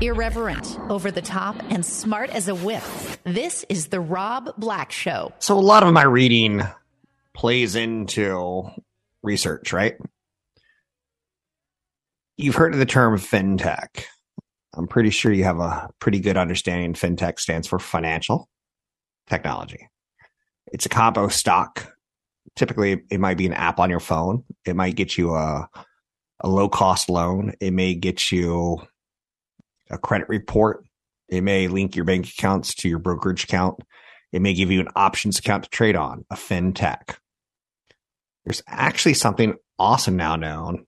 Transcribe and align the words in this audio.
Irreverent, 0.00 0.78
over 0.88 1.10
the 1.10 1.22
top, 1.22 1.56
and 1.70 1.84
smart 1.86 2.30
as 2.30 2.48
a 2.48 2.54
whip. 2.54 2.82
This 3.24 3.64
is 3.68 3.88
The 3.88 4.00
Rob 4.00 4.50
Black 4.58 4.90
Show. 4.90 5.32
So, 5.38 5.58
a 5.58 5.60
lot 5.60 5.82
of 5.82 5.92
my 5.92 6.02
reading 6.02 6.62
plays 7.34 7.76
into 7.76 8.68
research, 9.22 9.72
right? 9.72 9.96
You've 12.36 12.56
heard 12.56 12.72
of 12.72 12.78
the 12.78 12.86
term 12.86 13.18
fintech. 13.18 14.04
I'm 14.74 14.88
pretty 14.88 15.10
sure 15.10 15.32
you 15.32 15.44
have 15.44 15.60
a 15.60 15.90
pretty 15.98 16.20
good 16.20 16.36
understanding. 16.36 16.94
Fintech 16.94 17.38
stands 17.38 17.68
for 17.68 17.78
financial 17.78 18.48
technology. 19.28 19.88
It's 20.72 20.86
a 20.86 20.88
combo 20.88 21.28
stock. 21.28 21.92
Typically, 22.56 23.02
it 23.10 23.20
might 23.20 23.36
be 23.36 23.46
an 23.46 23.52
app 23.52 23.78
on 23.78 23.90
your 23.90 24.00
phone. 24.00 24.44
It 24.66 24.74
might 24.74 24.96
get 24.96 25.16
you 25.16 25.34
a, 25.34 25.68
a 26.40 26.48
low 26.48 26.68
cost 26.68 27.08
loan. 27.08 27.52
It 27.60 27.72
may 27.72 27.94
get 27.94 28.32
you 28.32 28.82
a 29.92 29.98
credit 29.98 30.28
report. 30.28 30.84
It 31.28 31.42
may 31.42 31.68
link 31.68 31.94
your 31.94 32.04
bank 32.04 32.28
accounts 32.28 32.74
to 32.76 32.88
your 32.88 32.98
brokerage 32.98 33.44
account. 33.44 33.80
It 34.32 34.42
may 34.42 34.54
give 34.54 34.70
you 34.70 34.80
an 34.80 34.88
options 34.96 35.38
account 35.38 35.64
to 35.64 35.70
trade 35.70 35.96
on, 35.96 36.24
a 36.30 36.34
fintech. 36.34 37.16
There's 38.44 38.62
actually 38.66 39.14
something 39.14 39.54
awesome 39.78 40.16
now 40.16 40.36
known 40.36 40.86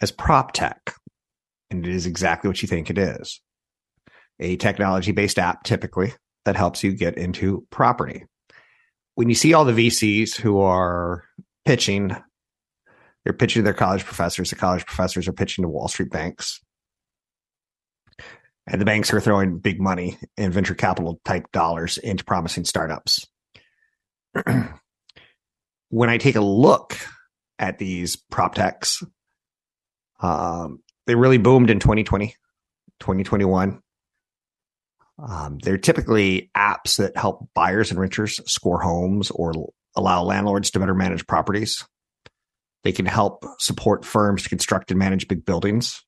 as 0.00 0.10
prop 0.10 0.52
tech, 0.52 0.94
and 1.70 1.84
it 1.84 1.92
is 1.92 2.06
exactly 2.06 2.48
what 2.48 2.62
you 2.62 2.68
think 2.68 2.90
it 2.90 2.98
is 2.98 3.40
a 4.40 4.56
technology 4.56 5.12
based 5.12 5.38
app 5.38 5.64
typically 5.64 6.12
that 6.44 6.56
helps 6.56 6.82
you 6.82 6.92
get 6.92 7.18
into 7.18 7.66
property. 7.70 8.24
When 9.14 9.28
you 9.28 9.34
see 9.34 9.52
all 9.52 9.64
the 9.64 9.72
VCs 9.72 10.36
who 10.36 10.60
are 10.60 11.24
pitching, 11.64 12.16
they're 13.24 13.32
pitching 13.32 13.60
to 13.60 13.64
their 13.64 13.74
college 13.74 14.04
professors, 14.04 14.50
the 14.50 14.56
college 14.56 14.86
professors 14.86 15.26
are 15.26 15.32
pitching 15.32 15.62
to 15.62 15.68
Wall 15.68 15.88
Street 15.88 16.10
banks. 16.10 16.60
And 18.70 18.80
the 18.80 18.84
banks 18.84 19.12
are 19.14 19.20
throwing 19.20 19.58
big 19.58 19.80
money 19.80 20.18
and 20.36 20.52
venture 20.52 20.74
capital 20.74 21.20
type 21.24 21.50
dollars 21.52 21.96
into 21.96 22.22
promising 22.22 22.66
startups. 22.66 23.26
when 25.88 26.10
I 26.10 26.18
take 26.18 26.36
a 26.36 26.42
look 26.42 26.96
at 27.58 27.78
these 27.78 28.16
prop 28.16 28.54
techs, 28.54 29.02
um, 30.20 30.80
they 31.06 31.14
really 31.14 31.38
boomed 31.38 31.70
in 31.70 31.80
2020, 31.80 32.34
2021. 33.00 33.80
Um, 35.18 35.58
they're 35.62 35.78
typically 35.78 36.50
apps 36.56 36.98
that 36.98 37.16
help 37.16 37.48
buyers 37.54 37.90
and 37.90 37.98
renters 37.98 38.38
score 38.46 38.80
homes 38.82 39.30
or 39.30 39.52
allow 39.96 40.22
landlords 40.22 40.70
to 40.72 40.78
better 40.78 40.94
manage 40.94 41.26
properties. 41.26 41.86
They 42.84 42.92
can 42.92 43.06
help 43.06 43.44
support 43.58 44.04
firms 44.04 44.42
to 44.42 44.48
construct 44.50 44.90
and 44.90 44.98
manage 44.98 45.26
big 45.26 45.44
buildings. 45.44 46.04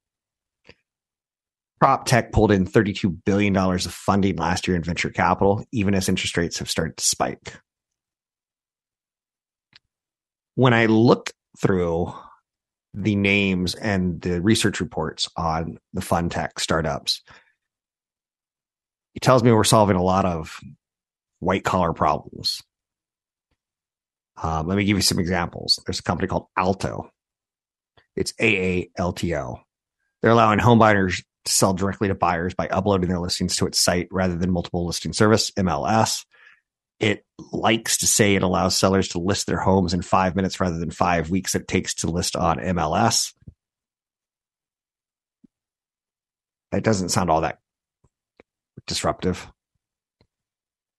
Prop 1.81 2.05
tech 2.05 2.33
pulled 2.33 2.53
in 2.53 2.67
$32 2.67 3.25
billion 3.25 3.57
of 3.57 3.83
funding 3.83 4.37
last 4.37 4.69
year 4.69 4.77
in 4.77 4.83
venture 4.83 5.11
capital, 5.11 5.65
even 5.73 5.95
as 5.95 6.09
interest 6.09 6.37
rates 6.37 6.59
have 6.59 6.71
started 6.71 6.97
to 6.99 7.05
spike. 7.05 7.55
When 10.57 10.75
I 10.75 10.87
look 10.87 11.33
through 11.59 12.13
the 12.95 13.15
names 13.17 13.75
and 13.75 14.21
the 14.21 14.41
research 14.41 14.81
reports 14.81 15.29
on 15.37 15.79
the 15.93 16.01
fun 16.01 16.29
tech 16.29 16.59
startups. 16.59 17.23
It 19.15 19.23
tells 19.23 19.43
me 19.43 19.53
we're 19.53 19.65
solving 19.65 19.97
a 19.97 20.03
lot 20.03 20.25
of 20.25 20.59
white 21.39 21.65
collar 21.65 21.93
problems. 21.93 22.63
Um, 24.43 24.67
let 24.67 24.77
me 24.77 24.85
give 24.85 24.97
you 24.97 25.03
some 25.03 25.19
examples. 25.19 25.81
There's 25.85 26.01
a 26.01 26.05
company 26.05 26.29
called 26.29 26.47
Aalto. 26.59 27.11
It's 28.17 28.33
AALTO. 28.41 29.61
They're 30.23 30.31
allowing 30.31 30.59
home 30.59 30.79
buyers 30.79 31.23
to 31.45 31.53
sell 31.53 31.73
directly 31.73 32.09
to 32.09 32.15
buyers 32.15 32.55
by 32.55 32.69
uploading 32.69 33.09
their 33.09 33.19
listings 33.19 33.57
to 33.57 33.67
its 33.67 33.79
site 33.79 34.09
rather 34.11 34.37
than 34.37 34.51
multiple 34.51 34.87
listing 34.87 35.13
service, 35.13 35.51
MLS. 35.53 36.25
It 36.99 37.25
likes 37.53 37.99
to 37.99 38.07
say 38.07 38.35
it 38.35 38.43
allows 38.43 38.77
sellers 38.77 39.09
to 39.09 39.19
list 39.19 39.47
their 39.47 39.59
homes 39.59 39.95
in 39.95 40.03
five 40.03 40.37
minutes 40.37 40.61
rather 40.61 40.79
than 40.79 40.91
five 40.91 41.31
weeks 41.31 41.55
it 41.55 41.67
takes 41.67 41.95
to 41.95 42.11
list 42.11 42.37
on 42.37 42.59
MLS. 42.59 43.33
That 46.73 46.85
doesn't 46.85 47.09
sound 47.09 47.31
all 47.31 47.41
that 47.41 47.59
disruptive. 48.87 49.47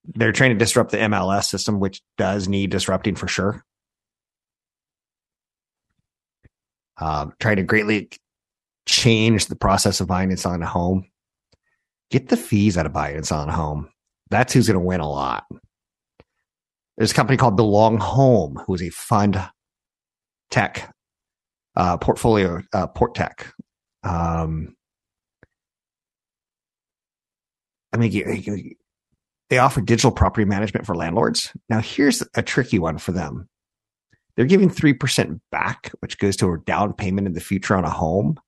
They're 0.05 0.31
trying 0.31 0.51
to 0.51 0.57
disrupt 0.57 0.91
the 0.91 0.97
MLS 0.97 1.45
system, 1.45 1.79
which 1.79 2.01
does 2.17 2.47
need 2.47 2.71
disrupting 2.71 3.15
for 3.15 3.27
sure. 3.27 3.63
Um, 6.97 7.33
trying 7.39 7.57
to 7.57 7.63
greatly 7.63 8.09
change 8.85 9.47
the 9.47 9.55
process 9.55 10.01
of 10.01 10.07
buying 10.07 10.29
and 10.29 10.39
selling 10.39 10.61
a 10.61 10.67
home. 10.67 11.05
Get 12.09 12.29
the 12.29 12.37
fees 12.37 12.77
out 12.77 12.85
of 12.85 12.93
buying 12.93 13.15
and 13.15 13.25
selling 13.25 13.49
a 13.49 13.53
home. 13.53 13.89
That's 14.29 14.53
who's 14.53 14.67
going 14.67 14.79
to 14.79 14.85
win 14.85 14.99
a 14.99 15.09
lot. 15.09 15.45
There's 16.97 17.11
a 17.11 17.15
company 17.15 17.37
called 17.37 17.55
Belong 17.55 17.97
Home, 17.97 18.61
who 18.65 18.73
is 18.75 18.83
a 18.83 18.89
fund 18.89 19.41
tech 20.49 20.93
uh, 21.75 21.97
portfolio, 21.97 22.61
uh, 22.73 22.87
port 22.87 23.15
tech. 23.15 23.53
Um, 24.03 24.75
I 27.93 27.97
mean, 27.97 28.75
they 29.49 29.57
offer 29.57 29.81
digital 29.81 30.11
property 30.11 30.45
management 30.45 30.85
for 30.85 30.95
landlords. 30.95 31.51
Now, 31.69 31.79
here's 31.79 32.23
a 32.35 32.41
tricky 32.41 32.79
one 32.79 32.97
for 32.97 33.11
them. 33.11 33.49
They're 34.35 34.45
giving 34.45 34.69
3% 34.69 35.39
back, 35.51 35.91
which 35.99 36.17
goes 36.17 36.37
to 36.37 36.51
a 36.51 36.59
down 36.59 36.93
payment 36.93 37.27
in 37.27 37.33
the 37.33 37.41
future 37.41 37.75
on 37.75 37.83
a 37.83 37.89
home, 37.89 38.39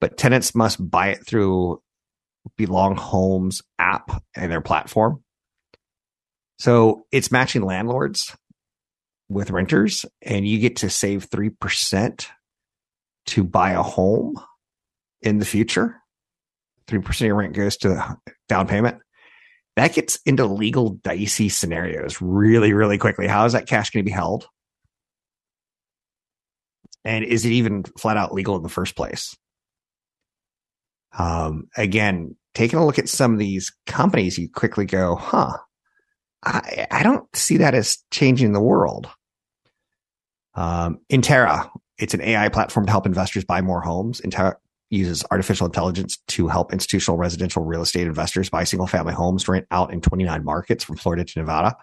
but 0.00 0.16
tenants 0.16 0.54
must 0.54 0.90
buy 0.90 1.08
it 1.08 1.26
through 1.26 1.80
Belong 2.56 2.96
Homes 2.96 3.62
app 3.78 4.22
and 4.36 4.50
their 4.50 4.60
platform. 4.60 5.22
So 6.58 7.04
it's 7.10 7.32
matching 7.32 7.62
landlords 7.62 8.36
with 9.28 9.50
renters, 9.50 10.04
and 10.22 10.46
you 10.46 10.58
get 10.58 10.76
to 10.76 10.90
save 10.90 11.28
3% 11.30 12.26
to 13.26 13.44
buy 13.44 13.72
a 13.72 13.82
home 13.82 14.38
in 15.22 15.38
the 15.38 15.44
future. 15.44 15.96
3% 16.86 17.08
of 17.08 17.20
your 17.20 17.34
rent 17.36 17.54
goes 17.54 17.76
to 17.78 17.88
the 17.88 18.16
down 18.48 18.68
payment. 18.68 18.98
That 19.76 19.94
gets 19.94 20.18
into 20.24 20.46
legal 20.46 20.90
dicey 20.90 21.48
scenarios 21.48 22.20
really, 22.20 22.72
really 22.72 22.98
quickly. 22.98 23.26
How 23.26 23.44
is 23.46 23.54
that 23.54 23.66
cash 23.66 23.90
going 23.90 24.04
to 24.04 24.08
be 24.08 24.14
held? 24.14 24.46
And 27.04 27.24
is 27.24 27.44
it 27.44 27.52
even 27.52 27.82
flat 27.98 28.16
out 28.16 28.32
legal 28.32 28.56
in 28.56 28.62
the 28.62 28.68
first 28.68 28.96
place? 28.96 29.36
Um, 31.18 31.68
again, 31.76 32.36
taking 32.54 32.78
a 32.78 32.86
look 32.86 32.98
at 32.98 33.08
some 33.08 33.32
of 33.32 33.38
these 33.38 33.72
companies, 33.86 34.38
you 34.38 34.48
quickly 34.48 34.86
go, 34.86 35.16
huh, 35.16 35.56
I, 36.44 36.86
I 36.90 37.02
don't 37.02 37.24
see 37.34 37.58
that 37.58 37.74
as 37.74 37.98
changing 38.10 38.52
the 38.52 38.60
world. 38.60 39.08
Um, 40.54 40.98
Entera, 41.10 41.68
it's 41.98 42.14
an 42.14 42.20
AI 42.20 42.48
platform 42.48 42.86
to 42.86 42.92
help 42.92 43.06
investors 43.06 43.44
buy 43.44 43.60
more 43.60 43.80
homes. 43.80 44.20
Entera 44.20 44.54
uses 44.90 45.24
artificial 45.30 45.66
intelligence 45.66 46.18
to 46.28 46.46
help 46.48 46.72
institutional 46.72 47.18
residential 47.18 47.64
real 47.64 47.82
estate 47.82 48.06
investors 48.06 48.50
buy 48.50 48.64
single 48.64 48.86
family 48.86 49.14
homes 49.14 49.44
to 49.44 49.52
rent 49.52 49.66
out 49.70 49.92
in 49.92 50.00
29 50.00 50.44
markets 50.44 50.84
from 50.84 50.96
Florida 50.96 51.24
to 51.24 51.38
Nevada. 51.38 51.76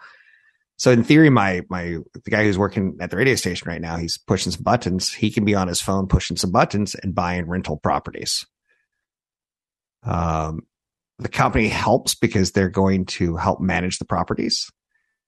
So 0.78 0.92
in 0.92 1.04
theory, 1.04 1.30
my 1.30 1.62
my 1.70 1.98
the 2.14 2.32
guy 2.32 2.44
who's 2.44 2.58
working 2.58 2.98
at 3.02 3.12
the 3.12 3.18
radio 3.18 3.36
station 3.36 3.70
right 3.70 3.82
now, 3.82 3.98
he's 3.98 4.18
pushing 4.18 4.52
some 4.52 4.64
buttons. 4.64 5.14
He 5.14 5.30
can 5.30 5.46
be 5.46 5.54
on 5.54 5.68
his 5.68 5.82
phone 5.82 6.08
pushing 6.08 6.38
some 6.38 6.52
buttons 6.52 6.96
and 6.96 7.14
buying 7.14 7.48
rental 7.48 7.78
properties. 7.78 8.48
Um, 10.04 10.62
the 11.20 11.30
company 11.30 11.68
helps 11.68 12.16
because 12.16 12.52
they're 12.52 12.70
going 12.70 13.06
to 13.06 13.36
help 13.36 13.62
manage 13.62 14.00
the 14.00 14.06
properties, 14.06 14.72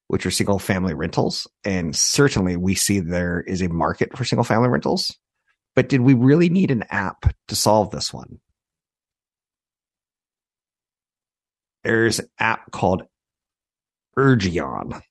which 0.07 0.25
are 0.25 0.31
single 0.31 0.59
family 0.59 0.93
rentals. 0.93 1.47
And 1.63 1.95
certainly 1.95 2.57
we 2.57 2.75
see 2.75 2.99
there 2.99 3.41
is 3.41 3.61
a 3.61 3.69
market 3.69 4.17
for 4.17 4.25
single 4.25 4.43
family 4.43 4.69
rentals. 4.69 5.15
But 5.75 5.89
did 5.89 6.01
we 6.01 6.13
really 6.13 6.49
need 6.49 6.71
an 6.71 6.83
app 6.89 7.33
to 7.47 7.55
solve 7.55 7.91
this 7.91 8.13
one? 8.13 8.39
There's 11.83 12.19
an 12.19 12.29
app 12.39 12.71
called 12.71 13.03
Ergeon. 14.17 15.01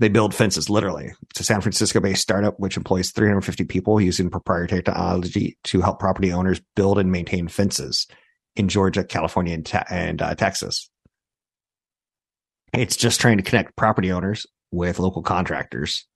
They 0.00 0.08
build 0.08 0.34
fences, 0.34 0.70
literally. 0.70 1.12
It's 1.28 1.40
a 1.40 1.44
San 1.44 1.60
Francisco 1.60 2.00
based 2.00 2.22
startup 2.22 2.58
which 2.58 2.78
employs 2.78 3.10
350 3.10 3.64
people 3.64 4.00
using 4.00 4.30
proprietary 4.30 4.82
technology 4.82 5.58
to 5.64 5.82
help 5.82 6.00
property 6.00 6.32
owners 6.32 6.58
build 6.74 6.98
and 6.98 7.12
maintain 7.12 7.48
fences 7.48 8.06
in 8.56 8.68
Georgia, 8.68 9.04
California, 9.04 9.52
and, 9.52 9.70
and 9.90 10.22
uh, 10.22 10.34
Texas. 10.34 10.88
It's 12.72 12.96
just 12.96 13.20
trying 13.20 13.36
to 13.36 13.42
connect 13.42 13.76
property 13.76 14.10
owners 14.10 14.46
with 14.72 14.98
local 14.98 15.20
contractors. 15.20 16.06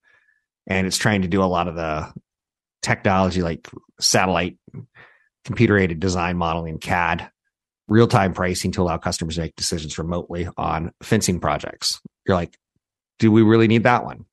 And 0.67 0.87
it's 0.87 0.97
trying 0.97 1.21
to 1.23 1.29
do 1.29 1.43
a 1.43 1.45
lot 1.45 1.69
of 1.69 1.75
the 1.75 2.11
technology 2.81 3.43
like 3.43 3.69
satellite, 4.01 4.57
computer 5.45 5.77
aided 5.77 6.01
design 6.01 6.39
modeling, 6.39 6.79
CAD, 6.79 7.29
real 7.87 8.09
time 8.09 8.33
pricing 8.33 8.73
to 8.73 8.83
allow 8.83 8.97
customers 8.97 9.35
to 9.35 9.43
make 9.43 9.57
decisions 9.57 9.99
remotely 9.99 10.49
on 10.57 10.91
fencing 11.03 11.39
projects. 11.39 12.01
You're 12.27 12.37
like, 12.39 12.57
do 13.19 13.31
we 13.31 13.43
really 13.43 13.69
need 13.69 13.85
that 13.85 14.05
one? 14.05 14.25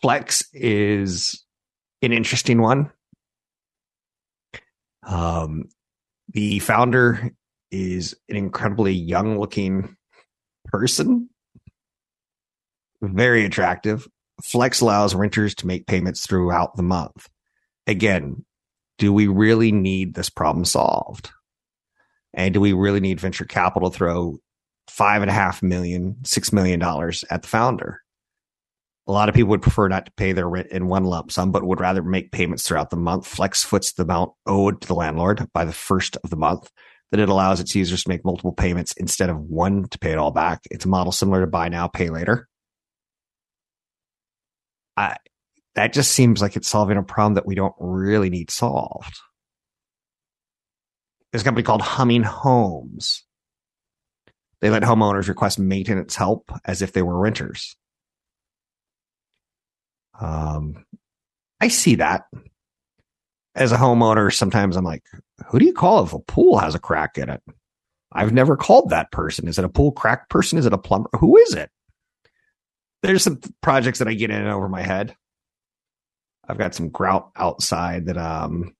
Flex 0.00 0.44
is 0.52 1.44
an 2.02 2.12
interesting 2.12 2.60
one. 2.60 2.90
Um, 5.06 5.68
the 6.28 6.58
founder 6.58 7.30
is 7.70 8.16
an 8.28 8.36
incredibly 8.36 8.92
young 8.92 9.38
looking 9.38 9.96
person, 10.66 11.30
very 13.00 13.44
attractive. 13.44 14.06
Flex 14.42 14.80
allows 14.80 15.14
renters 15.14 15.54
to 15.56 15.66
make 15.66 15.86
payments 15.86 16.26
throughout 16.26 16.76
the 16.76 16.82
month. 16.82 17.28
Again, 17.86 18.44
do 18.98 19.12
we 19.12 19.26
really 19.26 19.72
need 19.72 20.14
this 20.14 20.30
problem 20.30 20.64
solved? 20.64 21.30
And 22.34 22.52
do 22.52 22.60
we 22.60 22.72
really 22.72 23.00
need 23.00 23.20
venture 23.20 23.44
capital 23.44 23.90
throw 23.90 24.38
five 24.88 25.22
and 25.22 25.30
a 25.30 25.34
half 25.34 25.62
million, 25.62 26.16
six 26.24 26.52
million 26.52 26.80
dollars 26.80 27.24
at 27.30 27.42
the 27.42 27.48
founder? 27.48 28.02
A 29.08 29.12
lot 29.12 29.28
of 29.28 29.34
people 29.34 29.50
would 29.50 29.62
prefer 29.62 29.86
not 29.86 30.06
to 30.06 30.12
pay 30.12 30.32
their 30.32 30.48
rent 30.48 30.68
in 30.72 30.88
one 30.88 31.04
lump 31.04 31.30
sum, 31.30 31.52
but 31.52 31.64
would 31.64 31.80
rather 31.80 32.02
make 32.02 32.32
payments 32.32 32.66
throughout 32.66 32.90
the 32.90 32.96
month. 32.96 33.26
Flex 33.26 33.62
foots 33.62 33.92
the 33.92 34.02
amount 34.02 34.32
owed 34.46 34.80
to 34.80 34.88
the 34.88 34.94
landlord 34.94 35.46
by 35.52 35.64
the 35.64 35.72
first 35.72 36.16
of 36.24 36.30
the 36.30 36.36
month. 36.36 36.70
That 37.12 37.20
it 37.20 37.28
allows 37.28 37.60
its 37.60 37.72
users 37.76 38.02
to 38.02 38.08
make 38.08 38.24
multiple 38.24 38.52
payments 38.52 38.92
instead 38.96 39.30
of 39.30 39.38
one 39.38 39.86
to 39.90 39.98
pay 39.98 40.10
it 40.10 40.18
all 40.18 40.32
back. 40.32 40.62
It's 40.72 40.86
a 40.86 40.88
model 40.88 41.12
similar 41.12 41.42
to 41.42 41.46
buy 41.46 41.68
now, 41.68 41.86
pay 41.86 42.10
later. 42.10 42.48
I, 44.96 45.16
that 45.76 45.92
just 45.92 46.10
seems 46.10 46.42
like 46.42 46.56
it's 46.56 46.68
solving 46.68 46.96
a 46.96 47.04
problem 47.04 47.34
that 47.34 47.46
we 47.46 47.54
don't 47.54 47.74
really 47.78 48.28
need 48.28 48.50
solved. 48.50 49.20
There's 51.30 51.42
a 51.42 51.44
company 51.44 51.62
called 51.62 51.82
Humming 51.82 52.24
Homes. 52.24 53.22
They 54.60 54.70
let 54.70 54.82
homeowners 54.82 55.28
request 55.28 55.58
maintenance 55.58 56.16
help 56.16 56.50
as 56.64 56.82
if 56.82 56.92
they 56.92 57.02
were 57.02 57.18
renters. 57.18 57.76
Um, 60.18 60.84
I 61.60 61.68
see 61.68 61.96
that 61.96 62.24
as 63.54 63.72
a 63.72 63.76
homeowner. 63.76 64.32
Sometimes 64.32 64.76
I'm 64.76 64.84
like, 64.84 65.04
who 65.46 65.58
do 65.58 65.66
you 65.66 65.74
call 65.74 66.04
if 66.04 66.12
a 66.12 66.18
pool 66.20 66.58
has 66.58 66.74
a 66.74 66.78
crack 66.78 67.18
in 67.18 67.28
it? 67.28 67.42
I've 68.12 68.32
never 68.32 68.56
called 68.56 68.90
that 68.90 69.12
person. 69.12 69.46
Is 69.46 69.58
it 69.58 69.64
a 69.64 69.68
pool 69.68 69.92
crack 69.92 70.30
person? 70.30 70.58
Is 70.58 70.64
it 70.64 70.72
a 70.72 70.78
plumber? 70.78 71.10
Who 71.18 71.36
is 71.36 71.54
it? 71.54 71.70
There's 73.02 73.22
some 73.22 73.40
projects 73.60 73.98
that 73.98 74.08
I 74.08 74.14
get 74.14 74.30
in 74.30 74.46
over 74.46 74.68
my 74.68 74.82
head. 74.82 75.14
I've 76.48 76.58
got 76.58 76.74
some 76.74 76.88
grout 76.88 77.30
outside 77.36 78.06
that 78.06 78.16
um 78.16 78.74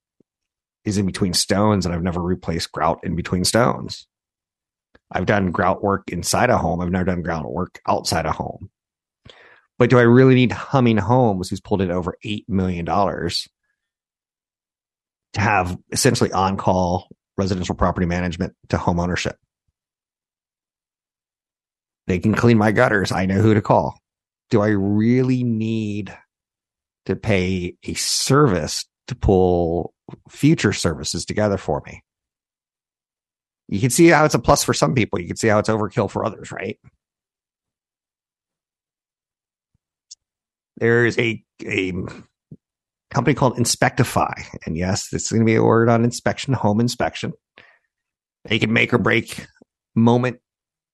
is 0.85 0.97
in 0.97 1.05
between 1.05 1.33
stones, 1.33 1.85
and 1.85 1.93
I've 1.93 2.01
never 2.01 2.21
replaced 2.21 2.71
grout 2.71 3.03
in 3.03 3.15
between 3.15 3.43
stones. 3.43 4.06
I've 5.11 5.25
done 5.25 5.51
grout 5.51 5.83
work 5.83 6.09
inside 6.09 6.49
a 6.49 6.57
home. 6.57 6.81
I've 6.81 6.91
never 6.91 7.05
done 7.05 7.21
grout 7.21 7.45
work 7.51 7.79
outside 7.87 8.25
a 8.25 8.31
home. 8.31 8.69
But 9.79 9.89
do 9.89 9.99
I 9.99 10.03
really 10.03 10.35
need 10.35 10.51
Humming 10.51 10.97
Homes, 10.97 11.49
who's 11.49 11.61
pulled 11.61 11.81
in 11.81 11.91
over 11.91 12.17
$8 12.25 12.45
million, 12.47 12.85
to 12.85 13.39
have 15.35 15.77
essentially 15.91 16.31
on 16.31 16.57
call 16.57 17.07
residential 17.37 17.75
property 17.75 18.07
management 18.07 18.55
to 18.69 18.77
home 18.77 18.99
ownership? 18.99 19.37
They 22.07 22.19
can 22.19 22.33
clean 22.33 22.57
my 22.57 22.71
gutters. 22.71 23.11
I 23.11 23.25
know 23.25 23.41
who 23.41 23.53
to 23.53 23.61
call. 23.61 23.99
Do 24.49 24.61
I 24.61 24.69
really 24.69 25.43
need 25.43 26.15
to 27.05 27.15
pay 27.15 27.75
a 27.83 27.93
service 27.93 28.85
to 29.07 29.15
pull 29.15 29.93
future 30.29 30.73
services 30.73 31.25
together 31.25 31.57
for 31.57 31.83
me? 31.85 32.01
You 33.69 33.79
can 33.79 33.89
see 33.89 34.07
how 34.07 34.25
it's 34.25 34.33
a 34.33 34.39
plus 34.39 34.63
for 34.63 34.73
some 34.73 34.95
people. 34.95 35.19
You 35.19 35.27
can 35.27 35.35
see 35.35 35.47
how 35.47 35.59
it's 35.59 35.69
overkill 35.69 36.09
for 36.09 36.25
others, 36.25 36.51
right? 36.51 36.79
There's 40.77 41.17
a 41.17 41.43
a 41.65 41.93
company 43.11 43.33
called 43.33 43.57
Inspectify, 43.57 44.33
and 44.65 44.77
yes, 44.77 45.09
this 45.09 45.23
is 45.23 45.29
going 45.29 45.41
to 45.41 45.45
be 45.45 45.55
a 45.55 45.63
word 45.63 45.89
on 45.89 46.03
inspection, 46.03 46.53
home 46.53 46.79
inspection. 46.79 47.33
They 48.45 48.59
can 48.59 48.71
make 48.71 48.93
or 48.93 48.99
break 48.99 49.47
moment 49.95 50.39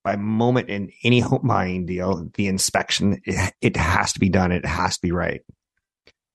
by 0.04 0.16
moment 0.16 0.70
in 0.70 0.92
any 1.04 1.20
home 1.20 1.48
buying 1.48 1.86
deal. 1.86 2.30
The 2.34 2.48
inspection 2.48 3.22
it, 3.26 3.54
it 3.62 3.78
has 3.78 4.14
to 4.14 4.20
be 4.20 4.30
done. 4.30 4.52
It 4.52 4.66
has 4.66 4.96
to 4.96 5.02
be 5.02 5.12
right. 5.12 5.42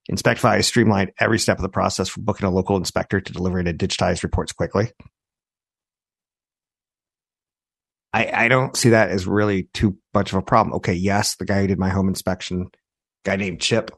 Inspectify 0.08 0.56
has 0.56 0.67
streamlined 0.67 1.12
every 1.19 1.38
step 1.38 1.58
of 1.58 1.62
the 1.62 1.69
process 1.69 2.08
from 2.08 2.25
booking 2.25 2.46
a 2.46 2.50
local 2.50 2.76
inspector 2.76 3.20
to 3.20 3.32
delivering 3.32 3.67
a 3.67 3.75
digitized 3.75 4.23
reports 4.23 4.52
quickly. 4.52 4.90
I, 8.12 8.44
I 8.44 8.49
don't 8.49 8.76
see 8.76 8.90
that 8.90 9.10
as 9.10 9.26
really 9.26 9.64
too 9.75 9.96
much 10.14 10.32
of 10.32 10.38
a 10.38 10.43
problem. 10.43 10.76
Okay, 10.76 10.94
yes, 10.94 11.37
the 11.37 11.44
guy 11.44 11.60
who 11.60 11.66
did 11.66 11.78
my 11.78 11.90
home 11.90 12.08
inspection, 12.08 12.70
guy 13.25 13.37
named 13.37 13.60
Chip, 13.60 13.90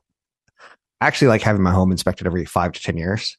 I 1.01 1.07
actually 1.07 1.29
like 1.29 1.43
having 1.43 1.63
my 1.63 1.73
home 1.73 1.93
inspected 1.93 2.27
every 2.27 2.45
five 2.45 2.73
to 2.73 2.83
ten 2.83 2.97
years. 2.97 3.37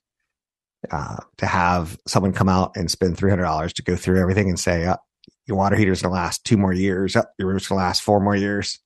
Uh, 0.89 1.17
to 1.37 1.45
have 1.45 1.95
someone 2.07 2.33
come 2.33 2.49
out 2.49 2.71
and 2.75 2.89
spend 2.89 3.15
three 3.15 3.29
hundred 3.29 3.43
dollars 3.43 3.71
to 3.71 3.83
go 3.83 3.95
through 3.95 4.19
everything 4.19 4.49
and 4.49 4.59
say, 4.59 4.87
oh, 4.87 4.97
your 5.45 5.55
water 5.55 5.75
heater 5.75 5.91
is 5.91 6.01
going 6.01 6.11
to 6.11 6.15
last 6.15 6.43
two 6.43 6.57
more 6.57 6.73
years, 6.73 7.15
oh, 7.15 7.23
your 7.37 7.49
roof's 7.49 7.67
to 7.67 7.75
last 7.75 8.01
four 8.01 8.19
more 8.19 8.35
years. 8.35 8.79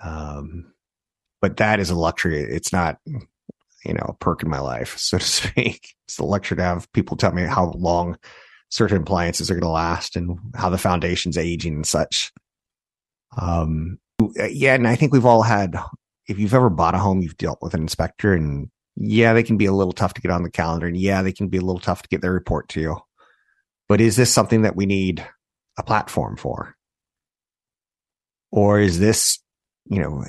Um, 0.00 0.72
but 1.40 1.56
that 1.56 1.80
is 1.80 1.90
a 1.90 1.96
luxury. 1.96 2.40
It's 2.40 2.72
not, 2.72 2.98
you 3.06 3.94
know, 3.94 4.06
a 4.08 4.14
perk 4.14 4.42
in 4.42 4.48
my 4.48 4.60
life, 4.60 4.96
so 4.98 5.18
to 5.18 5.24
speak. 5.24 5.94
It's 6.06 6.18
a 6.18 6.24
luxury 6.24 6.58
to 6.58 6.62
have 6.62 6.92
people 6.92 7.16
tell 7.16 7.32
me 7.32 7.42
how 7.42 7.72
long 7.72 8.18
certain 8.70 8.98
appliances 8.98 9.50
are 9.50 9.54
going 9.54 9.62
to 9.62 9.68
last 9.68 10.16
and 10.16 10.38
how 10.54 10.68
the 10.68 10.78
foundation's 10.78 11.38
aging 11.38 11.74
and 11.74 11.86
such. 11.86 12.32
Um, 13.36 13.98
yeah, 14.50 14.74
and 14.74 14.88
I 14.88 14.96
think 14.96 15.12
we've 15.12 15.26
all 15.26 15.42
had, 15.42 15.76
if 16.28 16.38
you've 16.38 16.54
ever 16.54 16.70
bought 16.70 16.94
a 16.94 16.98
home, 16.98 17.22
you've 17.22 17.36
dealt 17.36 17.58
with 17.62 17.74
an 17.74 17.82
inspector 17.82 18.32
and 18.32 18.70
yeah, 18.96 19.34
they 19.34 19.42
can 19.42 19.56
be 19.56 19.66
a 19.66 19.72
little 19.72 19.92
tough 19.92 20.14
to 20.14 20.20
get 20.20 20.30
on 20.30 20.42
the 20.42 20.50
calendar 20.50 20.86
and 20.86 20.96
yeah, 20.96 21.22
they 21.22 21.32
can 21.32 21.48
be 21.48 21.58
a 21.58 21.62
little 21.62 21.80
tough 21.80 22.02
to 22.02 22.08
get 22.08 22.22
their 22.22 22.32
report 22.32 22.68
to 22.70 22.80
you. 22.80 22.96
But 23.88 24.00
is 24.00 24.16
this 24.16 24.32
something 24.32 24.62
that 24.62 24.74
we 24.74 24.86
need 24.86 25.26
a 25.78 25.82
platform 25.82 26.36
for? 26.36 26.74
Or 28.50 28.80
is 28.80 28.98
this, 28.98 29.38
you 29.84 30.00
know, 30.00 30.24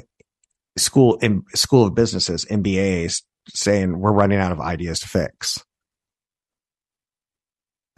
school 0.78 1.18
in 1.22 1.44
school 1.56 1.86
of 1.86 1.96
businesses, 1.96 2.46
MBAs 2.46 3.24
saying 3.50 3.98
we're 3.98 4.12
running 4.12 4.40
out 4.40 4.52
of 4.52 4.60
ideas 4.60 5.00
to 5.00 5.08
fix? 5.08 5.64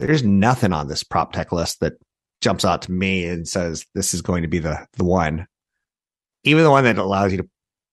There's 0.00 0.24
nothing 0.24 0.72
on 0.72 0.88
this 0.88 1.02
prop 1.02 1.32
tech 1.32 1.52
list 1.52 1.80
that 1.80 1.94
jumps 2.40 2.64
out 2.64 2.82
to 2.82 2.92
me 2.92 3.26
and 3.26 3.46
says 3.46 3.86
this 3.94 4.14
is 4.14 4.22
going 4.22 4.42
to 4.42 4.48
be 4.48 4.58
the 4.58 4.86
the 4.94 5.04
one. 5.04 5.46
Even 6.44 6.64
the 6.64 6.70
one 6.70 6.84
that 6.84 6.98
allows 6.98 7.32
you 7.32 7.38
to 7.38 7.48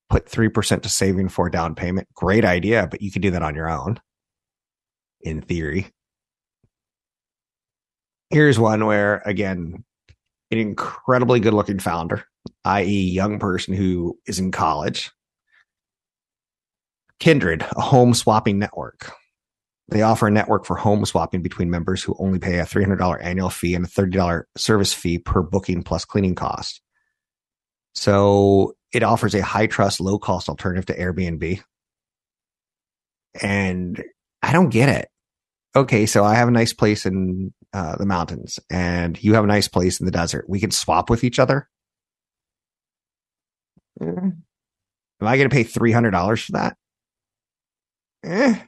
put 0.10 0.26
3% 0.26 0.82
to 0.82 0.90
saving 0.90 1.28
for 1.28 1.50
down 1.50 1.76
payment, 1.76 2.08
great 2.14 2.46
idea, 2.46 2.88
but 2.90 3.02
you 3.02 3.12
can 3.12 3.22
do 3.22 3.32
that 3.32 3.44
on 3.44 3.56
your 3.56 3.70
own 3.70 4.00
in 5.20 5.42
theory. 5.42 5.88
Here's 8.30 8.58
one 8.58 8.86
where 8.86 9.22
again, 9.26 9.84
an 10.50 10.58
incredibly 10.58 11.42
good 11.42 11.54
looking 11.54 11.80
founder, 11.80 12.24
i.e. 12.64 13.10
young 13.10 13.38
person 13.38 13.74
who 13.74 14.18
is 14.26 14.40
in 14.40 14.52
college. 14.52 15.12
Kindred, 17.20 17.66
a 17.76 17.82
home 17.82 18.14
swapping 18.14 18.60
network. 18.60 19.12
They 19.90 20.02
offer 20.02 20.28
a 20.28 20.32
network 20.32 20.66
for 20.66 20.76
home 20.76 21.06
swapping 21.06 21.42
between 21.42 21.70
members 21.70 22.04
who 22.04 22.16
only 22.20 22.40
pay 22.40 22.60
a 22.60 22.66
$300 22.66 23.24
annual 23.24 23.50
fee 23.50 23.74
and 23.74 23.86
a 23.86 23.88
$30 23.88 24.44
service 24.58 24.94
fee 24.94 25.18
per 25.18 25.42
booking 25.42 25.84
plus 25.84 26.04
cleaning 26.04 26.36
cost. 26.36 26.82
So 27.96 28.76
it 28.92 29.04
offers 29.04 29.34
a 29.34 29.42
high 29.42 29.68
trust, 29.68 30.02
low 30.02 30.20
cost 30.20 30.50
alternative 30.50 30.86
to 30.88 30.98
Airbnb. 30.98 31.62
And 33.42 34.04
I 34.42 34.52
don't 34.52 34.70
get 34.70 34.90
it. 34.90 35.08
Okay, 35.76 36.06
so 36.06 36.24
I 36.24 36.36
have 36.36 36.48
a 36.48 36.52
nice 36.52 36.74
place 36.74 37.06
in 37.06 37.54
uh, 37.72 37.96
the 37.98 38.06
mountains 38.06 38.60
and 38.70 39.22
you 39.24 39.36
have 39.36 39.44
a 39.44 39.48
nice 39.48 39.68
place 39.68 40.00
in 40.00 40.06
the 40.06 40.12
desert. 40.12 40.50
We 40.50 40.60
can 40.60 40.72
swap 40.72 41.10
with 41.10 41.24
each 41.24 41.40
other. 41.40 41.70
Mm. 44.02 44.38
Am 45.22 45.28
I 45.28 45.38
going 45.38 45.50
to 45.50 45.54
pay 45.54 45.64
$300 45.64 46.46
for 46.46 46.52
that? 46.54 46.78
Eh. 48.24 48.60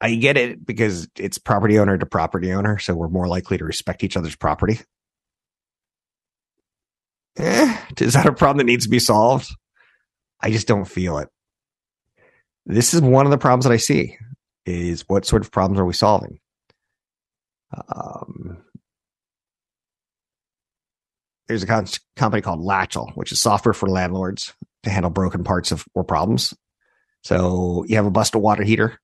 I 0.00 0.14
get 0.14 0.36
it 0.36 0.64
because 0.64 1.08
it's 1.16 1.38
property 1.38 1.78
owner 1.78 1.98
to 1.98 2.06
property 2.06 2.52
owner, 2.52 2.78
so 2.78 2.94
we're 2.94 3.08
more 3.08 3.26
likely 3.26 3.58
to 3.58 3.64
respect 3.64 4.04
each 4.04 4.16
other's 4.16 4.36
property. 4.36 4.80
Eh, 7.36 7.76
is 8.00 8.14
that 8.14 8.26
a 8.26 8.32
problem 8.32 8.58
that 8.58 8.70
needs 8.70 8.84
to 8.84 8.90
be 8.90 8.98
solved? 8.98 9.48
I 10.40 10.50
just 10.50 10.68
don't 10.68 10.84
feel 10.84 11.18
it. 11.18 11.28
This 12.66 12.94
is 12.94 13.00
one 13.00 13.26
of 13.26 13.30
the 13.30 13.38
problems 13.38 13.64
that 13.64 13.72
I 13.72 13.76
see 13.76 14.16
is 14.66 15.04
what 15.08 15.24
sort 15.24 15.42
of 15.42 15.50
problems 15.50 15.80
are 15.80 15.84
we 15.84 15.94
solving? 15.94 16.38
Um, 17.72 18.58
there's 21.48 21.62
a 21.62 21.66
co- 21.66 21.84
company 22.16 22.42
called 22.42 22.60
Latchel, 22.60 23.12
which 23.14 23.32
is 23.32 23.40
software 23.40 23.72
for 23.72 23.88
landlords 23.88 24.54
to 24.82 24.90
handle 24.90 25.10
broken 25.10 25.44
parts 25.44 25.72
of 25.72 25.84
or 25.94 26.04
problems. 26.04 26.54
So 27.24 27.84
you 27.88 27.96
have 27.96 28.06
a 28.06 28.10
busted 28.10 28.40
water 28.40 28.62
heater. 28.62 29.00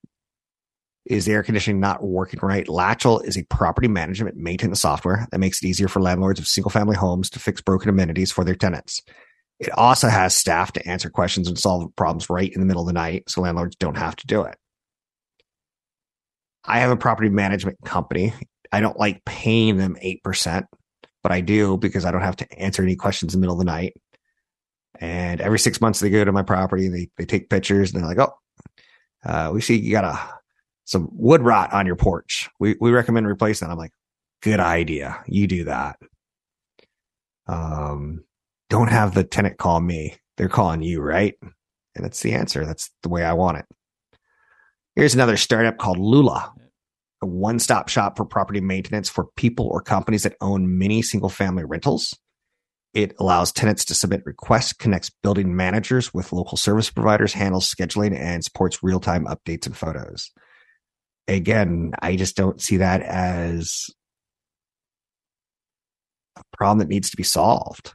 Is 1.06 1.26
the 1.26 1.32
air 1.32 1.42
conditioning 1.42 1.80
not 1.80 2.02
working 2.02 2.40
right? 2.42 2.66
Latchel 2.66 3.22
is 3.24 3.36
a 3.36 3.44
property 3.44 3.88
management 3.88 4.36
maintenance 4.36 4.80
software 4.80 5.26
that 5.30 5.38
makes 5.38 5.62
it 5.62 5.66
easier 5.66 5.86
for 5.86 6.00
landlords 6.00 6.40
of 6.40 6.46
single 6.46 6.70
family 6.70 6.96
homes 6.96 7.28
to 7.30 7.38
fix 7.38 7.60
broken 7.60 7.90
amenities 7.90 8.32
for 8.32 8.42
their 8.42 8.54
tenants. 8.54 9.02
It 9.60 9.70
also 9.72 10.08
has 10.08 10.36
staff 10.36 10.72
to 10.72 10.88
answer 10.88 11.10
questions 11.10 11.46
and 11.46 11.58
solve 11.58 11.94
problems 11.94 12.30
right 12.30 12.50
in 12.52 12.60
the 12.60 12.66
middle 12.66 12.82
of 12.82 12.86
the 12.86 12.94
night 12.94 13.24
so 13.28 13.42
landlords 13.42 13.76
don't 13.76 13.96
have 13.96 14.16
to 14.16 14.26
do 14.26 14.42
it. 14.42 14.56
I 16.64 16.80
have 16.80 16.90
a 16.90 16.96
property 16.96 17.28
management 17.28 17.78
company. 17.84 18.32
I 18.72 18.80
don't 18.80 18.98
like 18.98 19.24
paying 19.24 19.76
them 19.76 19.96
8%, 20.02 20.64
but 21.22 21.32
I 21.32 21.42
do 21.42 21.76
because 21.76 22.04
I 22.04 22.10
don't 22.10 22.22
have 22.22 22.36
to 22.36 22.58
answer 22.58 22.82
any 22.82 22.96
questions 22.96 23.34
in 23.34 23.40
the 23.40 23.44
middle 23.44 23.60
of 23.60 23.64
the 23.64 23.70
night. 23.70 23.94
And 24.98 25.40
every 25.40 25.58
six 25.58 25.80
months 25.80 26.00
they 26.00 26.10
go 26.10 26.24
to 26.24 26.32
my 26.32 26.42
property, 26.42 26.88
they, 26.88 27.10
they 27.18 27.26
take 27.26 27.50
pictures 27.50 27.92
and 27.92 28.00
they're 28.02 28.08
like, 28.08 28.18
Oh, 28.18 28.34
uh, 29.24 29.50
we 29.52 29.60
see 29.60 29.78
you 29.78 29.92
got 29.92 30.04
a, 30.04 30.18
some 30.84 31.08
wood 31.12 31.42
rot 31.42 31.72
on 31.72 31.86
your 31.86 31.96
porch. 31.96 32.48
We, 32.60 32.76
we 32.80 32.90
recommend 32.90 33.26
replacing. 33.26 33.70
I'm 33.70 33.78
like, 33.78 33.92
good 34.42 34.60
idea. 34.60 35.22
You 35.26 35.46
do 35.46 35.64
that. 35.64 35.98
Um, 37.46 38.24
don't 38.70 38.90
have 38.90 39.14
the 39.14 39.24
tenant 39.24 39.58
call 39.58 39.80
me. 39.80 40.16
They're 40.36 40.48
calling 40.48 40.82
you, 40.82 41.00
right? 41.00 41.34
And 41.94 42.04
that's 42.04 42.20
the 42.20 42.32
answer. 42.32 42.66
That's 42.66 42.90
the 43.02 43.08
way 43.08 43.24
I 43.24 43.34
want 43.34 43.58
it. 43.58 43.66
Here's 44.96 45.14
another 45.14 45.36
startup 45.36 45.78
called 45.78 45.98
Lula, 45.98 46.52
a 47.22 47.26
one 47.26 47.58
stop 47.58 47.88
shop 47.88 48.16
for 48.16 48.24
property 48.24 48.60
maintenance 48.60 49.08
for 49.08 49.26
people 49.36 49.66
or 49.66 49.80
companies 49.80 50.22
that 50.22 50.36
own 50.40 50.78
many 50.78 51.02
single 51.02 51.28
family 51.28 51.64
rentals. 51.64 52.16
It 52.94 53.14
allows 53.18 53.50
tenants 53.50 53.84
to 53.86 53.94
submit 53.94 54.24
requests, 54.24 54.72
connects 54.72 55.10
building 55.22 55.56
managers 55.56 56.14
with 56.14 56.32
local 56.32 56.56
service 56.56 56.90
providers, 56.90 57.32
handles 57.32 57.72
scheduling, 57.72 58.16
and 58.16 58.44
supports 58.44 58.84
real 58.84 59.00
time 59.00 59.26
updates 59.26 59.66
and 59.66 59.76
photos. 59.76 60.30
Again, 61.26 61.92
I 62.00 62.16
just 62.16 62.36
don't 62.36 62.60
see 62.60 62.78
that 62.78 63.02
as 63.02 63.86
a 66.36 66.42
problem 66.56 66.78
that 66.78 66.88
needs 66.88 67.10
to 67.10 67.16
be 67.16 67.22
solved. 67.22 67.92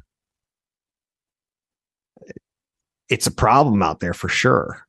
It's 3.09 3.27
a 3.27 3.31
problem 3.31 3.81
out 3.81 3.99
there 3.99 4.13
for 4.13 4.29
sure 4.29 4.85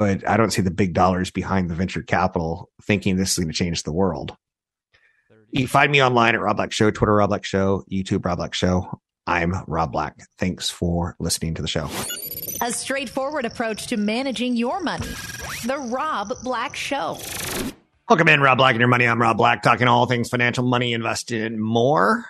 but 0.00 0.26
I 0.26 0.38
don't 0.38 0.50
see 0.50 0.62
the 0.62 0.70
big 0.70 0.94
dollars 0.94 1.30
behind 1.30 1.68
the 1.68 1.74
venture 1.74 2.00
capital 2.00 2.70
thinking 2.82 3.16
this 3.16 3.32
is 3.32 3.38
going 3.38 3.52
to 3.52 3.54
change 3.54 3.82
the 3.82 3.92
world. 3.92 4.34
You 5.50 5.68
find 5.68 5.92
me 5.92 6.02
online 6.02 6.34
at 6.34 6.40
Rob 6.40 6.56
Black 6.56 6.72
Show, 6.72 6.90
Twitter 6.90 7.14
Rob 7.14 7.28
Black 7.28 7.44
Show, 7.44 7.84
YouTube 7.92 8.24
Rob 8.24 8.38
Black 8.38 8.54
Show. 8.54 8.98
I'm 9.26 9.54
Rob 9.66 9.92
Black. 9.92 10.16
Thanks 10.38 10.70
for 10.70 11.16
listening 11.20 11.52
to 11.54 11.62
the 11.62 11.68
show. 11.68 11.90
A 12.62 12.70
straightforward 12.70 13.46
approach 13.46 13.86
to 13.86 13.96
managing 13.96 14.54
your 14.54 14.82
money. 14.82 15.06
The 15.64 15.78
Rob 15.78 16.34
Black 16.42 16.76
Show. 16.76 17.16
Welcome 18.06 18.28
in, 18.28 18.42
Rob 18.42 18.58
Black 18.58 18.74
and 18.74 18.80
your 18.80 18.88
money. 18.88 19.06
I'm 19.06 19.18
Rob 19.18 19.38
Black, 19.38 19.62
talking 19.62 19.88
all 19.88 20.04
things 20.04 20.28
financial, 20.28 20.62
money, 20.62 20.92
invested, 20.92 21.40
and 21.40 21.58
more. 21.58 22.26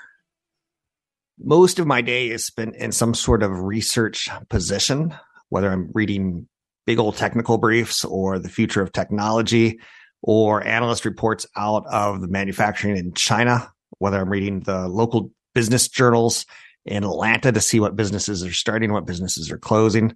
Most 1.37 1.81
of 1.81 1.89
my 1.89 2.01
day 2.01 2.29
is 2.31 2.47
spent 2.47 2.77
in 2.77 2.93
some 2.93 3.13
sort 3.13 3.43
of 3.43 3.51
research 3.51 4.29
position, 4.49 5.13
whether 5.49 5.69
I'm 5.69 5.91
reading 5.95 6.47
big 6.87 7.01
old 7.01 7.17
technical 7.17 7.59
briefs 7.59 8.05
or 8.05 8.39
the 8.39 8.49
future 8.49 8.83
of 8.83 8.93
technology 8.93 9.81
or 10.23 10.65
analyst 10.65 11.05
reports 11.05 11.45
out 11.57 11.87
of 11.89 12.21
the 12.21 12.29
manufacturing 12.29 12.97
in 12.97 13.15
China, 13.15 13.73
whether 13.99 14.21
I'm 14.21 14.31
reading 14.31 14.61
the 14.61 14.87
local 14.87 15.33
business 15.55 15.89
journals 15.89 16.47
in 16.85 17.05
Atlanta 17.05 17.53
to 17.53 17.61
see 17.61 17.81
what 17.81 17.97
businesses 17.97 18.45
are 18.45 18.53
starting, 18.53 18.93
what 18.93 19.07
businesses 19.07 19.51
are 19.51 19.59
closing. 19.59 20.15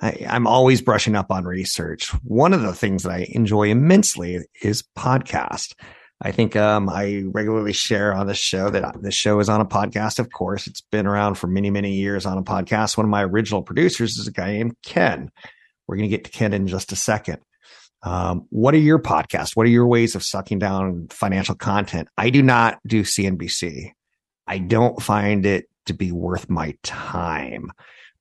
I, 0.00 0.16
am 0.20 0.46
always 0.46 0.82
brushing 0.82 1.14
up 1.14 1.30
on 1.30 1.44
research. 1.44 2.08
One 2.24 2.52
of 2.52 2.62
the 2.62 2.74
things 2.74 3.04
that 3.04 3.12
I 3.12 3.26
enjoy 3.30 3.70
immensely 3.70 4.40
is 4.62 4.82
podcast. 4.98 5.74
I 6.20 6.32
think 6.32 6.54
um, 6.54 6.88
I 6.88 7.24
regularly 7.26 7.72
share 7.72 8.12
on 8.14 8.26
this 8.26 8.38
show 8.38 8.70
that 8.70 9.02
this 9.02 9.14
show 9.14 9.40
is 9.40 9.48
on 9.48 9.60
a 9.60 9.66
podcast. 9.66 10.18
Of 10.18 10.30
course, 10.30 10.66
it's 10.66 10.80
been 10.80 11.06
around 11.06 11.34
for 11.34 11.46
many, 11.46 11.70
many 11.70 11.94
years 11.94 12.26
on 12.26 12.38
a 12.38 12.42
podcast. 12.42 12.96
One 12.96 13.06
of 13.06 13.10
my 13.10 13.24
original 13.24 13.62
producers 13.62 14.18
is 14.18 14.28
a 14.28 14.32
guy 14.32 14.52
named 14.52 14.76
Ken. 14.84 15.30
We're 15.86 15.96
going 15.96 16.08
to 16.08 16.16
get 16.16 16.24
to 16.24 16.30
Ken 16.30 16.52
in 16.52 16.68
just 16.68 16.92
a 16.92 16.96
second. 16.96 17.38
Um, 18.04 18.46
what 18.50 18.74
are 18.74 18.78
your 18.78 19.00
podcasts? 19.00 19.54
What 19.54 19.66
are 19.66 19.70
your 19.70 19.86
ways 19.86 20.14
of 20.14 20.24
sucking 20.24 20.58
down 20.58 21.08
financial 21.10 21.54
content? 21.54 22.08
I 22.16 22.30
do 22.30 22.42
not 22.42 22.78
do 22.86 23.02
CNBC. 23.02 23.92
I 24.46 24.58
don't 24.58 25.00
find 25.00 25.46
it 25.46 25.66
to 25.86 25.92
be 25.92 26.12
worth 26.12 26.48
my 26.48 26.76
time, 26.82 27.70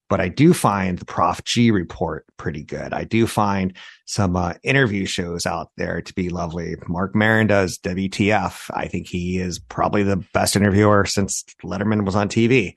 but 0.10 0.20
I 0.20 0.27
do 0.27 0.53
find 0.53 0.98
the 0.98 1.06
Prof 1.06 1.44
G 1.46 1.72
report 1.72 2.25
pretty 2.36 2.63
good. 2.63 2.94
I 2.94 3.06
do 3.06 3.25
find 3.25 3.75
some 4.06 4.36
uh, 4.36 4.56
interview 4.62 5.06
shows 5.06 5.46
out 5.46 5.72
there 5.77 6.01
to 6.01 6.13
be 6.13 6.30
lovely. 6.30 6.75
Marc 6.88 7.15
Maron 7.15 7.48
does 7.48 7.77
WTF. 7.77 8.70
I 8.74 8.88
think 8.88 9.08
he 9.08 9.39
is 9.39 9.58
probably 9.58 10.03
the 10.03 10.24
best 10.34 10.58
interviewer 10.58 11.06
since 11.06 11.46
Letterman 11.63 12.06
was 12.06 12.15
on 12.15 12.27
TV. 12.27 12.74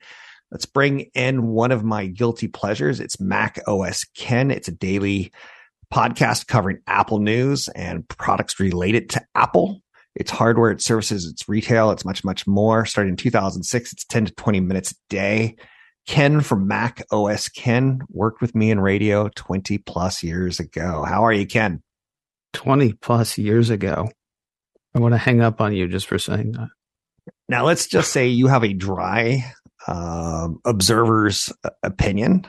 Let's 0.49 0.65
bring 0.65 1.09
in 1.13 1.47
one 1.47 1.73
of 1.73 1.83
my 1.83 2.05
guilty 2.05 2.47
pleasures. 2.47 3.01
It's 3.01 3.19
Mac 3.19 3.59
OS 3.67 4.05
Ken. 4.15 4.49
It's 4.49 4.69
a 4.69 4.71
daily 4.71 5.33
podcast 5.93 6.47
covering 6.47 6.79
Apple 6.87 7.19
news 7.19 7.67
and 7.69 8.07
products 8.07 8.59
related 8.59 9.09
to 9.09 9.25
Apple. 9.35 9.81
It's 10.15 10.31
hardware, 10.31 10.71
it's 10.71 10.85
services, 10.85 11.25
it's 11.25 11.49
retail, 11.49 11.91
it's 11.91 12.05
much, 12.05 12.23
much 12.23 12.47
more. 12.47 12.85
Starting 12.85 13.11
in 13.11 13.17
2006, 13.17 13.93
it's 13.93 14.05
10 14.05 14.25
to 14.25 14.33
20 14.33 14.59
minutes 14.61 14.91
a 14.91 14.95
day. 15.09 15.55
Ken 16.07 16.41
from 16.41 16.67
Mac 16.67 17.03
OS 17.11 17.49
Ken 17.49 17.99
worked 18.09 18.39
with 18.39 18.55
me 18.55 18.71
in 18.71 18.79
radio 18.79 19.29
20 19.35 19.79
plus 19.79 20.23
years 20.23 20.59
ago. 20.59 21.03
How 21.03 21.25
are 21.25 21.33
you, 21.33 21.47
Ken? 21.47 21.81
20 22.53 22.93
plus 22.93 23.37
years 23.37 23.69
ago. 23.69 24.09
I 24.93 24.99
want 24.99 25.13
to 25.13 25.17
hang 25.17 25.41
up 25.41 25.59
on 25.59 25.73
you 25.73 25.87
just 25.87 26.07
for 26.07 26.19
saying 26.19 26.53
that. 26.53 26.69
Now, 27.49 27.65
let's 27.65 27.87
just 27.87 28.11
say 28.11 28.27
you 28.27 28.47
have 28.47 28.63
a 28.63 28.73
dry 28.73 29.51
um, 29.87 30.59
observer's 30.63 31.51
opinion. 31.83 32.47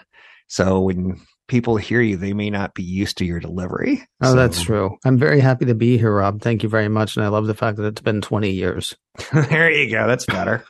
So 0.49 0.81
when 0.81 1.21
people 1.49 1.77
hear 1.77 2.01
you, 2.01 2.17
they 2.17 2.33
may 2.33 2.51
not 2.51 2.75
be 2.75 2.83
used 2.83 3.19
to 3.19 3.25
your 3.25 3.41
delivery. 3.41 4.07
Oh, 4.23 4.31
so, 4.31 4.37
that's 4.37 4.63
true. 4.63 4.97
I'm 5.05 5.19
very 5.19 5.41
happy 5.41 5.67
to 5.67 5.75
be 5.75 5.99
here, 5.99 6.15
Rob. 6.15 6.43
Thank 6.43 6.63
you 6.63 6.69
very 6.69 6.89
much. 6.89 7.17
And 7.17 7.25
I 7.25 7.29
love 7.29 7.47
the 7.47 7.55
fact 7.55 7.77
that 7.79 7.87
it's 7.87 8.01
been 8.01 8.21
20 8.21 8.51
years. 8.51 8.95
there 9.33 9.71
you 9.71 9.91
go. 9.91 10.07
That's 10.07 10.27
better. 10.27 10.65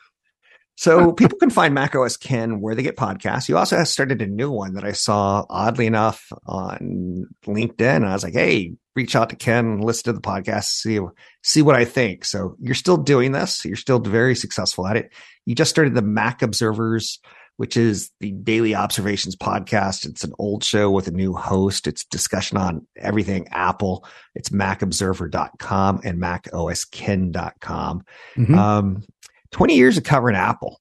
So 0.75 1.11
people 1.13 1.39
can 1.39 1.49
find 1.49 1.73
Mac 1.73 1.95
OS 1.95 2.17
Ken 2.17 2.61
where 2.61 2.75
they 2.75 2.83
get 2.83 2.95
podcasts. 2.95 3.49
You 3.49 3.57
also 3.57 3.77
have 3.77 3.87
started 3.87 4.21
a 4.21 4.27
new 4.27 4.51
one 4.51 4.73
that 4.75 4.85
I 4.85 4.91
saw 4.91 5.45
oddly 5.49 5.87
enough 5.87 6.31
on 6.45 7.27
LinkedIn. 7.45 8.05
I 8.05 8.13
was 8.13 8.23
like, 8.23 8.33
Hey, 8.33 8.73
reach 8.95 9.15
out 9.15 9.29
to 9.29 9.35
Ken, 9.35 9.81
listen 9.81 10.05
to 10.05 10.13
the 10.13 10.21
podcast, 10.21 10.65
see, 10.65 10.99
see 11.43 11.61
what 11.61 11.75
I 11.75 11.85
think. 11.85 12.25
So 12.25 12.55
you're 12.59 12.75
still 12.75 12.97
doing 12.97 13.31
this. 13.31 13.65
You're 13.65 13.75
still 13.75 13.99
very 13.99 14.35
successful 14.35 14.87
at 14.87 14.97
it. 14.97 15.13
You 15.45 15.55
just 15.55 15.71
started 15.71 15.95
the 15.95 16.01
Mac 16.01 16.41
Observers, 16.41 17.19
which 17.57 17.75
is 17.75 18.11
the 18.19 18.31
daily 18.31 18.73
observations 18.75 19.35
podcast. 19.35 20.05
It's 20.05 20.23
an 20.23 20.33
old 20.39 20.63
show 20.63 20.89
with 20.89 21.07
a 21.07 21.11
new 21.11 21.33
host. 21.33 21.87
It's 21.87 22.05
discussion 22.05 22.57
on 22.57 22.87
everything 22.95 23.47
Apple. 23.49 24.05
It's 24.35 24.49
macobserver.com 24.49 26.01
and 26.03 26.21
macosken.com. 26.21 28.03
Mm-hmm. 28.35 28.55
Um, 28.55 29.03
20 29.51 29.75
years 29.75 29.97
of 29.97 30.03
covering 30.03 30.35
Apple. 30.35 30.79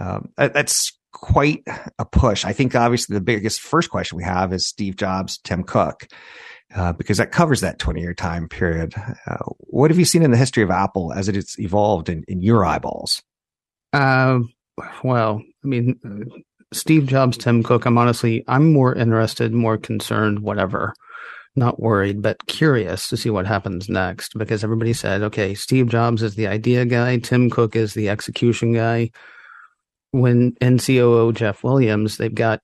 Um, 0.00 0.30
that's 0.36 0.98
quite 1.12 1.62
a 1.98 2.04
push. 2.04 2.44
I 2.44 2.52
think 2.52 2.74
obviously 2.74 3.14
the 3.14 3.20
biggest 3.20 3.60
first 3.60 3.90
question 3.90 4.16
we 4.16 4.24
have 4.24 4.52
is 4.52 4.66
Steve 4.66 4.96
Jobs, 4.96 5.38
Tim 5.38 5.62
Cook, 5.62 6.08
uh, 6.74 6.92
because 6.92 7.18
that 7.18 7.30
covers 7.30 7.60
that 7.60 7.78
20 7.78 8.00
year 8.00 8.14
time 8.14 8.48
period. 8.48 8.94
Uh, 9.26 9.36
what 9.58 9.90
have 9.90 9.98
you 9.98 10.04
seen 10.04 10.22
in 10.22 10.32
the 10.32 10.36
history 10.36 10.64
of 10.64 10.70
Apple 10.70 11.12
as 11.12 11.28
it's 11.28 11.58
evolved 11.60 12.08
in, 12.08 12.24
in 12.26 12.42
your 12.42 12.64
eyeballs? 12.64 13.22
Uh, 13.92 14.40
well, 15.04 15.42
I 15.64 15.68
mean, 15.68 15.98
Steve 16.72 17.06
Jobs, 17.06 17.36
Tim 17.36 17.62
Cook, 17.62 17.86
I'm 17.86 17.98
honestly, 17.98 18.44
I'm 18.48 18.72
more 18.72 18.94
interested, 18.94 19.52
more 19.52 19.78
concerned, 19.78 20.40
whatever 20.40 20.94
not 21.54 21.80
worried, 21.80 22.22
but 22.22 22.46
curious 22.46 23.08
to 23.08 23.16
see 23.16 23.30
what 23.30 23.46
happens 23.46 23.88
next 23.88 24.38
because 24.38 24.64
everybody 24.64 24.92
said, 24.92 25.22
okay, 25.22 25.54
Steve 25.54 25.88
Jobs 25.88 26.22
is 26.22 26.34
the 26.34 26.46
idea 26.46 26.84
guy, 26.84 27.18
Tim 27.18 27.50
Cook 27.50 27.76
is 27.76 27.94
the 27.94 28.08
execution 28.08 28.72
guy. 28.72 29.10
When 30.12 30.52
NCOO 30.56 31.34
Jeff 31.34 31.62
Williams, 31.64 32.16
they've 32.16 32.34
got 32.34 32.60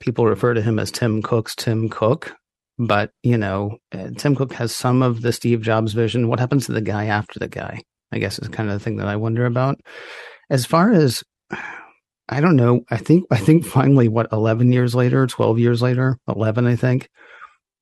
people 0.00 0.26
refer 0.26 0.54
to 0.54 0.62
him 0.62 0.78
as 0.78 0.90
Tim 0.90 1.22
Cook's 1.22 1.54
Tim 1.54 1.88
Cook, 1.88 2.34
but 2.78 3.10
you 3.22 3.36
know, 3.36 3.78
uh, 3.92 4.10
Tim 4.16 4.34
Cook 4.34 4.52
has 4.54 4.74
some 4.74 5.02
of 5.02 5.22
the 5.22 5.32
Steve 5.32 5.62
Jobs 5.62 5.92
vision. 5.92 6.28
What 6.28 6.40
happens 6.40 6.66
to 6.66 6.72
the 6.72 6.80
guy 6.80 7.06
after 7.06 7.38
the 7.38 7.48
guy? 7.48 7.82
I 8.10 8.18
guess 8.18 8.38
is 8.38 8.48
kind 8.48 8.70
of 8.70 8.78
the 8.78 8.82
thing 8.82 8.96
that 8.96 9.08
I 9.08 9.16
wonder 9.16 9.44
about. 9.44 9.80
As 10.50 10.64
far 10.64 10.92
as 10.92 11.22
I 12.28 12.40
don't 12.40 12.56
know. 12.56 12.82
I 12.90 12.98
think 12.98 13.24
I 13.30 13.38
think 13.38 13.64
finally, 13.64 14.08
what 14.08 14.32
eleven 14.32 14.72
years 14.72 14.94
later, 14.94 15.26
twelve 15.26 15.58
years 15.58 15.80
later, 15.80 16.18
eleven, 16.28 16.66
I 16.66 16.76
think, 16.76 17.08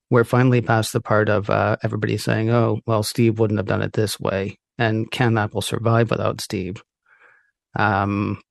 we're 0.09 0.23
finally 0.23 0.61
past 0.61 0.93
the 0.93 1.01
part 1.01 1.29
of 1.29 1.49
uh, 1.49 1.77
everybody 1.83 2.17
saying, 2.17 2.49
"Oh, 2.49 2.79
well, 2.85 3.03
Steve 3.03 3.39
wouldn't 3.39 3.59
have 3.59 3.67
done 3.67 3.81
it 3.81 3.93
this 3.93 4.19
way," 4.19 4.57
and 4.77 5.09
can 5.11 5.37
Apple 5.37 5.61
survive 5.61 6.09
without 6.11 6.41
Steve? 6.41 6.83
Um, 7.77 8.41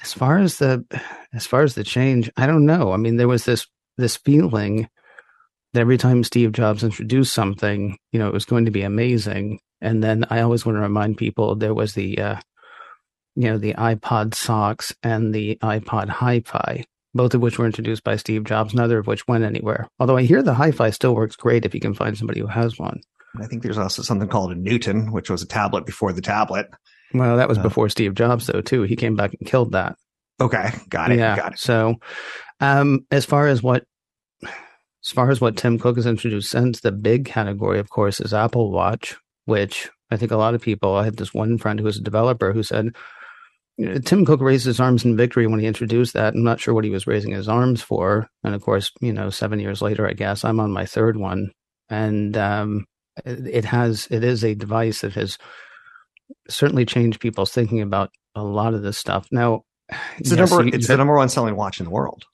as 0.00 0.12
far 0.12 0.38
as 0.38 0.58
the 0.58 0.84
as 1.32 1.46
far 1.46 1.62
as 1.62 1.74
the 1.74 1.84
change, 1.84 2.30
I 2.36 2.46
don't 2.46 2.66
know. 2.66 2.92
I 2.92 2.96
mean, 2.96 3.16
there 3.16 3.28
was 3.28 3.44
this 3.44 3.66
this 3.96 4.16
feeling 4.16 4.88
that 5.72 5.80
every 5.80 5.98
time 5.98 6.24
Steve 6.24 6.52
Jobs 6.52 6.84
introduced 6.84 7.32
something, 7.32 7.96
you 8.12 8.18
know, 8.18 8.28
it 8.28 8.34
was 8.34 8.44
going 8.44 8.66
to 8.66 8.70
be 8.70 8.82
amazing. 8.82 9.60
And 9.80 10.02
then 10.02 10.24
I 10.30 10.40
always 10.40 10.64
want 10.64 10.76
to 10.76 10.82
remind 10.82 11.16
people 11.16 11.54
there 11.54 11.74
was 11.74 11.94
the 11.94 12.18
uh, 12.18 12.36
you 13.34 13.48
know, 13.48 13.58
the 13.58 13.74
iPod 13.74 14.34
socks 14.34 14.94
and 15.02 15.34
the 15.34 15.58
iPod 15.62 16.08
Hi-Fi, 16.08 16.84
both 17.14 17.34
of 17.34 17.40
which 17.40 17.58
were 17.58 17.66
introduced 17.66 18.04
by 18.04 18.16
Steve 18.16 18.44
Jobs, 18.44 18.74
neither 18.74 18.98
of 18.98 19.06
which 19.06 19.26
went 19.26 19.44
anywhere. 19.44 19.88
Although 19.98 20.16
I 20.16 20.22
hear 20.22 20.42
the 20.42 20.54
Hi-Fi 20.54 20.90
still 20.90 21.14
works 21.14 21.36
great 21.36 21.64
if 21.64 21.74
you 21.74 21.80
can 21.80 21.94
find 21.94 22.16
somebody 22.16 22.40
who 22.40 22.46
has 22.46 22.78
one. 22.78 23.00
I 23.40 23.46
think 23.46 23.62
there's 23.62 23.78
also 23.78 24.02
something 24.02 24.28
called 24.28 24.52
a 24.52 24.54
Newton, 24.54 25.12
which 25.12 25.30
was 25.30 25.42
a 25.42 25.46
tablet 25.46 25.86
before 25.86 26.12
the 26.12 26.20
tablet. 26.20 26.68
Well, 27.14 27.36
that 27.36 27.48
was 27.48 27.58
uh, 27.58 27.62
before 27.62 27.88
Steve 27.88 28.14
Jobs, 28.14 28.46
though, 28.46 28.60
too. 28.60 28.82
He 28.82 28.96
came 28.96 29.16
back 29.16 29.34
and 29.38 29.48
killed 29.48 29.72
that. 29.72 29.96
Okay, 30.40 30.70
got 30.88 31.12
it. 31.12 31.18
Yeah. 31.18 31.36
Got 31.36 31.52
it. 31.52 31.58
So, 31.58 31.96
um, 32.60 33.06
as 33.10 33.24
far 33.24 33.46
as 33.46 33.62
what, 33.62 33.84
as 34.42 35.12
far 35.12 35.30
as 35.30 35.40
what 35.40 35.56
Tim 35.56 35.78
Cook 35.78 35.96
has 35.96 36.06
introduced 36.06 36.50
since, 36.50 36.80
the 36.80 36.92
big 36.92 37.24
category, 37.24 37.78
of 37.78 37.88
course, 37.90 38.20
is 38.20 38.34
Apple 38.34 38.70
Watch, 38.70 39.16
which 39.46 39.90
I 40.10 40.16
think 40.16 40.30
a 40.30 40.36
lot 40.36 40.54
of 40.54 40.62
people. 40.62 40.94
I 40.94 41.04
had 41.04 41.16
this 41.16 41.32
one 41.32 41.58
friend 41.58 41.78
who 41.78 41.84
was 41.84 41.96
a 41.96 42.02
developer 42.02 42.52
who 42.52 42.62
said, 42.62 42.94
Tim 43.78 44.24
Cook 44.24 44.40
raised 44.40 44.66
his 44.66 44.80
arms 44.80 45.04
in 45.04 45.16
victory 45.16 45.46
when 45.46 45.60
he 45.60 45.66
introduced 45.66 46.12
that. 46.14 46.34
I'm 46.34 46.44
not 46.44 46.60
sure 46.60 46.74
what 46.74 46.84
he 46.84 46.90
was 46.90 47.06
raising 47.06 47.32
his 47.32 47.48
arms 47.48 47.82
for. 47.82 48.28
And 48.44 48.54
of 48.54 48.62
course, 48.62 48.92
you 49.00 49.12
know, 49.12 49.30
seven 49.30 49.58
years 49.58 49.80
later, 49.80 50.06
I 50.06 50.12
guess 50.12 50.44
I'm 50.44 50.60
on 50.60 50.72
my 50.72 50.84
third 50.84 51.16
one, 51.16 51.52
and 51.88 52.36
um, 52.36 52.84
it 53.24 53.64
has 53.64 54.08
it 54.10 54.24
is 54.24 54.44
a 54.44 54.54
device 54.54 55.00
that 55.00 55.14
has 55.14 55.38
certainly 56.48 56.84
changed 56.84 57.20
people's 57.20 57.52
thinking 57.52 57.80
about 57.80 58.10
a 58.34 58.42
lot 58.42 58.74
of 58.74 58.82
this 58.82 58.98
stuff. 58.98 59.26
Now, 59.30 59.62
it's 60.18 60.30
the 60.30 60.36
number 60.36 60.66
it's 60.66 60.88
the 60.88 60.96
number 60.96 61.16
one 61.16 61.28
selling 61.28 61.56
watch 61.56 61.80
in 61.80 61.84
the 61.84 61.90
world. 61.90 62.24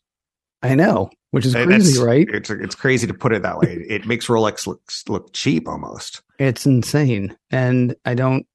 I 0.62 0.74
know, 0.74 1.10
which 1.30 1.46
is 1.46 1.54
crazy, 1.54 2.02
right? 2.02 2.28
It's 2.28 2.50
it's 2.50 2.74
crazy 2.74 3.06
to 3.06 3.14
put 3.14 3.32
it 3.32 3.42
that 3.42 3.58
way. 3.58 3.84
It 3.88 4.06
makes 4.06 4.26
Rolex 4.26 4.66
look 4.66 4.80
look 5.08 5.32
cheap 5.32 5.68
almost. 5.68 6.22
It's 6.38 6.66
insane, 6.66 7.36
and 7.50 7.94
I 8.04 8.14
don't 8.14 8.46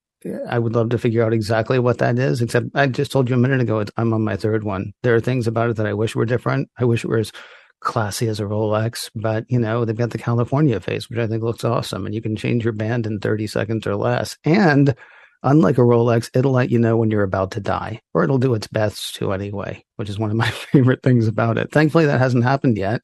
I 0.47 0.59
would 0.59 0.73
love 0.73 0.89
to 0.89 0.97
figure 0.97 1.23
out 1.23 1.33
exactly 1.33 1.79
what 1.79 1.97
that 1.99 2.17
is. 2.17 2.41
Except 2.41 2.67
I 2.73 2.87
just 2.87 3.11
told 3.11 3.29
you 3.29 3.35
a 3.35 3.39
minute 3.39 3.61
ago, 3.61 3.83
I'm 3.97 4.13
on 4.13 4.23
my 4.23 4.35
third 4.35 4.63
one. 4.63 4.93
There 5.03 5.15
are 5.15 5.21
things 5.21 5.47
about 5.47 5.69
it 5.69 5.75
that 5.77 5.87
I 5.87 5.93
wish 5.93 6.15
were 6.15 6.25
different. 6.25 6.69
I 6.77 6.85
wish 6.85 7.03
it 7.03 7.07
were 7.07 7.19
as 7.19 7.31
classy 7.79 8.27
as 8.27 8.39
a 8.39 8.43
Rolex, 8.43 9.11
but 9.13 9.45
you 9.49 9.59
know 9.59 9.85
they've 9.85 9.95
got 9.95 10.11
the 10.11 10.17
California 10.17 10.79
face, 10.79 11.09
which 11.09 11.19
I 11.19 11.27
think 11.27 11.43
looks 11.43 11.63
awesome, 11.63 12.05
and 12.05 12.15
you 12.15 12.21
can 12.21 12.35
change 12.35 12.63
your 12.63 12.73
band 12.73 13.05
in 13.05 13.19
30 13.19 13.47
seconds 13.47 13.85
or 13.85 13.95
less. 13.95 14.37
And 14.43 14.95
unlike 15.43 15.77
a 15.77 15.81
Rolex, 15.81 16.29
it'll 16.33 16.53
let 16.53 16.71
you 16.71 16.79
know 16.79 16.97
when 16.97 17.11
you're 17.11 17.23
about 17.23 17.51
to 17.51 17.59
die, 17.59 18.01
or 18.13 18.23
it'll 18.23 18.37
do 18.37 18.53
its 18.53 18.67
best 18.67 19.15
to 19.15 19.33
anyway, 19.33 19.83
which 19.97 20.09
is 20.09 20.17
one 20.17 20.31
of 20.31 20.37
my 20.37 20.49
favorite 20.71 21.03
things 21.03 21.27
about 21.27 21.57
it. 21.57 21.71
Thankfully, 21.71 22.05
that 22.05 22.19
hasn't 22.19 22.45
happened 22.45 22.77
yet. 22.77 23.01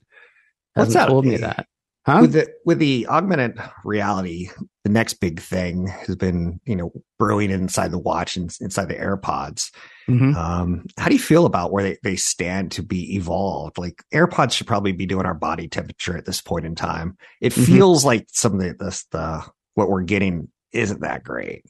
Hasn't 0.75 0.93
What's 0.93 0.93
that? 0.93 1.09
told 1.09 1.25
me 1.25 1.37
that. 1.37 1.67
Huh? 2.09 2.21
With 2.21 2.33
the 2.33 2.47
with 2.65 2.79
the 2.79 3.05
augmented 3.07 3.61
reality, 3.83 4.49
the 4.83 4.89
next 4.89 5.15
big 5.15 5.39
thing 5.39 5.87
has 5.87 6.15
been 6.15 6.59
you 6.65 6.75
know 6.75 6.91
brewing 7.19 7.51
inside 7.51 7.91
the 7.91 7.99
watch 7.99 8.35
and 8.35 8.55
inside 8.61 8.87
the 8.87 8.95
AirPods. 8.95 9.71
Mm-hmm. 10.09 10.35
Um, 10.35 10.85
how 10.97 11.07
do 11.07 11.13
you 11.13 11.21
feel 11.21 11.45
about 11.45 11.71
where 11.71 11.83
they, 11.83 11.97
they 12.01 12.15
stand 12.15 12.71
to 12.71 12.81
be 12.81 13.15
evolved? 13.15 13.77
Like 13.77 14.03
AirPods 14.11 14.53
should 14.53 14.65
probably 14.65 14.91
be 14.91 15.05
doing 15.05 15.27
our 15.27 15.35
body 15.35 15.67
temperature 15.67 16.17
at 16.17 16.25
this 16.25 16.41
point 16.41 16.65
in 16.65 16.73
time. 16.73 17.15
It 17.41 17.53
mm-hmm. 17.53 17.63
feels 17.63 18.03
like 18.03 18.25
some 18.31 18.53
of 18.55 18.59
the, 18.59 18.73
the, 18.73 19.03
the 19.11 19.45
what 19.75 19.89
we're 19.89 20.01
getting 20.01 20.49
isn't 20.71 21.01
that 21.01 21.23
great. 21.23 21.63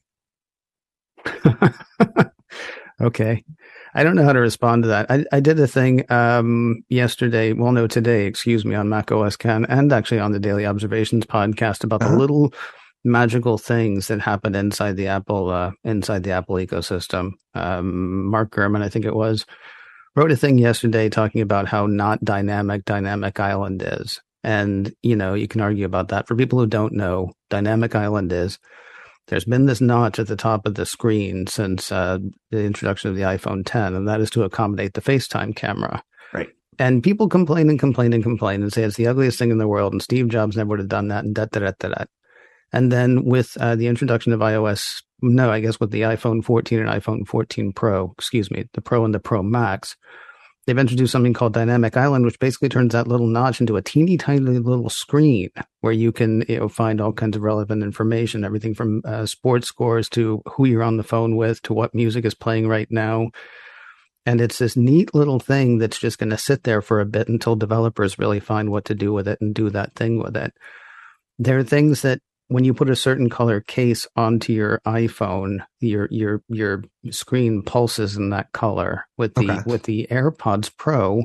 okay. 3.01 3.43
I 3.93 4.03
don't 4.03 4.15
know 4.15 4.23
how 4.23 4.33
to 4.33 4.39
respond 4.39 4.83
to 4.83 4.89
that. 4.89 5.09
I, 5.09 5.25
I 5.31 5.39
did 5.39 5.59
a 5.59 5.67
thing 5.67 6.09
um, 6.11 6.83
yesterday, 6.89 7.53
well, 7.53 7.71
no, 7.71 7.87
today, 7.87 8.25
excuse 8.25 8.65
me, 8.65 8.75
on 8.75 8.89
Mac 8.89 9.11
OS 9.11 9.35
Ken 9.35 9.65
and 9.65 9.91
actually 9.91 10.19
on 10.19 10.31
the 10.31 10.39
Daily 10.39 10.65
Observations 10.65 11.25
podcast 11.25 11.83
about 11.83 12.01
uh-huh. 12.01 12.11
the 12.11 12.17
little 12.17 12.53
magical 13.03 13.57
things 13.57 14.07
that 14.07 14.19
happen 14.19 14.55
inside 14.55 14.97
the 14.97 15.07
Apple 15.07 15.49
uh, 15.49 15.71
inside 15.83 16.23
the 16.23 16.31
Apple 16.31 16.55
ecosystem. 16.55 17.31
Um, 17.55 18.25
Mark 18.25 18.51
Gurman, 18.51 18.83
I 18.83 18.89
think 18.89 19.05
it 19.05 19.15
was, 19.15 19.45
wrote 20.15 20.31
a 20.31 20.37
thing 20.37 20.57
yesterday 20.57 21.09
talking 21.09 21.41
about 21.41 21.67
how 21.67 21.87
not 21.87 22.23
dynamic 22.23 22.85
Dynamic 22.85 23.39
Island 23.39 23.81
is. 23.85 24.21
And, 24.43 24.93
you 25.01 25.15
know, 25.15 25.33
you 25.33 25.47
can 25.47 25.61
argue 25.61 25.85
about 25.85 26.09
that. 26.09 26.27
For 26.27 26.35
people 26.35 26.59
who 26.59 26.67
don't 26.67 26.93
know, 26.93 27.33
Dynamic 27.49 27.95
Island 27.95 28.31
is 28.31 28.57
there's 29.29 29.45
been 29.45 29.65
this 29.65 29.81
notch 29.81 30.19
at 30.19 30.27
the 30.27 30.35
top 30.35 30.65
of 30.65 30.75
the 30.75 30.85
screen 30.85 31.47
since 31.47 31.91
uh, 31.91 32.19
the 32.51 32.63
introduction 32.63 33.09
of 33.09 33.15
the 33.15 33.23
iPhone 33.23 33.63
10, 33.65 33.95
and 33.95 34.07
that 34.07 34.21
is 34.21 34.29
to 34.31 34.43
accommodate 34.43 34.93
the 34.93 35.01
FaceTime 35.01 35.55
camera. 35.55 36.03
Right. 36.33 36.49
And 36.77 37.03
people 37.03 37.29
complain 37.29 37.69
and 37.69 37.79
complain 37.79 38.13
and 38.13 38.23
complain 38.23 38.61
and 38.61 38.71
say 38.71 38.83
it's 38.83 38.97
the 38.97 39.07
ugliest 39.07 39.39
thing 39.39 39.51
in 39.51 39.57
the 39.57 39.67
world, 39.67 39.93
and 39.93 40.01
Steve 40.01 40.29
Jobs 40.29 40.57
never 40.57 40.69
would 40.69 40.79
have 40.79 40.87
done 40.87 41.07
that, 41.09 41.25
and 41.25 41.33
da 41.33 41.45
da 41.45 41.59
da 41.59 41.71
da 41.79 41.89
da. 41.89 42.05
And 42.71 42.91
then 42.91 43.25
with 43.25 43.57
uh, 43.59 43.75
the 43.75 43.87
introduction 43.87 44.31
of 44.33 44.41
iOS, 44.41 45.01
no, 45.21 45.51
I 45.51 45.59
guess 45.59 45.79
with 45.79 45.91
the 45.91 46.01
iPhone 46.01 46.43
14 46.43 46.79
and 46.79 46.89
iPhone 46.89 47.27
14 47.27 47.73
Pro, 47.73 48.13
excuse 48.17 48.51
me, 48.51 48.65
the 48.73 48.81
Pro 48.81 49.05
and 49.05 49.13
the 49.13 49.19
Pro 49.19 49.41
Max, 49.41 49.95
they've 50.69 50.77
introduced 50.77 51.11
something 51.11 51.33
called 51.33 51.53
Dynamic 51.53 51.97
Island, 51.97 52.25
which 52.25 52.37
basically 52.37 52.69
turns 52.69 52.93
that 52.93 53.07
little 53.07 53.25
notch 53.25 53.59
into 53.59 53.75
a 53.75 53.81
teeny 53.81 54.17
tiny 54.17 54.39
little 54.59 54.91
screen 54.91 55.49
where 55.81 55.91
you 55.91 56.11
can 56.11 56.45
you 56.47 56.59
know, 56.59 56.69
find 56.69 57.01
all 57.01 57.11
kinds 57.11 57.35
of 57.35 57.41
relevant 57.41 57.81
information, 57.81 58.45
everything 58.45 58.75
from 58.75 59.01
uh, 59.03 59.25
sports 59.25 59.67
scores 59.67 60.07
to 60.09 60.43
who 60.45 60.65
you're 60.65 60.83
on 60.83 60.97
the 60.97 61.03
phone 61.03 61.35
with 61.35 61.59
to 61.63 61.73
what 61.73 61.95
music 61.95 62.23
is 62.23 62.35
playing 62.35 62.67
right 62.67 62.87
now. 62.91 63.31
And 64.27 64.39
it's 64.39 64.59
this 64.59 64.77
neat 64.77 65.15
little 65.15 65.39
thing 65.39 65.79
that's 65.79 65.97
just 65.97 66.19
going 66.19 66.29
to 66.29 66.37
sit 66.37 66.61
there 66.65 66.83
for 66.83 66.99
a 66.99 67.05
bit 67.05 67.29
until 67.29 67.55
developers 67.55 68.19
really 68.19 68.39
find 68.39 68.69
what 68.69 68.85
to 68.85 68.93
do 68.93 69.11
with 69.11 69.27
it 69.27 69.41
and 69.41 69.55
do 69.55 69.71
that 69.71 69.95
thing 69.95 70.19
with 70.19 70.37
it. 70.37 70.53
There 71.39 71.57
are 71.57 71.63
things 71.63 72.03
that 72.03 72.19
when 72.49 72.63
you 72.63 72.73
put 72.73 72.89
a 72.89 72.95
certain 72.95 73.29
color 73.29 73.61
case 73.61 74.07
onto 74.15 74.51
your 74.51 74.81
iPhone, 74.85 75.65
your 75.79 76.07
your 76.11 76.41
your 76.49 76.83
screen 77.11 77.61
pulses 77.61 78.17
in 78.17 78.31
that 78.31 78.51
color. 78.51 79.05
With 79.17 79.35
the 79.35 79.51
okay. 79.51 79.59
with 79.65 79.83
the 79.83 80.07
AirPods 80.11 80.71
Pro, 80.75 81.23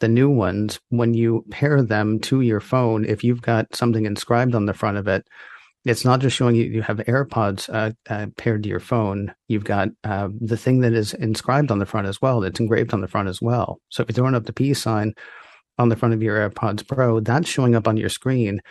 the 0.00 0.08
new 0.08 0.30
ones, 0.30 0.80
when 0.88 1.14
you 1.14 1.44
pair 1.50 1.82
them 1.82 2.18
to 2.20 2.40
your 2.40 2.60
phone, 2.60 3.04
if 3.04 3.22
you've 3.22 3.42
got 3.42 3.76
something 3.76 4.06
inscribed 4.06 4.54
on 4.54 4.64
the 4.64 4.74
front 4.74 4.96
of 4.96 5.06
it, 5.06 5.26
it's 5.84 6.04
not 6.04 6.20
just 6.20 6.34
showing 6.34 6.56
you 6.56 6.64
you 6.64 6.80
have 6.80 6.96
AirPods 6.96 7.68
uh, 7.72 7.92
uh, 8.08 8.26
paired 8.38 8.62
to 8.62 8.68
your 8.68 8.80
phone. 8.80 9.34
You've 9.48 9.64
got 9.64 9.88
uh, 10.02 10.28
the 10.40 10.56
thing 10.56 10.80
that 10.80 10.94
is 10.94 11.12
inscribed 11.12 11.70
on 11.70 11.78
the 11.78 11.86
front 11.86 12.08
as 12.08 12.22
well. 12.22 12.40
That's 12.40 12.58
engraved 12.58 12.94
on 12.94 13.02
the 13.02 13.08
front 13.08 13.28
as 13.28 13.42
well. 13.42 13.80
So 13.90 14.02
if 14.02 14.08
you're 14.08 14.14
throwing 14.14 14.34
up 14.34 14.46
the 14.46 14.54
peace 14.54 14.80
sign 14.80 15.12
on 15.76 15.90
the 15.90 15.96
front 15.96 16.14
of 16.14 16.22
your 16.22 16.48
AirPods 16.48 16.88
Pro, 16.88 17.20
that's 17.20 17.50
showing 17.50 17.74
up 17.74 17.86
on 17.86 17.98
your 17.98 18.08
screen 18.08 18.62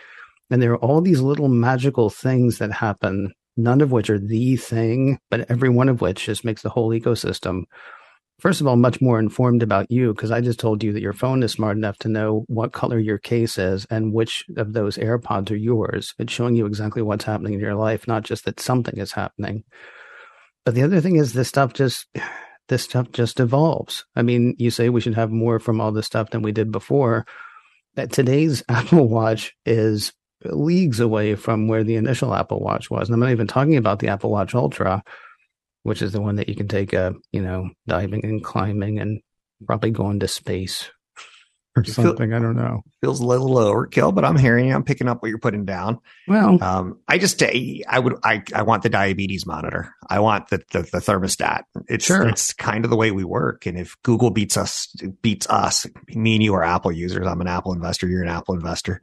and 0.50 0.60
there 0.60 0.72
are 0.72 0.78
all 0.78 1.00
these 1.00 1.20
little 1.20 1.48
magical 1.48 2.10
things 2.10 2.58
that 2.58 2.72
happen, 2.72 3.32
none 3.56 3.80
of 3.80 3.92
which 3.92 4.10
are 4.10 4.18
the 4.18 4.56
thing, 4.56 5.18
but 5.30 5.50
every 5.50 5.68
one 5.68 5.88
of 5.88 6.00
which 6.00 6.26
just 6.26 6.44
makes 6.44 6.62
the 6.62 6.70
whole 6.70 6.90
ecosystem, 6.90 7.62
first 8.38 8.60
of 8.60 8.66
all, 8.66 8.76
much 8.76 9.00
more 9.00 9.18
informed 9.18 9.62
about 9.62 9.90
you. 9.90 10.12
Because 10.12 10.30
I 10.30 10.40
just 10.40 10.60
told 10.60 10.82
you 10.82 10.92
that 10.92 11.02
your 11.02 11.12
phone 11.12 11.42
is 11.42 11.52
smart 11.52 11.76
enough 11.76 11.98
to 11.98 12.08
know 12.08 12.44
what 12.48 12.72
color 12.72 12.98
your 12.98 13.18
case 13.18 13.58
is 13.58 13.86
and 13.90 14.12
which 14.12 14.44
of 14.56 14.72
those 14.72 14.98
AirPods 14.98 15.50
are 15.50 15.56
yours. 15.56 16.14
It's 16.18 16.32
showing 16.32 16.54
you 16.54 16.66
exactly 16.66 17.02
what's 17.02 17.24
happening 17.24 17.54
in 17.54 17.60
your 17.60 17.74
life, 17.74 18.06
not 18.06 18.22
just 18.22 18.44
that 18.44 18.60
something 18.60 18.98
is 18.98 19.12
happening. 19.12 19.64
But 20.64 20.74
the 20.74 20.82
other 20.82 21.00
thing 21.00 21.16
is, 21.16 21.32
this 21.32 21.48
stuff 21.48 21.72
just. 21.72 22.06
This 22.68 22.84
stuff 22.84 23.12
just 23.12 23.40
evolves. 23.40 24.06
I 24.16 24.22
mean, 24.22 24.54
you 24.56 24.70
say 24.70 24.88
we 24.88 25.02
should 25.02 25.16
have 25.16 25.30
more 25.30 25.60
from 25.60 25.82
all 25.82 25.92
this 25.92 26.06
stuff 26.06 26.30
than 26.30 26.40
we 26.40 26.50
did 26.50 26.72
before. 26.72 27.26
That 27.94 28.10
today's 28.10 28.62
Apple 28.70 29.06
Watch 29.06 29.54
is 29.66 30.14
leagues 30.44 31.00
away 31.00 31.34
from 31.34 31.68
where 31.68 31.84
the 31.84 31.96
initial 31.96 32.34
Apple 32.34 32.60
Watch 32.60 32.90
was. 32.90 33.08
And 33.08 33.14
I'm 33.14 33.20
not 33.20 33.30
even 33.30 33.46
talking 33.46 33.76
about 33.76 33.98
the 33.98 34.08
Apple 34.08 34.30
Watch 34.30 34.54
Ultra, 34.54 35.02
which 35.82 36.02
is 36.02 36.12
the 36.12 36.20
one 36.20 36.36
that 36.36 36.48
you 36.48 36.54
can 36.54 36.68
take, 36.68 36.94
uh, 36.94 37.12
you 37.32 37.42
know, 37.42 37.70
diving 37.86 38.24
and 38.24 38.42
climbing 38.42 38.98
and 38.98 39.20
probably 39.66 39.90
going 39.90 40.20
to 40.20 40.28
space 40.28 40.90
or 41.76 41.84
something. 41.84 42.30
Feel, 42.30 42.36
I 42.36 42.40
don't 42.40 42.56
know. 42.56 42.82
Feels 43.00 43.20
a 43.20 43.26
little 43.26 43.50
overkill, 43.50 44.14
but 44.14 44.24
I'm 44.24 44.36
hearing 44.36 44.68
you. 44.68 44.74
I'm 44.74 44.84
picking 44.84 45.08
up 45.08 45.22
what 45.22 45.28
you're 45.28 45.38
putting 45.38 45.64
down. 45.64 45.98
Well, 46.28 46.62
um, 46.62 47.00
I 47.08 47.18
just, 47.18 47.42
I 47.42 47.98
would, 47.98 48.14
I, 48.22 48.42
I 48.54 48.62
want 48.62 48.82
the 48.82 48.88
diabetes 48.88 49.46
monitor. 49.46 49.92
I 50.08 50.20
want 50.20 50.48
the, 50.50 50.62
the, 50.72 50.82
the 50.82 50.98
thermostat. 50.98 51.62
It's, 51.88 52.04
sure. 52.04 52.28
it's 52.28 52.52
kind 52.52 52.84
of 52.84 52.90
the 52.90 52.96
way 52.96 53.10
we 53.10 53.24
work. 53.24 53.66
And 53.66 53.78
if 53.78 53.96
Google 54.02 54.30
beats 54.30 54.56
us, 54.56 54.86
beats 55.22 55.48
us, 55.48 55.86
me 56.08 56.36
and 56.36 56.44
you 56.44 56.54
are 56.54 56.64
Apple 56.64 56.92
users. 56.92 57.26
I'm 57.26 57.40
an 57.40 57.48
Apple 57.48 57.72
investor. 57.72 58.06
You're 58.06 58.22
an 58.22 58.28
Apple 58.28 58.54
investor 58.54 59.02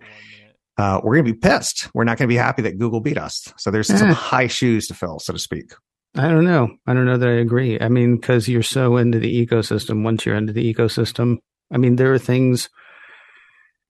uh, 0.82 1.00
we're 1.04 1.14
going 1.14 1.26
to 1.26 1.34
be 1.34 1.40
pissed. 1.40 1.90
We're 1.94 2.04
not 2.04 2.18
going 2.18 2.28
to 2.28 2.34
be 2.34 2.38
happy 2.38 2.64
that 2.64 2.80
Google 2.80 3.02
beat 3.02 3.18
us. 3.18 3.54
So 3.58 3.70
there's 3.70 3.88
some 3.88 4.10
high 4.10 4.48
shoes 4.48 4.88
to 4.88 4.96
fill, 4.96 5.20
so 5.20 5.32
to 5.32 5.40
speak. 5.40 5.74
I 6.16 6.28
don't 6.28 6.44
know. 6.44 6.76
I 6.88 6.94
don't 6.96 7.06
know 7.06 7.18
that 7.18 7.30
I 7.30 7.34
agree. 7.34 7.80
I 7.80 7.88
mean, 7.88 8.16
because 8.16 8.50
you're 8.50 8.64
so 8.64 8.98
into 8.98 9.20
the 9.20 9.46
ecosystem. 9.46 10.04
Once 10.04 10.26
you're 10.26 10.36
into 10.36 10.54
the 10.54 10.74
ecosystem, 10.74 11.38
I 11.72 11.78
mean, 11.78 11.98
there 11.98 12.12
are 12.14 12.20
things. 12.20 12.68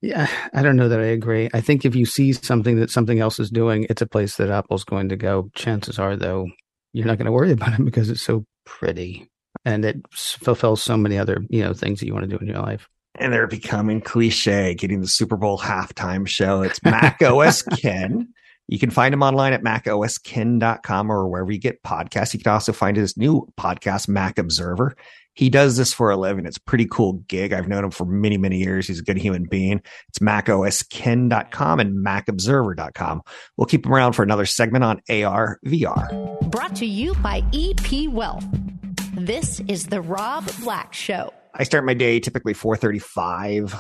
Yeah, 0.02 0.28
I 0.54 0.64
don't 0.64 0.76
know 0.76 0.90
that 0.90 1.00
I 1.00 1.06
agree. 1.06 1.50
I 1.54 1.62
think 1.62 1.86
if 1.86 1.96
you 1.96 2.06
see 2.06 2.34
something 2.34 2.78
that 2.80 2.90
something 2.90 3.20
else 3.20 3.40
is 3.40 3.50
doing, 3.50 3.86
it's 3.90 4.02
a 4.02 4.08
place 4.08 4.36
that 4.36 4.50
Apple's 4.50 4.84
going 4.84 5.10
to 5.10 5.16
go. 5.16 5.50
Chances 5.56 5.98
are, 5.98 6.18
though, 6.18 6.48
you're 6.92 7.08
not 7.08 7.18
going 7.18 7.28
to 7.28 7.32
worry 7.32 7.52
about 7.54 7.80
it 7.80 7.86
because 7.86 8.10
it's 8.10 8.22
so 8.22 8.46
pretty 8.66 9.32
and 9.66 9.86
it 9.86 9.98
fulfills 10.12 10.82
so 10.82 10.98
many 10.98 11.18
other 11.18 11.44
you 11.50 11.64
know 11.64 11.74
things 11.74 12.00
that 12.00 12.08
you 12.08 12.14
want 12.14 12.30
to 12.30 12.38
do 12.38 12.42
in 12.42 12.48
your 12.48 12.62
life. 12.62 12.90
And 13.16 13.34
they're 13.34 13.48
becoming 13.48 14.02
cliche, 14.02 14.74
getting 14.74 15.02
the 15.02 15.08
Super 15.08 15.38
Bowl 15.38 15.58
halftime 15.58 16.28
show. 16.28 16.62
It's 16.62 16.82
Mac 16.84 17.22
OS 17.22 17.62
Ken. 17.80 18.30
You 18.68 18.80
can 18.80 18.90
find 18.90 19.14
him 19.14 19.22
online 19.22 19.52
at 19.52 19.64
macosken.com 19.64 21.12
or 21.12 21.28
wherever 21.28 21.52
you 21.52 21.60
get 21.60 21.84
podcasts. 21.84 22.34
You 22.34 22.40
can 22.40 22.54
also 22.54 22.72
find 22.72 22.96
his 22.96 23.18
new 23.18 23.48
podcast, 23.60 24.08
Mac 24.08 24.40
Observer. 24.40 24.96
He 25.34 25.50
does 25.50 25.78
this 25.78 25.94
for 25.94 26.10
a 26.10 26.18
living. 26.18 26.46
It's 26.46 26.58
a 26.58 26.62
pretty 26.62 26.88
cool 26.90 27.14
gig. 27.28 27.54
I've 27.54 27.68
known 27.68 27.84
him 27.86 27.92
for 27.92 28.06
many, 28.06 28.38
many 28.38 28.60
years. 28.60 28.88
He's 28.88 29.00
a 29.00 29.04
good 29.04 29.18
human 29.18 29.44
being. 29.44 29.82
It's 30.10 30.20
macosken.com 30.20 31.80
and 31.80 32.06
macobserver.com. 32.06 33.22
We'll 33.58 33.66
keep 33.68 33.86
him 33.86 33.94
around 33.94 34.14
for 34.14 34.24
another 34.24 34.46
segment 34.46 34.84
on 34.84 35.02
AR 35.10 35.60
VR. 35.66 36.50
Brought 36.50 36.76
to 36.78 36.86
you 36.86 37.14
by 37.16 37.44
EP 37.54 38.10
Wealth. 38.10 38.46
This 39.14 39.62
is 39.68 39.88
the 39.88 40.02
Rob 40.02 40.50
Black 40.62 40.94
Show. 40.94 41.34
I 41.54 41.64
start 41.64 41.86
my 41.86 41.94
day 41.94 42.20
typically 42.20 42.54
435 42.54 43.76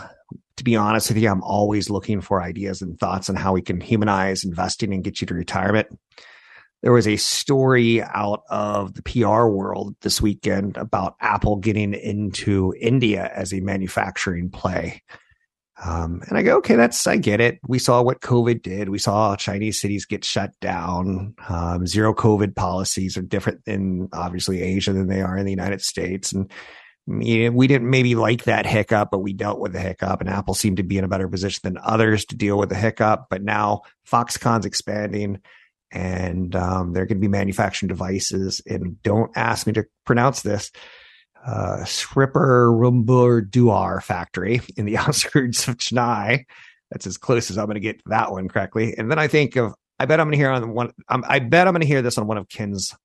to 0.61 0.63
be 0.63 0.75
honest 0.75 1.09
with 1.09 1.17
you, 1.17 1.27
I'm 1.27 1.41
always 1.41 1.89
looking 1.89 2.21
for 2.21 2.39
ideas 2.39 2.83
and 2.83 2.99
thoughts 2.99 3.29
on 3.29 3.35
how 3.35 3.53
we 3.53 3.63
can 3.63 3.81
humanize 3.81 4.43
investing 4.43 4.93
and 4.93 5.03
get 5.03 5.19
you 5.19 5.25
to 5.25 5.33
retirement. 5.33 5.87
There 6.83 6.91
was 6.91 7.07
a 7.07 7.17
story 7.17 8.01
out 8.03 8.43
of 8.49 8.93
the 8.93 9.01
PR 9.01 9.45
world 9.45 9.95
this 10.01 10.21
weekend 10.21 10.77
about 10.77 11.15
Apple 11.19 11.55
getting 11.55 11.95
into 11.95 12.75
India 12.79 13.31
as 13.33 13.53
a 13.53 13.59
manufacturing 13.59 14.51
play. 14.51 15.01
Um, 15.83 16.21
and 16.27 16.37
I 16.37 16.43
go, 16.43 16.57
okay, 16.57 16.75
that's, 16.75 17.07
I 17.07 17.17
get 17.17 17.41
it. 17.41 17.59
We 17.67 17.79
saw 17.79 18.03
what 18.03 18.21
COVID 18.21 18.61
did. 18.61 18.89
We 18.89 18.99
saw 18.99 19.35
Chinese 19.35 19.81
cities 19.81 20.05
get 20.05 20.23
shut 20.23 20.51
down. 20.59 21.33
Um, 21.49 21.87
zero 21.87 22.13
COVID 22.13 22.55
policies 22.55 23.17
are 23.17 23.23
different 23.23 23.61
in 23.65 24.09
obviously 24.13 24.61
Asia 24.61 24.93
than 24.93 25.07
they 25.07 25.21
are 25.21 25.37
in 25.37 25.45
the 25.45 25.51
United 25.51 25.81
States. 25.81 26.31
And 26.33 26.51
we 27.19 27.67
didn't 27.67 27.89
maybe 27.89 28.15
like 28.15 28.43
that 28.45 28.65
hiccup, 28.65 29.09
but 29.11 29.19
we 29.19 29.33
dealt 29.33 29.59
with 29.59 29.73
the 29.73 29.79
hiccup 29.79 30.21
and 30.21 30.29
Apple 30.29 30.53
seemed 30.53 30.77
to 30.77 30.83
be 30.83 30.97
in 30.97 31.03
a 31.03 31.07
better 31.07 31.27
position 31.27 31.61
than 31.63 31.77
others 31.83 32.25
to 32.25 32.35
deal 32.35 32.57
with 32.57 32.69
the 32.69 32.75
hiccup. 32.75 33.27
But 33.29 33.43
now 33.43 33.81
Foxconn's 34.09 34.65
expanding 34.65 35.41
and 35.91 36.55
um, 36.55 36.93
they're 36.93 37.05
going 37.05 37.17
to 37.17 37.21
be 37.21 37.27
manufacturing 37.27 37.89
devices. 37.89 38.61
And 38.65 39.01
don't 39.03 39.31
ask 39.35 39.67
me 39.67 39.73
to 39.73 39.85
pronounce 40.05 40.41
this. 40.41 40.71
Uh, 41.45 41.79
Sripper 41.83 42.71
Rumbur 42.71 43.49
Duar 43.49 44.01
factory 44.01 44.61
in 44.77 44.85
the 44.85 44.97
outskirts 44.99 45.67
of 45.67 45.77
Chennai. 45.77 46.45
That's 46.91 47.07
as 47.07 47.17
close 47.17 47.49
as 47.49 47.57
I'm 47.57 47.65
going 47.65 47.75
to 47.75 47.81
get 47.81 48.01
that 48.05 48.31
one 48.31 48.47
correctly. 48.47 48.95
And 48.97 49.09
then 49.09 49.17
I 49.17 49.27
think 49.27 49.55
of, 49.55 49.73
I 49.99 50.05
bet 50.05 50.19
I'm 50.19 50.27
going 50.27 50.33
to 50.33 50.37
hear 50.37 50.51
on 50.51 50.73
one, 50.73 50.91
um, 51.09 51.23
I 51.27 51.39
bet 51.39 51.67
I'm 51.67 51.73
going 51.73 51.81
to 51.81 51.87
hear 51.87 52.01
this 52.01 52.17
on 52.17 52.27
one 52.27 52.37
of 52.37 52.49
Ken's 52.49 52.95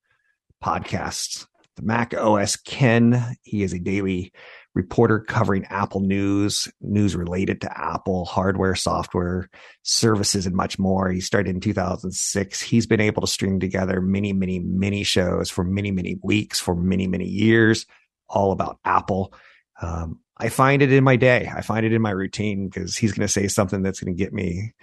podcasts 0.62 1.47
the 1.77 1.83
Mac 1.83 2.15
OS 2.15 2.57
Ken. 2.57 3.37
He 3.43 3.62
is 3.62 3.73
a 3.73 3.79
daily 3.79 4.33
reporter 4.75 5.21
covering 5.21 5.65
Apple 5.67 6.01
news, 6.01 6.69
news 6.81 7.17
related 7.17 7.62
to 7.62 7.81
Apple, 7.81 8.27
hardware, 8.27 8.75
software, 8.75 9.49
services, 9.83 10.47
and 10.47 10.55
much 10.55 10.79
more. 10.79 11.11
He 11.11 11.21
started 11.21 11.55
in 11.55 11.61
2006. 11.61 12.61
He's 12.61 12.87
been 12.87 13.01
able 13.01 13.23
to 13.23 13.27
string 13.27 13.59
together 13.59 14.01
many, 14.01 14.33
many, 14.35 14.59
many 14.59 15.03
shows 15.03 15.51
for 15.51 15.65
many, 15.65 15.91
many 15.91 16.19
weeks, 16.23 16.61
for 16.61 16.75
many, 16.75 17.07
many 17.07 17.27
years, 17.27 17.87
all 18.29 18.53
about 18.53 18.79
Apple. 18.85 19.33
Um, 19.81 20.21
I 20.37 20.51
find 20.51 20.83
it 20.83 20.93
in 20.93 21.05
my 21.05 21.17
day. 21.17 21.51
I 21.55 21.62
find 21.62 21.87
it 21.87 21.95
in 21.95 22.03
my 22.03 22.11
routine 22.11 22.69
because 22.69 22.97
he's 22.97 23.12
going 23.12 23.27
to 23.27 23.33
say 23.33 23.49
something 23.49 23.83
that's 23.83 24.01
going 24.01 24.15
to 24.15 24.23
get 24.23 24.35
me 24.35 24.75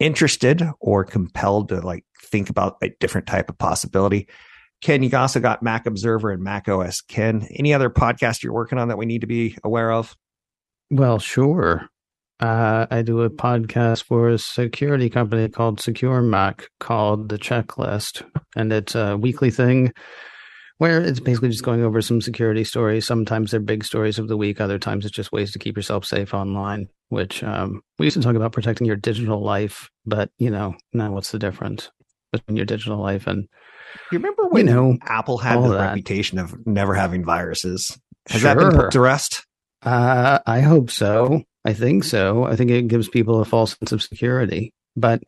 interested 0.00 0.62
or 0.80 1.04
compelled 1.04 1.68
to 1.68 1.80
like 1.80 2.04
think 2.22 2.50
about 2.50 2.76
a 2.82 2.90
different 3.00 3.26
type 3.26 3.50
of 3.50 3.58
possibility. 3.58 4.28
Ken, 4.80 5.02
you 5.02 5.10
also 5.16 5.40
got 5.40 5.62
Mac 5.62 5.86
Observer 5.86 6.30
and 6.30 6.42
Mac 6.42 6.68
OS. 6.68 7.00
Ken, 7.00 7.46
any 7.50 7.74
other 7.74 7.90
podcast 7.90 8.42
you're 8.42 8.52
working 8.52 8.78
on 8.78 8.88
that 8.88 8.98
we 8.98 9.06
need 9.06 9.22
to 9.22 9.26
be 9.26 9.56
aware 9.64 9.90
of? 9.90 10.16
Well, 10.90 11.18
sure. 11.18 11.88
Uh, 12.40 12.86
I 12.90 13.02
do 13.02 13.22
a 13.22 13.30
podcast 13.30 14.04
for 14.04 14.28
a 14.28 14.38
security 14.38 15.10
company 15.10 15.48
called 15.48 15.80
SecureMac 15.80 16.66
called 16.78 17.28
The 17.28 17.38
Checklist. 17.38 18.22
And 18.54 18.72
it's 18.72 18.94
a 18.94 19.16
weekly 19.16 19.50
thing 19.50 19.92
where 20.78 21.00
it's 21.00 21.18
basically 21.18 21.48
just 21.48 21.64
going 21.64 21.82
over 21.82 22.00
some 22.00 22.20
security 22.20 22.62
stories. 22.62 23.04
Sometimes 23.04 23.50
they're 23.50 23.58
big 23.58 23.84
stories 23.84 24.20
of 24.20 24.28
the 24.28 24.36
week, 24.36 24.60
other 24.60 24.78
times 24.78 25.04
it's 25.04 25.14
just 25.14 25.32
ways 25.32 25.50
to 25.52 25.58
keep 25.58 25.76
yourself 25.76 26.04
safe 26.04 26.32
online, 26.32 26.88
which 27.08 27.42
um, 27.42 27.82
we 27.98 28.06
used 28.06 28.16
to 28.16 28.22
talk 28.22 28.36
about 28.36 28.52
protecting 28.52 28.86
your 28.86 28.96
digital 28.96 29.42
life. 29.42 29.90
But, 30.06 30.30
you 30.38 30.50
know, 30.50 30.76
now 30.92 31.10
what's 31.10 31.32
the 31.32 31.40
difference 31.40 31.90
between 32.32 32.56
your 32.56 32.66
digital 32.66 32.98
life 32.98 33.26
and 33.26 33.48
you 34.12 34.18
remember 34.18 34.46
when 34.48 34.66
you 34.66 34.72
know, 34.72 34.98
Apple 35.02 35.38
had 35.38 35.62
the 35.62 35.68
that. 35.68 35.88
reputation 35.88 36.38
of 36.38 36.66
never 36.66 36.94
having 36.94 37.24
viruses? 37.24 37.98
Has 38.28 38.42
sure. 38.42 38.54
that 38.54 38.60
been 38.60 38.78
put 38.78 38.90
to 38.92 39.00
rest? 39.00 39.46
Uh, 39.82 40.38
I 40.46 40.60
hope 40.60 40.90
so. 40.90 41.42
I 41.64 41.72
think 41.72 42.04
so. 42.04 42.44
I 42.44 42.56
think 42.56 42.70
it 42.70 42.88
gives 42.88 43.08
people 43.08 43.40
a 43.40 43.44
false 43.44 43.76
sense 43.78 43.92
of 43.92 44.02
security. 44.02 44.72
But 44.96 45.22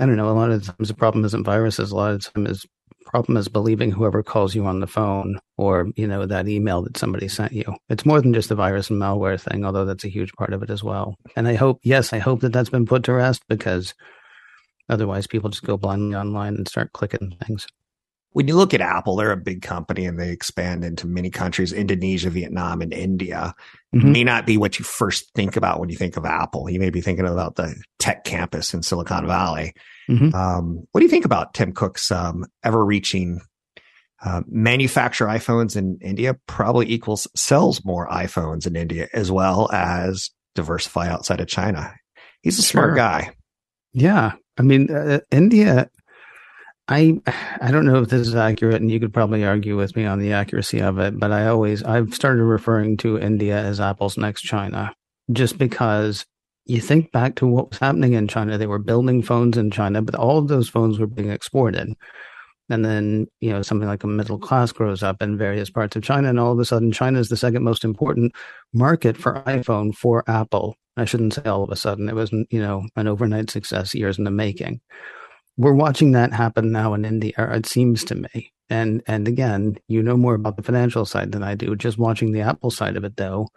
I 0.00 0.06
don't 0.06 0.16
know. 0.16 0.30
A 0.30 0.32
lot 0.32 0.50
of 0.50 0.64
times 0.64 0.88
the 0.88 0.94
problem 0.94 1.24
isn't 1.24 1.44
viruses. 1.44 1.90
A 1.90 1.96
lot 1.96 2.14
of 2.14 2.32
times 2.32 2.50
is 2.50 2.66
problem 3.08 3.36
is 3.38 3.48
believing 3.48 3.90
whoever 3.90 4.22
calls 4.22 4.54
you 4.54 4.66
on 4.66 4.80
the 4.80 4.86
phone 4.86 5.38
or 5.56 5.88
you 5.96 6.06
know 6.06 6.26
that 6.26 6.46
email 6.46 6.82
that 6.82 6.96
somebody 6.96 7.26
sent 7.26 7.52
you. 7.52 7.64
It's 7.88 8.06
more 8.06 8.20
than 8.20 8.34
just 8.34 8.50
the 8.50 8.54
virus 8.54 8.90
and 8.90 9.00
malware 9.00 9.40
thing, 9.40 9.64
although 9.64 9.84
that's 9.84 10.04
a 10.04 10.10
huge 10.10 10.32
part 10.34 10.52
of 10.52 10.62
it 10.62 10.70
as 10.70 10.84
well. 10.84 11.16
And 11.34 11.48
I 11.48 11.54
hope, 11.54 11.80
yes, 11.82 12.12
I 12.12 12.18
hope 12.18 12.40
that 12.40 12.52
that's 12.52 12.70
been 12.70 12.86
put 12.86 13.04
to 13.04 13.14
rest 13.14 13.42
because 13.48 13.94
Otherwise, 14.88 15.26
people 15.26 15.50
just 15.50 15.64
go 15.64 15.76
blindly 15.76 16.16
online 16.16 16.54
and 16.54 16.68
start 16.68 16.92
clicking 16.92 17.36
things. 17.44 17.66
When 18.32 18.46
you 18.46 18.56
look 18.56 18.74
at 18.74 18.80
Apple, 18.80 19.16
they're 19.16 19.32
a 19.32 19.36
big 19.36 19.62
company 19.62 20.04
and 20.04 20.18
they 20.18 20.30
expand 20.30 20.84
into 20.84 21.06
many 21.06 21.30
countries, 21.30 21.72
Indonesia, 21.72 22.30
Vietnam, 22.30 22.82
and 22.82 22.92
India. 22.92 23.54
Mm-hmm. 23.94 24.12
May 24.12 24.24
not 24.24 24.46
be 24.46 24.56
what 24.58 24.78
you 24.78 24.84
first 24.84 25.32
think 25.34 25.56
about 25.56 25.80
when 25.80 25.88
you 25.88 25.96
think 25.96 26.16
of 26.16 26.26
Apple. 26.26 26.68
You 26.68 26.78
may 26.78 26.90
be 26.90 27.00
thinking 27.00 27.26
about 27.26 27.56
the 27.56 27.74
tech 27.98 28.24
campus 28.24 28.74
in 28.74 28.82
Silicon 28.82 29.26
Valley. 29.26 29.74
Mm-hmm. 30.08 30.34
Um, 30.34 30.86
what 30.92 31.00
do 31.00 31.04
you 31.06 31.10
think 31.10 31.24
about 31.24 31.54
Tim 31.54 31.72
Cook's 31.72 32.10
um, 32.10 32.44
ever 32.62 32.84
reaching 32.84 33.40
uh, 34.24 34.42
manufacture 34.48 35.26
iPhones 35.26 35.76
in 35.76 35.98
India 36.00 36.34
probably 36.46 36.90
equals 36.90 37.28
sells 37.36 37.84
more 37.84 38.08
iPhones 38.08 38.66
in 38.66 38.74
India 38.74 39.08
as 39.12 39.30
well 39.30 39.70
as 39.72 40.30
diversify 40.54 41.08
outside 41.08 41.40
of 41.40 41.46
China. 41.46 41.94
He's 42.42 42.58
a 42.58 42.62
smart 42.62 42.96
guy. 42.96 43.30
Yeah, 43.92 44.32
I 44.58 44.62
mean, 44.62 44.90
uh, 44.90 45.20
India. 45.30 45.90
I 46.88 47.20
I 47.60 47.70
don't 47.70 47.84
know 47.84 48.02
if 48.02 48.08
this 48.08 48.26
is 48.26 48.34
accurate, 48.34 48.80
and 48.80 48.90
you 48.90 48.98
could 48.98 49.12
probably 49.12 49.44
argue 49.44 49.76
with 49.76 49.94
me 49.94 50.06
on 50.06 50.18
the 50.18 50.32
accuracy 50.32 50.80
of 50.80 50.98
it. 50.98 51.18
But 51.18 51.32
I 51.32 51.46
always 51.46 51.82
I've 51.82 52.14
started 52.14 52.44
referring 52.44 52.96
to 52.98 53.18
India 53.18 53.58
as 53.58 53.80
Apple's 53.80 54.16
next 54.16 54.42
China, 54.42 54.94
just 55.30 55.58
because 55.58 56.24
you 56.64 56.80
think 56.80 57.12
back 57.12 57.34
to 57.36 57.46
what 57.46 57.70
was 57.70 57.78
happening 57.78 58.14
in 58.14 58.26
China. 58.28 58.56
They 58.56 58.66
were 58.66 58.78
building 58.78 59.22
phones 59.22 59.56
in 59.58 59.70
China, 59.70 60.02
but 60.02 60.14
all 60.14 60.38
of 60.38 60.48
those 60.48 60.68
phones 60.68 60.98
were 60.98 61.06
being 61.06 61.30
exported. 61.30 61.94
And 62.70 62.84
then, 62.84 63.26
you 63.40 63.50
know, 63.50 63.62
something 63.62 63.88
like 63.88 64.04
a 64.04 64.06
middle 64.06 64.38
class 64.38 64.72
grows 64.72 65.02
up 65.02 65.22
in 65.22 65.38
various 65.38 65.70
parts 65.70 65.96
of 65.96 66.02
China, 66.02 66.28
and 66.28 66.38
all 66.38 66.52
of 66.52 66.58
a 66.58 66.64
sudden, 66.64 66.92
China 66.92 67.18
is 67.18 67.28
the 67.28 67.36
second 67.36 67.64
most 67.64 67.84
important 67.84 68.34
market 68.74 69.16
for 69.16 69.42
iPhone 69.46 69.94
for 69.94 70.22
Apple. 70.28 70.76
I 71.00 71.04
shouldn't 71.04 71.34
say 71.34 71.42
all 71.44 71.62
of 71.62 71.70
a 71.70 71.76
sudden. 71.76 72.08
It 72.08 72.14
was, 72.14 72.32
you 72.32 72.60
know, 72.60 72.86
an 72.96 73.06
overnight 73.06 73.50
success 73.50 73.94
years 73.94 74.18
in 74.18 74.24
the 74.24 74.30
making. 74.30 74.80
We're 75.56 75.74
watching 75.74 76.12
that 76.12 76.32
happen 76.32 76.70
now 76.70 76.94
in 76.94 77.04
India, 77.04 77.32
it 77.38 77.66
seems 77.66 78.04
to 78.04 78.14
me. 78.14 78.52
And 78.70 79.02
and 79.06 79.26
again, 79.26 79.78
you 79.88 80.02
know 80.02 80.16
more 80.16 80.34
about 80.34 80.56
the 80.56 80.62
financial 80.62 81.04
side 81.04 81.32
than 81.32 81.42
I 81.42 81.54
do. 81.54 81.74
Just 81.74 81.98
watching 81.98 82.32
the 82.32 82.42
Apple 82.42 82.70
side 82.70 82.96
of 82.96 83.04
it 83.04 83.16
though, 83.16 83.48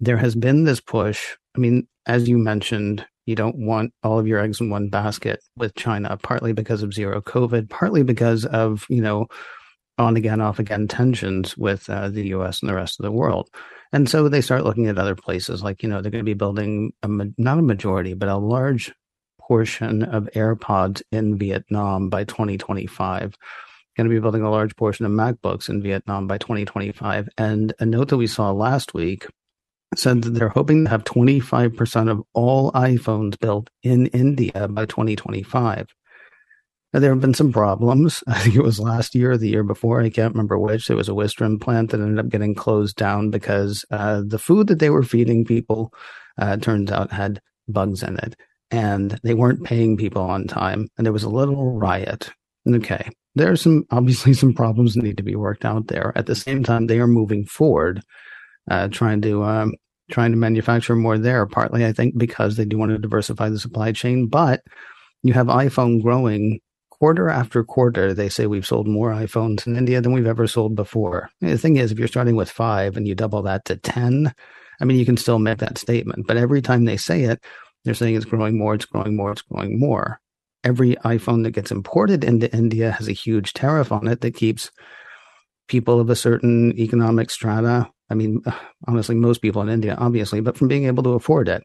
there 0.00 0.16
has 0.16 0.34
been 0.34 0.64
this 0.64 0.80
push. 0.80 1.36
I 1.56 1.58
mean, 1.58 1.88
as 2.06 2.28
you 2.28 2.38
mentioned, 2.38 3.04
you 3.26 3.34
don't 3.34 3.58
want 3.58 3.92
all 4.02 4.18
of 4.18 4.26
your 4.26 4.40
eggs 4.40 4.60
in 4.60 4.70
one 4.70 4.88
basket 4.88 5.40
with 5.56 5.74
China, 5.74 6.16
partly 6.22 6.52
because 6.52 6.82
of 6.82 6.94
zero 6.94 7.20
COVID, 7.20 7.68
partly 7.68 8.02
because 8.02 8.46
of, 8.46 8.86
you 8.88 9.02
know, 9.02 9.26
on 9.98 10.16
again, 10.16 10.40
off 10.40 10.58
again 10.58 10.88
tensions 10.88 11.56
with 11.58 11.90
uh, 11.90 12.08
the 12.08 12.28
US 12.28 12.62
and 12.62 12.70
the 12.70 12.74
rest 12.74 12.98
of 12.98 13.04
the 13.04 13.12
world. 13.12 13.50
And 13.92 14.08
so 14.08 14.28
they 14.28 14.40
start 14.40 14.64
looking 14.64 14.86
at 14.86 14.98
other 14.98 15.14
places, 15.14 15.62
like, 15.62 15.82
you 15.82 15.88
know, 15.88 16.02
they're 16.02 16.10
going 16.10 16.24
to 16.24 16.28
be 16.28 16.34
building 16.34 16.92
a, 17.02 17.08
not 17.38 17.58
a 17.58 17.62
majority, 17.62 18.14
but 18.14 18.28
a 18.28 18.36
large 18.36 18.92
portion 19.40 20.02
of 20.02 20.28
AirPods 20.34 21.02
in 21.10 21.38
Vietnam 21.38 22.10
by 22.10 22.24
2025. 22.24 23.34
Going 23.96 24.08
to 24.08 24.14
be 24.14 24.20
building 24.20 24.42
a 24.42 24.50
large 24.50 24.76
portion 24.76 25.06
of 25.06 25.12
MacBooks 25.12 25.68
in 25.68 25.82
Vietnam 25.82 26.26
by 26.26 26.38
2025. 26.38 27.28
And 27.36 27.72
a 27.80 27.86
note 27.86 28.08
that 28.08 28.16
we 28.16 28.28
saw 28.28 28.52
last 28.52 28.94
week 28.94 29.26
said 29.96 30.22
that 30.22 30.30
they're 30.30 30.50
hoping 30.50 30.84
to 30.84 30.90
have 30.90 31.02
25% 31.04 32.10
of 32.10 32.22
all 32.34 32.70
iPhones 32.72 33.38
built 33.40 33.70
in 33.82 34.06
India 34.08 34.68
by 34.68 34.84
2025. 34.86 35.88
Now, 36.92 37.00
there 37.00 37.10
have 37.10 37.20
been 37.20 37.34
some 37.34 37.52
problems. 37.52 38.24
I 38.28 38.38
think 38.38 38.56
it 38.56 38.62
was 38.62 38.80
last 38.80 39.14
year 39.14 39.32
or 39.32 39.36
the 39.38 39.48
year 39.48 39.62
before. 39.62 40.00
I 40.00 40.10
can't 40.10 40.34
remember 40.34 40.58
which. 40.58 40.86
There 40.86 40.96
was 40.96 41.08
a 41.08 41.12
Wistron 41.12 41.60
plant 41.60 41.90
that 41.90 42.00
ended 42.00 42.18
up 42.18 42.30
getting 42.30 42.54
closed 42.54 42.96
down 42.96 43.30
because 43.30 43.84
uh, 43.90 44.22
the 44.26 44.38
food 44.38 44.68
that 44.68 44.78
they 44.78 44.90
were 44.90 45.02
feeding 45.02 45.44
people 45.44 45.92
uh, 46.38 46.56
turns 46.56 46.90
out 46.90 47.12
had 47.12 47.40
bugs 47.68 48.02
in 48.02 48.16
it, 48.18 48.36
and 48.70 49.18
they 49.22 49.34
weren't 49.34 49.64
paying 49.64 49.96
people 49.96 50.22
on 50.22 50.46
time, 50.46 50.88
and 50.96 51.04
there 51.04 51.12
was 51.12 51.24
a 51.24 51.28
little 51.28 51.72
riot. 51.72 52.30
Okay, 52.66 53.08
there 53.34 53.50
are 53.50 53.56
some 53.56 53.84
obviously 53.90 54.32
some 54.32 54.54
problems 54.54 54.94
that 54.94 55.02
need 55.02 55.16
to 55.18 55.22
be 55.22 55.36
worked 55.36 55.64
out 55.64 55.88
there. 55.88 56.12
At 56.16 56.26
the 56.26 56.34
same 56.34 56.62
time, 56.62 56.86
they 56.86 57.00
are 57.00 57.06
moving 57.06 57.44
forward, 57.44 58.02
uh, 58.70 58.88
trying 58.88 59.20
to 59.22 59.44
um, 59.44 59.74
trying 60.10 60.30
to 60.30 60.38
manufacture 60.38 60.96
more 60.96 61.18
there. 61.18 61.44
Partly, 61.46 61.84
I 61.84 61.92
think, 61.92 62.16
because 62.16 62.56
they 62.56 62.64
do 62.64 62.78
want 62.78 62.92
to 62.92 62.98
diversify 62.98 63.50
the 63.50 63.58
supply 63.58 63.92
chain, 63.92 64.26
but 64.26 64.62
you 65.22 65.34
have 65.34 65.48
iPhone 65.48 66.02
growing 66.02 66.60
quarter 67.00 67.28
after 67.28 67.62
quarter, 67.64 68.12
they 68.12 68.28
say 68.28 68.46
we've 68.46 68.66
sold 68.66 68.88
more 68.88 69.12
iPhones 69.12 69.66
in 69.66 69.76
India 69.76 70.00
than 70.00 70.12
we've 70.12 70.26
ever 70.26 70.46
sold 70.46 70.74
before. 70.74 71.30
The 71.40 71.58
thing 71.58 71.76
is, 71.76 71.92
if 71.92 71.98
you're 71.98 72.08
starting 72.08 72.36
with 72.36 72.50
five 72.50 72.96
and 72.96 73.06
you 73.06 73.14
double 73.14 73.42
that 73.42 73.64
to 73.66 73.76
10, 73.76 74.32
I 74.80 74.84
mean, 74.84 74.98
you 74.98 75.06
can 75.06 75.16
still 75.16 75.38
make 75.38 75.58
that 75.58 75.78
statement. 75.78 76.26
But 76.26 76.36
every 76.36 76.62
time 76.62 76.84
they 76.84 76.96
say 76.96 77.24
it, 77.24 77.42
they're 77.84 77.94
saying 77.94 78.16
it's 78.16 78.24
growing 78.24 78.58
more, 78.58 78.74
it's 78.74 78.84
growing 78.84 79.16
more, 79.16 79.32
it's 79.32 79.42
growing 79.42 79.78
more. 79.78 80.20
Every 80.64 80.96
iPhone 80.96 81.44
that 81.44 81.52
gets 81.52 81.70
imported 81.70 82.24
into 82.24 82.52
India 82.52 82.90
has 82.90 83.08
a 83.08 83.12
huge 83.12 83.52
tariff 83.52 83.92
on 83.92 84.08
it 84.08 84.20
that 84.22 84.34
keeps 84.34 84.70
people 85.68 86.00
of 86.00 86.10
a 86.10 86.16
certain 86.16 86.76
economic 86.78 87.30
strata. 87.30 87.88
I 88.10 88.14
mean, 88.14 88.42
honestly, 88.88 89.14
most 89.14 89.40
people 89.40 89.62
in 89.62 89.68
India, 89.68 89.96
obviously, 89.98 90.40
but 90.40 90.56
from 90.56 90.68
being 90.68 90.86
able 90.86 91.04
to 91.04 91.14
afford 91.14 91.48
it 91.48 91.62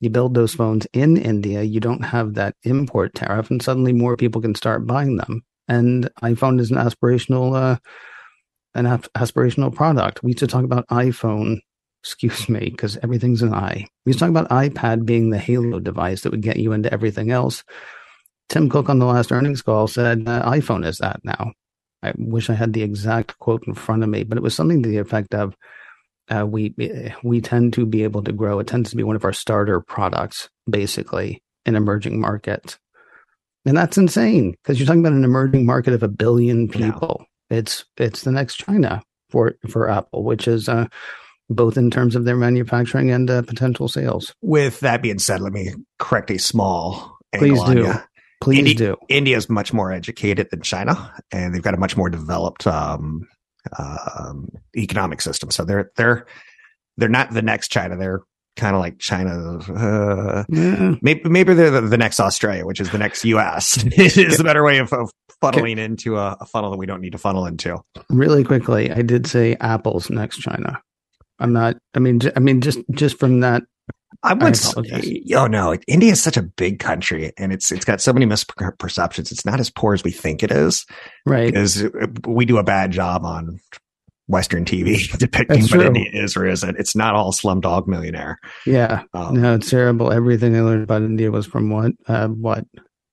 you 0.00 0.10
build 0.10 0.34
those 0.34 0.54
phones 0.54 0.86
in 0.92 1.16
India, 1.16 1.62
you 1.62 1.80
don't 1.80 2.04
have 2.04 2.34
that 2.34 2.54
import 2.62 3.14
tariff, 3.14 3.50
and 3.50 3.62
suddenly 3.62 3.92
more 3.92 4.16
people 4.16 4.40
can 4.40 4.54
start 4.54 4.86
buying 4.86 5.16
them. 5.16 5.42
And 5.68 6.10
iPhone 6.22 6.60
is 6.60 6.70
an 6.70 6.76
aspirational, 6.76 7.56
uh, 7.56 7.78
an 8.74 8.84
aspirational 8.84 9.74
product. 9.74 10.22
We 10.22 10.30
used 10.30 10.40
to 10.40 10.46
talk 10.46 10.64
about 10.64 10.86
iPhone, 10.88 11.60
excuse 12.02 12.48
me, 12.48 12.70
because 12.70 12.98
everything's 13.02 13.42
an 13.42 13.54
i. 13.54 13.86
We 14.04 14.10
used 14.10 14.18
to 14.18 14.26
talk 14.26 14.30
about 14.30 14.50
iPad 14.50 15.06
being 15.06 15.30
the 15.30 15.38
halo 15.38 15.80
device 15.80 16.22
that 16.22 16.30
would 16.32 16.42
get 16.42 16.58
you 16.58 16.72
into 16.72 16.92
everything 16.92 17.30
else. 17.30 17.64
Tim 18.48 18.68
Cook 18.68 18.90
on 18.90 18.98
the 18.98 19.06
last 19.06 19.32
earnings 19.32 19.62
call 19.62 19.88
said 19.88 20.24
uh, 20.28 20.50
iPhone 20.50 20.86
is 20.86 20.98
that 20.98 21.20
now. 21.24 21.52
I 22.02 22.12
wish 22.18 22.50
I 22.50 22.54
had 22.54 22.74
the 22.74 22.82
exact 22.82 23.38
quote 23.38 23.66
in 23.66 23.72
front 23.72 24.02
of 24.02 24.10
me, 24.10 24.24
but 24.24 24.36
it 24.36 24.42
was 24.42 24.54
something 24.54 24.82
to 24.82 24.88
the 24.88 24.98
effect 24.98 25.34
of 25.34 25.56
uh, 26.30 26.46
we 26.46 26.74
we 27.22 27.40
tend 27.40 27.72
to 27.74 27.86
be 27.86 28.02
able 28.04 28.22
to 28.22 28.32
grow. 28.32 28.58
It 28.58 28.66
tends 28.66 28.90
to 28.90 28.96
be 28.96 29.02
one 29.02 29.16
of 29.16 29.24
our 29.24 29.32
starter 29.32 29.80
products, 29.80 30.48
basically, 30.68 31.42
in 31.66 31.76
emerging 31.76 32.20
markets, 32.20 32.78
and 33.66 33.76
that's 33.76 33.98
insane 33.98 34.52
because 34.52 34.78
you're 34.78 34.86
talking 34.86 35.00
about 35.00 35.12
an 35.12 35.24
emerging 35.24 35.66
market 35.66 35.94
of 35.94 36.02
a 36.02 36.08
billion 36.08 36.68
people. 36.68 37.26
Yeah. 37.50 37.58
It's 37.58 37.84
it's 37.96 38.22
the 38.22 38.32
next 38.32 38.56
China 38.56 39.02
for 39.30 39.54
for 39.68 39.90
Apple, 39.90 40.24
which 40.24 40.48
is 40.48 40.68
uh, 40.68 40.86
both 41.50 41.76
in 41.76 41.90
terms 41.90 42.16
of 42.16 42.24
their 42.24 42.36
manufacturing 42.36 43.10
and 43.10 43.30
uh, 43.30 43.42
potential 43.42 43.88
sales. 43.88 44.34
With 44.40 44.80
that 44.80 45.02
being 45.02 45.18
said, 45.18 45.40
let 45.40 45.52
me 45.52 45.72
correct 45.98 46.30
a 46.30 46.38
small. 46.38 47.18
Please 47.34 47.62
do. 47.64 47.92
Please 48.40 48.58
Indi- 48.58 48.74
do. 48.74 48.96
India 49.08 49.36
is 49.36 49.48
much 49.48 49.72
more 49.72 49.92
educated 49.92 50.48
than 50.50 50.60
China, 50.60 51.12
and 51.32 51.54
they've 51.54 51.62
got 51.62 51.74
a 51.74 51.78
much 51.78 51.96
more 51.96 52.10
developed 52.10 52.66
um, 52.66 53.26
um, 53.78 54.48
economic 54.76 55.20
system. 55.20 55.50
So 55.50 55.64
they're 55.64 55.90
they're 55.96 56.26
they're 56.96 57.08
not 57.08 57.32
the 57.32 57.42
next 57.42 57.68
China. 57.68 57.96
They're 57.96 58.20
kind 58.56 58.74
of 58.74 58.80
like 58.80 58.98
China. 58.98 59.58
Uh, 59.58 60.44
yeah. 60.48 60.94
Maybe 61.02 61.28
maybe 61.28 61.54
they're 61.54 61.70
the, 61.70 61.80
the, 61.80 61.98
next 61.98 62.20
Australia, 62.20 62.66
which 62.66 62.80
is 62.80 62.90
the 62.90 62.98
next 62.98 63.24
U.S. 63.24 63.84
is 63.96 64.40
a 64.40 64.44
better 64.44 64.64
way 64.64 64.78
of, 64.78 64.92
of 64.92 65.10
funneling 65.42 65.78
into 65.78 66.16
a, 66.16 66.36
a, 66.40 66.46
funnel 66.46 66.70
that 66.70 66.78
we 66.78 66.86
don't 66.86 67.00
need 67.00 67.12
to 67.12 67.18
funnel 67.18 67.46
into. 67.46 67.78
Really 68.10 68.44
quickly, 68.44 68.90
I 68.90 69.02
did 69.02 69.26
say 69.26 69.56
Apple's 69.60 70.10
next 70.10 70.38
China. 70.38 70.80
I'm 71.38 71.52
not. 71.52 71.76
I 71.94 71.98
mean, 71.98 72.20
I 72.36 72.40
mean, 72.40 72.60
just 72.60 72.78
just 72.92 73.18
from 73.18 73.40
that 73.40 73.64
I 74.22 74.34
would 74.34 74.56
say, 74.56 75.22
oh 75.34 75.46
no, 75.46 75.76
India 75.86 76.12
is 76.12 76.22
such 76.22 76.36
a 76.36 76.42
big 76.42 76.78
country 76.78 77.32
and 77.36 77.52
it's 77.52 77.70
it's 77.72 77.84
got 77.84 78.00
so 78.00 78.12
many 78.12 78.26
misperceptions. 78.26 79.32
It's 79.32 79.44
not 79.44 79.60
as 79.60 79.70
poor 79.70 79.94
as 79.94 80.04
we 80.04 80.10
think 80.10 80.42
it 80.42 80.50
is, 80.50 80.86
right? 81.26 81.46
Because 81.46 81.84
we 82.26 82.44
do 82.44 82.58
a 82.58 82.64
bad 82.64 82.90
job 82.90 83.24
on 83.24 83.60
Western 84.26 84.64
TV 84.64 85.10
depicting 85.18 85.62
what 85.66 85.86
India 85.86 86.10
is 86.12 86.36
or 86.36 86.46
isn't. 86.46 86.78
It's 86.78 86.96
not 86.96 87.14
all 87.14 87.32
Slumdog 87.32 87.86
Millionaire. 87.86 88.38
Yeah, 88.66 89.02
um, 89.12 89.40
no, 89.40 89.54
it's 89.54 89.70
terrible. 89.70 90.12
Everything 90.12 90.56
I 90.56 90.60
learned 90.60 90.84
about 90.84 91.02
India 91.02 91.30
was 91.30 91.46
from 91.46 91.70
what 91.70 91.92
uh, 92.06 92.28
what 92.28 92.64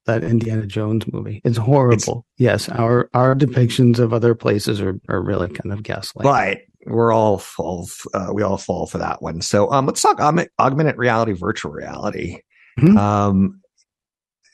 that 0.05 0.23
Indiana 0.23 0.65
Jones 0.65 1.05
movie. 1.11 1.41
It's 1.43 1.57
horrible. 1.57 2.25
It's, 2.33 2.41
yes, 2.41 2.69
our 2.69 3.09
our 3.13 3.35
depictions 3.35 3.99
of 3.99 4.13
other 4.13 4.35
places 4.35 4.81
are 4.81 4.99
are 5.09 5.21
really 5.21 5.49
kind 5.49 5.73
of 5.73 5.83
gaslight. 5.83 6.23
But 6.23 6.59
we're 6.85 7.13
all 7.13 7.37
fall 7.37 7.87
uh, 8.13 8.29
we 8.33 8.43
all 8.43 8.57
fall 8.57 8.87
for 8.87 8.97
that 8.97 9.21
one. 9.21 9.41
So 9.41 9.71
um 9.71 9.85
let's 9.85 10.01
talk 10.01 10.19
augmented 10.19 10.97
reality 10.97 11.33
virtual 11.33 11.71
reality. 11.71 12.39
Mm-hmm. 12.79 12.97
um 12.97 13.61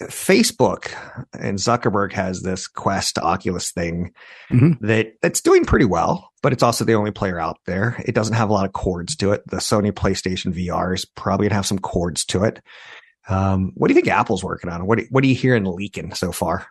facebook 0.03 0.93
and 1.39 1.57
zuckerberg 1.57 2.13
has 2.13 2.43
this 2.43 2.67
quest 2.67 3.17
oculus 3.17 3.71
thing 3.71 4.11
mm-hmm. 4.51 4.85
that 4.85 5.13
that's 5.23 5.41
doing 5.41 5.65
pretty 5.65 5.85
well 5.85 6.31
but 6.43 6.53
it's 6.53 6.61
also 6.61 6.85
the 6.85 6.93
only 6.93 7.11
player 7.11 7.39
out 7.39 7.57
there. 7.65 8.01
It 8.05 8.13
doesn't 8.13 8.35
have 8.35 8.49
a 8.49 8.53
lot 8.53 8.65
of 8.65 8.73
cords 8.73 9.15
to 9.17 9.31
it. 9.31 9.41
The 9.47 9.57
sony 9.57 9.91
playstation 9.91 10.53
vr 10.53 10.93
is 10.93 11.03
probably 11.03 11.47
gonna 11.47 11.55
have 11.55 11.65
some 11.65 11.79
cords 11.79 12.25
to 12.25 12.43
it. 12.43 12.61
Um 13.27 13.71
what 13.75 13.87
do 13.87 13.93
you 13.93 13.95
think 13.95 14.07
apple's 14.07 14.43
working 14.43 14.69
on? 14.69 14.85
What, 14.85 14.99
what 15.09 15.23
are 15.23 15.27
you 15.27 15.35
hearing 15.35 15.65
leaking 15.65 16.13
so 16.13 16.31
far? 16.31 16.67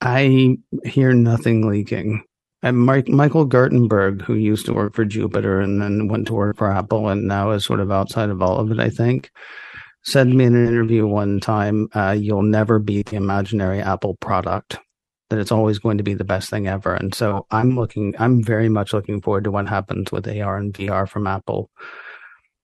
I 0.00 0.58
hear 0.84 1.12
nothing 1.12 1.68
leaking 1.68 2.22
and 2.62 2.78
Mike, 2.78 3.08
Michael 3.08 3.46
Gartenberg, 3.46 4.22
who 4.22 4.34
used 4.34 4.66
to 4.66 4.74
work 4.74 4.94
for 4.94 5.04
Jupiter 5.04 5.60
and 5.60 5.80
then 5.80 6.08
went 6.08 6.26
to 6.26 6.34
work 6.34 6.56
for 6.56 6.70
Apple 6.70 7.08
and 7.08 7.28
now 7.28 7.50
is 7.52 7.64
sort 7.64 7.80
of 7.80 7.92
outside 7.92 8.30
of 8.30 8.42
all 8.42 8.58
of 8.58 8.72
it, 8.72 8.80
I 8.80 8.90
think, 8.90 9.30
said 10.02 10.28
me 10.28 10.44
in 10.44 10.56
an 10.56 10.66
interview 10.66 11.06
one 11.06 11.38
time, 11.38 11.88
uh, 11.94 12.16
you'll 12.18 12.42
never 12.42 12.78
be 12.78 13.02
the 13.02 13.16
imaginary 13.16 13.80
Apple 13.80 14.16
product, 14.16 14.78
that 15.30 15.38
it's 15.38 15.52
always 15.52 15.78
going 15.78 15.98
to 15.98 16.04
be 16.04 16.14
the 16.14 16.24
best 16.24 16.50
thing 16.50 16.66
ever. 16.66 16.94
And 16.94 17.14
so 17.14 17.46
I'm 17.52 17.76
looking, 17.76 18.14
I'm 18.18 18.42
very 18.42 18.68
much 18.68 18.92
looking 18.92 19.20
forward 19.20 19.44
to 19.44 19.52
what 19.52 19.68
happens 19.68 20.10
with 20.10 20.26
AR 20.26 20.56
and 20.56 20.74
VR 20.74 21.08
from 21.08 21.28
Apple. 21.28 21.70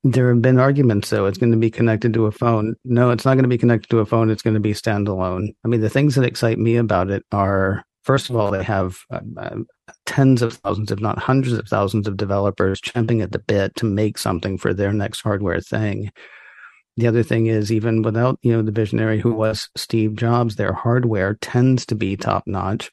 There 0.03 0.29
have 0.29 0.43
been 0.43 0.59
arguments, 0.59 1.09
though, 1.09 1.27
it's 1.27 1.39
going 1.39 1.53
to 1.53 1.59
be 1.59 1.71
connected 1.71 2.13
to 2.15 2.27
a 2.27 2.33
phone. 2.33 2.75
No, 2.85 3.11
it's 3.11 3.25
not 3.25 3.35
going 3.35 3.45
to 3.45 3.49
be 3.49 3.59
connected 3.59 3.89
to 3.91 4.01
a 4.01 4.07
phone. 4.07 4.29
It's 4.29 4.43
going 4.43 4.55
to 4.55 4.61
be 4.61 4.75
standalone. 4.75 5.55
I 5.65 5.69
mean, 5.69 5.81
the 5.81 5.89
things 5.89 6.17
that 6.17 6.25
excite 6.25 6.59
me 6.59 6.77
about 6.77 7.11
it 7.11 7.25
are 7.33 7.85
First 8.05 8.29
of 8.29 8.37
all, 8.37 8.51
they 8.51 8.63
have 8.63 8.99
uh, 9.11 9.21
uh, 9.37 9.57
tens 10.05 10.43
of 10.43 10.55
thousands, 10.55 10.93
if 10.93 11.01
not 11.01 11.19
hundreds 11.19 11.55
of 11.57 11.67
thousands 11.67 12.07
of 12.07 12.19
developers 12.19 12.81
champing 12.81 13.23
at 13.23 13.33
the 13.33 13.39
bit 13.39 13.75
to 13.77 13.87
make 13.87 14.19
something 14.19 14.59
for 14.59 14.75
their 14.75 14.93
next 14.93 15.23
hardware 15.23 15.61
thing. 15.61 16.11
The 16.99 17.07
other 17.07 17.23
thing 17.23 17.47
is, 17.47 17.73
even 17.73 18.03
without 18.03 18.39
you 18.43 18.53
know 18.53 18.63
the 18.63 18.73
visionary 18.73 19.21
who 19.21 19.33
was 19.33 19.71
Steve 19.75 20.17
Jobs, 20.17 20.57
their 20.57 20.75
hardware 20.75 21.35
tends 21.41 21.87
to 21.87 21.95
be 21.95 22.17
top 22.17 22.45
notch. 22.47 22.91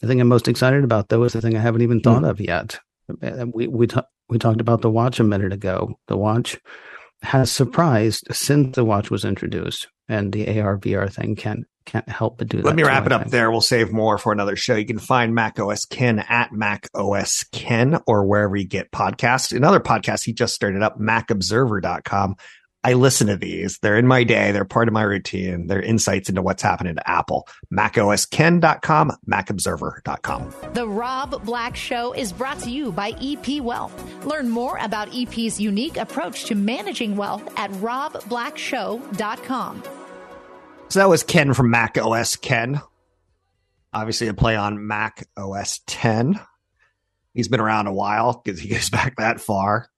The 0.00 0.08
thing 0.08 0.20
I'm 0.20 0.28
most 0.28 0.48
excited 0.48 0.82
about, 0.82 1.08
though, 1.08 1.22
is 1.22 1.32
the 1.32 1.40
thing 1.40 1.56
I 1.56 1.60
haven't 1.60 1.82
even 1.82 2.00
thought 2.00 2.22
mm. 2.22 2.28
of 2.30 2.40
yet. 2.40 2.80
Uh, 3.22 3.46
we 3.54 3.68
we 3.68 3.86
t- 3.86 4.00
we 4.28 4.38
talked 4.38 4.60
about 4.60 4.82
the 4.82 4.90
watch 4.90 5.20
a 5.20 5.24
minute 5.24 5.52
ago. 5.52 5.94
The 6.08 6.16
watch 6.16 6.58
has 7.22 7.52
surprised 7.52 8.26
since 8.32 8.74
the 8.74 8.84
watch 8.84 9.08
was 9.08 9.24
introduced, 9.24 9.86
and 10.12 10.32
the 10.32 10.60
AR 10.60 10.78
VR 10.78 11.12
thing 11.12 11.34
can 11.34 11.66
can't 11.84 12.08
help 12.08 12.38
but 12.38 12.48
do 12.48 12.58
that. 12.58 12.64
Let 12.64 12.76
me 12.76 12.84
wrap 12.84 13.06
it 13.06 13.12
up 13.12 13.28
there. 13.28 13.50
We'll 13.50 13.60
save 13.60 13.92
more 13.92 14.16
for 14.16 14.32
another 14.32 14.54
show. 14.54 14.76
You 14.76 14.86
can 14.86 15.00
find 15.00 15.34
Mac 15.34 15.58
OS 15.58 15.84
Ken 15.84 16.20
at 16.20 16.52
Mac 16.52 16.88
OS 16.94 17.44
Ken 17.50 17.98
or 18.06 18.24
wherever 18.24 18.54
you 18.54 18.66
get 18.66 18.92
podcasts. 18.92 19.56
Another 19.56 19.80
podcast 19.80 20.24
he 20.24 20.32
just 20.32 20.54
started 20.54 20.82
up, 20.82 21.00
MacObserver.com. 21.00 22.36
I 22.84 22.94
listen 22.94 23.28
to 23.28 23.36
these. 23.36 23.78
They're 23.78 23.96
in 23.96 24.08
my 24.08 24.24
day. 24.24 24.50
They're 24.50 24.64
part 24.64 24.88
of 24.88 24.94
my 24.94 25.02
routine. 25.02 25.68
They're 25.68 25.80
insights 25.80 26.28
into 26.28 26.42
what's 26.42 26.62
happening 26.62 26.96
to 26.96 27.08
Apple. 27.08 27.46
MacOSKen.com, 27.72 29.12
MacObserver.com. 29.30 30.72
The 30.74 30.88
Rob 30.88 31.44
Black 31.44 31.76
Show 31.76 32.12
is 32.12 32.32
brought 32.32 32.58
to 32.60 32.70
you 32.70 32.90
by 32.90 33.10
EP 33.20 33.60
Wealth. 33.60 34.24
Learn 34.24 34.48
more 34.48 34.78
about 34.78 35.16
EP's 35.16 35.60
unique 35.60 35.96
approach 35.96 36.46
to 36.46 36.56
managing 36.56 37.14
wealth 37.16 37.48
at 37.56 37.70
robblackshow.com. 37.72 39.82
So 40.92 41.00
that 41.00 41.08
was 41.08 41.22
Ken 41.22 41.54
from 41.54 41.70
Mac 41.70 41.96
OS 41.96 42.36
Ken. 42.36 42.82
Obviously, 43.94 44.26
a 44.26 44.34
play 44.34 44.56
on 44.56 44.86
Mac 44.86 45.26
OS 45.38 45.80
10. 45.86 46.38
He's 47.32 47.48
been 47.48 47.60
around 47.60 47.86
a 47.86 47.94
while 47.94 48.42
because 48.44 48.60
he 48.60 48.68
goes 48.74 48.90
back 48.90 49.16
that 49.16 49.40
far. 49.40 49.88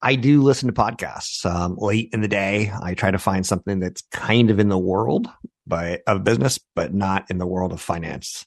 I 0.00 0.14
do 0.14 0.40
listen 0.40 0.68
to 0.68 0.72
podcasts 0.72 1.44
um, 1.44 1.76
late 1.76 2.08
in 2.14 2.22
the 2.22 2.28
day. 2.28 2.72
I 2.82 2.94
try 2.94 3.10
to 3.10 3.18
find 3.18 3.44
something 3.44 3.78
that's 3.78 4.00
kind 4.10 4.50
of 4.50 4.58
in 4.58 4.70
the 4.70 4.78
world 4.78 5.28
but 5.66 6.00
of 6.06 6.24
business, 6.24 6.58
but 6.74 6.94
not 6.94 7.30
in 7.30 7.36
the 7.36 7.46
world 7.46 7.74
of 7.74 7.80
finance 7.82 8.46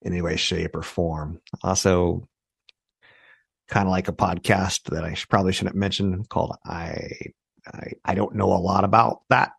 in 0.00 0.14
any 0.14 0.22
way, 0.22 0.36
shape, 0.36 0.74
or 0.74 0.82
form. 0.82 1.42
Also, 1.62 2.26
kind 3.68 3.86
of 3.86 3.90
like 3.90 4.08
a 4.08 4.14
podcast 4.14 4.84
that 4.84 5.04
I 5.04 5.12
should, 5.12 5.28
probably 5.28 5.52
shouldn't 5.52 5.76
mention 5.76 6.24
called 6.24 6.56
I, 6.64 7.10
I 7.66 7.92
I 8.02 8.14
don't 8.14 8.34
know 8.34 8.54
a 8.54 8.56
lot 8.56 8.84
about 8.84 9.24
that 9.28 9.52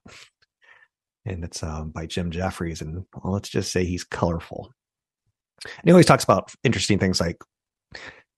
and 1.26 1.44
it's 1.44 1.64
um, 1.64 1.90
by 1.90 2.06
Jim 2.06 2.32
Jefferies. 2.32 2.82
And 2.82 3.06
well, 3.16 3.34
let's 3.34 3.50
just 3.50 3.72
say 3.72 3.86
he's 3.86 4.04
colorful. 4.04 4.72
And 5.64 5.86
he 5.86 5.92
always 5.92 6.06
talks 6.06 6.24
about 6.24 6.52
interesting 6.64 7.00
things 7.00 7.20
like 7.20 7.38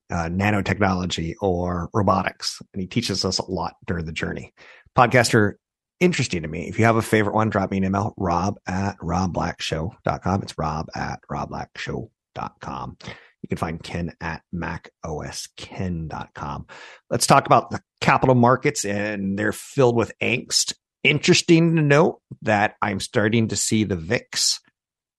uh, 0.09 0.29
nanotechnology 0.29 1.35
or 1.41 1.89
robotics, 1.93 2.61
and 2.73 2.81
he 2.81 2.87
teaches 2.87 3.25
us 3.25 3.39
a 3.39 3.51
lot 3.51 3.75
during 3.85 4.05
the 4.05 4.11
journey. 4.11 4.53
Podcaster, 4.97 5.53
interesting 5.99 6.43
to 6.43 6.47
me. 6.47 6.69
If 6.69 6.79
you 6.79 6.85
have 6.85 6.95
a 6.95 7.01
favorite 7.01 7.35
one, 7.35 7.49
drop 7.49 7.71
me 7.71 7.77
an 7.77 7.85
email, 7.85 8.13
rob 8.17 8.57
at 8.67 8.97
robblackshow.com. 8.99 10.43
It's 10.43 10.57
rob 10.57 10.87
at 10.95 11.19
robblackshow.com. 11.29 12.97
You 13.43 13.49
can 13.49 13.57
find 13.57 13.83
Ken 13.83 14.13
at 14.21 14.43
macosken.com. 14.53 16.67
Let's 17.09 17.27
talk 17.27 17.45
about 17.45 17.69
the 17.69 17.81
capital 18.01 18.35
markets, 18.35 18.85
and 18.85 19.37
they're 19.37 19.51
filled 19.51 19.95
with 19.95 20.11
angst. 20.21 20.73
Interesting 21.03 21.75
to 21.75 21.81
note 21.81 22.21
that 22.41 22.75
I'm 22.81 22.99
starting 22.99 23.47
to 23.49 23.55
see 23.55 23.83
the 23.83 23.95
VIX 23.95 24.59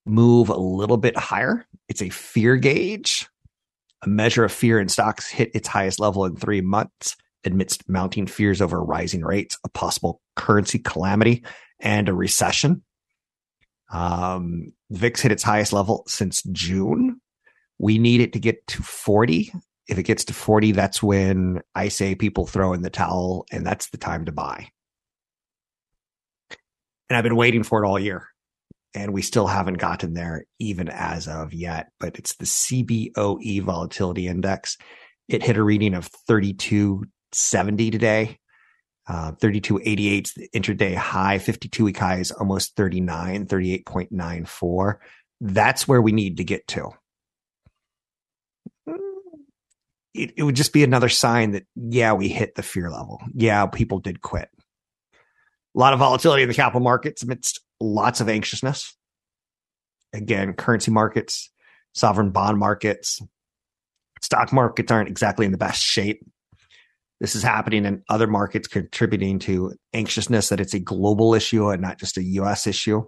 move 0.06 0.48
a 0.48 0.56
little 0.56 0.96
bit 0.96 1.16
higher. 1.16 1.66
It's 1.88 2.02
a 2.02 2.08
fear 2.08 2.56
gauge. 2.56 3.28
A 4.02 4.08
measure 4.08 4.44
of 4.44 4.52
fear 4.52 4.78
in 4.80 4.88
stocks 4.88 5.28
hit 5.28 5.50
its 5.54 5.68
highest 5.68 5.98
level 5.98 6.24
in 6.24 6.36
three 6.36 6.60
months 6.60 7.16
amidst 7.44 7.88
mounting 7.88 8.26
fears 8.26 8.60
over 8.60 8.82
rising 8.82 9.22
rates, 9.22 9.56
a 9.64 9.68
possible 9.68 10.20
currency 10.36 10.78
calamity, 10.78 11.44
and 11.80 12.08
a 12.08 12.14
recession. 12.14 12.82
Um, 13.92 14.72
VIX 14.90 15.20
hit 15.20 15.32
its 15.32 15.42
highest 15.42 15.72
level 15.72 16.04
since 16.06 16.42
June. 16.52 17.20
We 17.78 17.98
need 17.98 18.20
it 18.20 18.32
to 18.34 18.40
get 18.40 18.66
to 18.68 18.82
40. 18.82 19.52
If 19.88 19.98
it 19.98 20.02
gets 20.02 20.24
to 20.26 20.34
40, 20.34 20.72
that's 20.72 21.02
when 21.02 21.62
I 21.74 21.88
say 21.88 22.14
people 22.14 22.46
throw 22.46 22.72
in 22.72 22.82
the 22.82 22.90
towel, 22.90 23.46
and 23.50 23.66
that's 23.66 23.90
the 23.90 23.98
time 23.98 24.26
to 24.26 24.32
buy. 24.32 24.68
And 27.08 27.16
I've 27.16 27.24
been 27.24 27.36
waiting 27.36 27.62
for 27.62 27.82
it 27.82 27.86
all 27.86 27.98
year, 27.98 28.28
and 28.94 29.12
we 29.12 29.22
still 29.22 29.46
haven't 29.46 29.78
gotten 29.78 30.14
there 30.14 30.44
even 30.58 30.88
as 30.88 31.26
of 31.26 31.54
yet. 31.54 31.88
But 31.98 32.18
it's 32.18 32.36
the 32.36 32.44
CBOE 32.44 33.62
volatility 33.62 34.26
index. 34.26 34.76
It 35.28 35.42
hit 35.42 35.56
a 35.56 35.62
reading 35.62 35.94
of 35.94 36.10
3270 36.26 37.90
today. 37.90 38.38
Uh, 39.06 39.32
3288 39.32 40.32
the 40.36 40.48
intraday 40.54 40.94
high, 40.94 41.38
52 41.38 41.82
week 41.82 41.96
high 41.96 42.18
is 42.18 42.30
almost 42.30 42.76
39, 42.76 43.46
38.94. 43.46 44.96
That's 45.40 45.88
where 45.88 46.02
we 46.02 46.12
need 46.12 46.36
to 46.36 46.44
get 46.44 46.68
to 46.68 46.92
it, 50.18 50.32
it 50.36 50.42
would 50.42 50.56
just 50.56 50.72
be 50.72 50.84
another 50.84 51.08
sign 51.08 51.52
that, 51.52 51.64
yeah, 51.74 52.12
we 52.12 52.28
hit 52.28 52.54
the 52.54 52.62
fear 52.62 52.90
level. 52.90 53.20
Yeah, 53.34 53.66
people 53.66 54.00
did 54.00 54.20
quit. 54.20 54.48
A 55.74 55.78
lot 55.78 55.92
of 55.92 55.98
volatility 55.98 56.42
in 56.42 56.48
the 56.48 56.54
capital 56.54 56.80
markets 56.80 57.22
amidst 57.22 57.60
lots 57.80 58.20
of 58.20 58.28
anxiousness. 58.28 58.96
Again, 60.12 60.54
currency 60.54 60.90
markets, 60.90 61.50
sovereign 61.94 62.30
bond 62.30 62.58
markets, 62.58 63.20
stock 64.22 64.52
markets 64.52 64.90
aren't 64.90 65.08
exactly 65.08 65.46
in 65.46 65.52
the 65.52 65.58
best 65.58 65.82
shape. 65.82 66.24
This 67.20 67.34
is 67.34 67.42
happening 67.42 67.84
in 67.84 68.02
other 68.08 68.26
markets, 68.26 68.68
contributing 68.68 69.40
to 69.40 69.74
anxiousness 69.92 70.48
that 70.48 70.60
it's 70.60 70.74
a 70.74 70.78
global 70.78 71.34
issue 71.34 71.68
and 71.68 71.82
not 71.82 71.98
just 71.98 72.16
a 72.16 72.22
US 72.22 72.66
issue. 72.66 73.04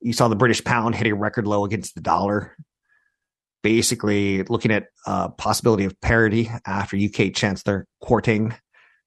You 0.00 0.12
saw 0.12 0.28
the 0.28 0.36
British 0.36 0.62
pound 0.62 0.94
hit 0.94 1.06
a 1.06 1.14
record 1.14 1.46
low 1.46 1.64
against 1.64 1.94
the 1.94 2.00
dollar 2.00 2.56
basically 3.62 4.42
looking 4.44 4.70
at 4.70 4.86
a 5.06 5.28
possibility 5.30 5.84
of 5.84 6.00
parity 6.00 6.50
after 6.66 6.96
UK 6.96 7.34
Chancellor 7.34 7.86
Kwarteng 8.02 8.56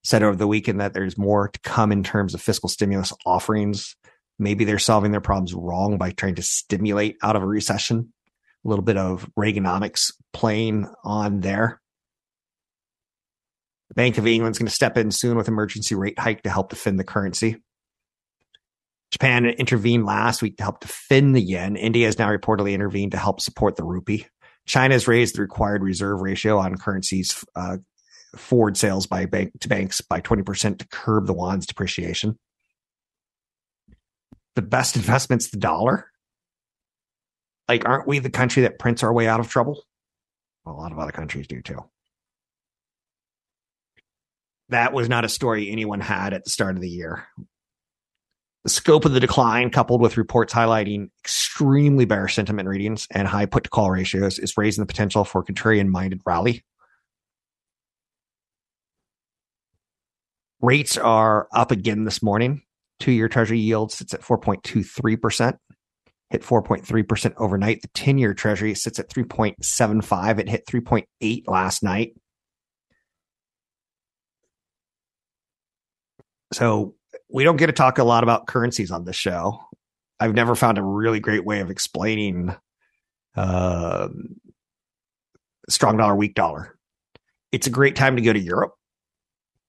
said 0.04 0.22
over 0.22 0.36
the 0.36 0.46
weekend 0.46 0.80
that 0.80 0.92
there's 0.94 1.16
more 1.16 1.48
to 1.48 1.60
come 1.60 1.92
in 1.92 2.02
terms 2.02 2.34
of 2.34 2.42
fiscal 2.42 2.68
stimulus 2.68 3.12
offerings. 3.24 3.96
Maybe 4.38 4.64
they're 4.64 4.78
solving 4.78 5.12
their 5.12 5.20
problems 5.20 5.54
wrong 5.54 5.98
by 5.98 6.10
trying 6.10 6.36
to 6.36 6.42
stimulate 6.42 7.16
out 7.22 7.36
of 7.36 7.42
a 7.42 7.46
recession. 7.46 8.12
A 8.64 8.68
little 8.68 8.84
bit 8.84 8.96
of 8.96 9.28
Reaganomics 9.38 10.12
playing 10.32 10.88
on 11.04 11.40
there. 11.40 11.80
The 13.88 13.94
Bank 13.94 14.18
of 14.18 14.26
England's 14.26 14.58
going 14.58 14.68
to 14.68 14.74
step 14.74 14.96
in 14.96 15.10
soon 15.10 15.36
with 15.36 15.48
emergency 15.48 15.94
rate 15.94 16.18
hike 16.18 16.42
to 16.42 16.50
help 16.50 16.70
defend 16.70 16.98
the 16.98 17.04
currency. 17.04 17.56
Japan 19.10 19.44
intervened 19.44 20.06
last 20.06 20.40
week 20.40 20.56
to 20.56 20.62
help 20.62 20.80
defend 20.80 21.36
the 21.36 21.42
yen. 21.42 21.76
India 21.76 22.06
has 22.06 22.18
now 22.18 22.28
reportedly 22.28 22.72
intervened 22.72 23.12
to 23.12 23.18
help 23.18 23.40
support 23.40 23.76
the 23.76 23.84
rupee. 23.84 24.26
China 24.64 24.94
has 24.94 25.06
raised 25.06 25.36
the 25.36 25.42
required 25.42 25.82
reserve 25.82 26.20
ratio 26.20 26.58
on 26.58 26.78
currencies 26.78 27.44
uh, 27.54 27.76
forward 28.36 28.76
sales 28.76 29.06
by 29.06 29.26
bank 29.26 29.52
to 29.60 29.68
banks 29.68 30.00
by 30.00 30.20
20% 30.20 30.78
to 30.78 30.88
curb 30.88 31.26
the 31.26 31.34
yuan's 31.34 31.66
depreciation. 31.66 32.38
The 34.54 34.62
best 34.62 34.96
investment's 34.96 35.50
the 35.50 35.58
dollar. 35.58 36.06
Like, 37.68 37.86
aren't 37.86 38.08
we 38.08 38.18
the 38.18 38.30
country 38.30 38.62
that 38.62 38.78
prints 38.78 39.02
our 39.02 39.12
way 39.12 39.28
out 39.28 39.40
of 39.40 39.48
trouble? 39.48 39.82
Well, 40.64 40.74
a 40.74 40.78
lot 40.78 40.92
of 40.92 40.98
other 40.98 41.12
countries 41.12 41.46
do 41.46 41.62
too. 41.62 41.84
That 44.68 44.92
was 44.92 45.08
not 45.08 45.24
a 45.24 45.28
story 45.28 45.70
anyone 45.70 46.00
had 46.00 46.32
at 46.32 46.44
the 46.44 46.50
start 46.50 46.76
of 46.76 46.82
the 46.82 46.88
year. 46.88 47.26
The 48.64 48.70
scope 48.70 49.04
of 49.04 49.12
the 49.12 49.20
decline, 49.20 49.70
coupled 49.70 50.00
with 50.00 50.16
reports 50.16 50.54
highlighting 50.54 51.08
extremely 51.24 52.04
bearish 52.04 52.36
sentiment 52.36 52.68
readings 52.68 53.08
and 53.10 53.26
high 53.26 53.46
put 53.46 53.64
to 53.64 53.70
call 53.70 53.90
ratios, 53.90 54.38
is 54.38 54.56
raising 54.56 54.82
the 54.82 54.86
potential 54.86 55.24
for 55.24 55.44
contrarian 55.44 55.88
minded 55.88 56.20
rally. 56.24 56.64
Rates 60.62 60.96
are 60.96 61.48
up 61.52 61.72
again 61.72 62.04
this 62.04 62.22
morning. 62.22 62.62
Two 63.00 63.10
year 63.10 63.28
treasury 63.28 63.58
yield 63.58 63.90
sits 63.90 64.14
at 64.14 64.22
4.23%, 64.22 65.58
hit 66.30 66.42
4.3% 66.42 67.34
overnight. 67.36 67.82
The 67.82 67.88
10 67.88 68.18
year 68.18 68.32
treasury 68.32 68.74
sits 68.74 69.00
at 69.00 69.10
3.75. 69.10 70.38
It 70.38 70.48
hit 70.48 70.64
3.8 70.66 71.42
last 71.48 71.82
night. 71.82 72.14
So 76.52 76.94
we 77.28 77.42
don't 77.42 77.56
get 77.56 77.66
to 77.66 77.72
talk 77.72 77.98
a 77.98 78.04
lot 78.04 78.22
about 78.22 78.46
currencies 78.46 78.92
on 78.92 79.04
this 79.04 79.16
show. 79.16 79.58
I've 80.20 80.34
never 80.34 80.54
found 80.54 80.78
a 80.78 80.82
really 80.82 81.18
great 81.18 81.44
way 81.44 81.58
of 81.58 81.70
explaining 81.70 82.54
uh, 83.34 84.08
strong 85.68 85.96
dollar, 85.96 86.14
weak 86.14 86.34
dollar. 86.34 86.78
It's 87.50 87.66
a 87.66 87.70
great 87.70 87.96
time 87.96 88.14
to 88.14 88.22
go 88.22 88.32
to 88.32 88.38
Europe 88.38 88.74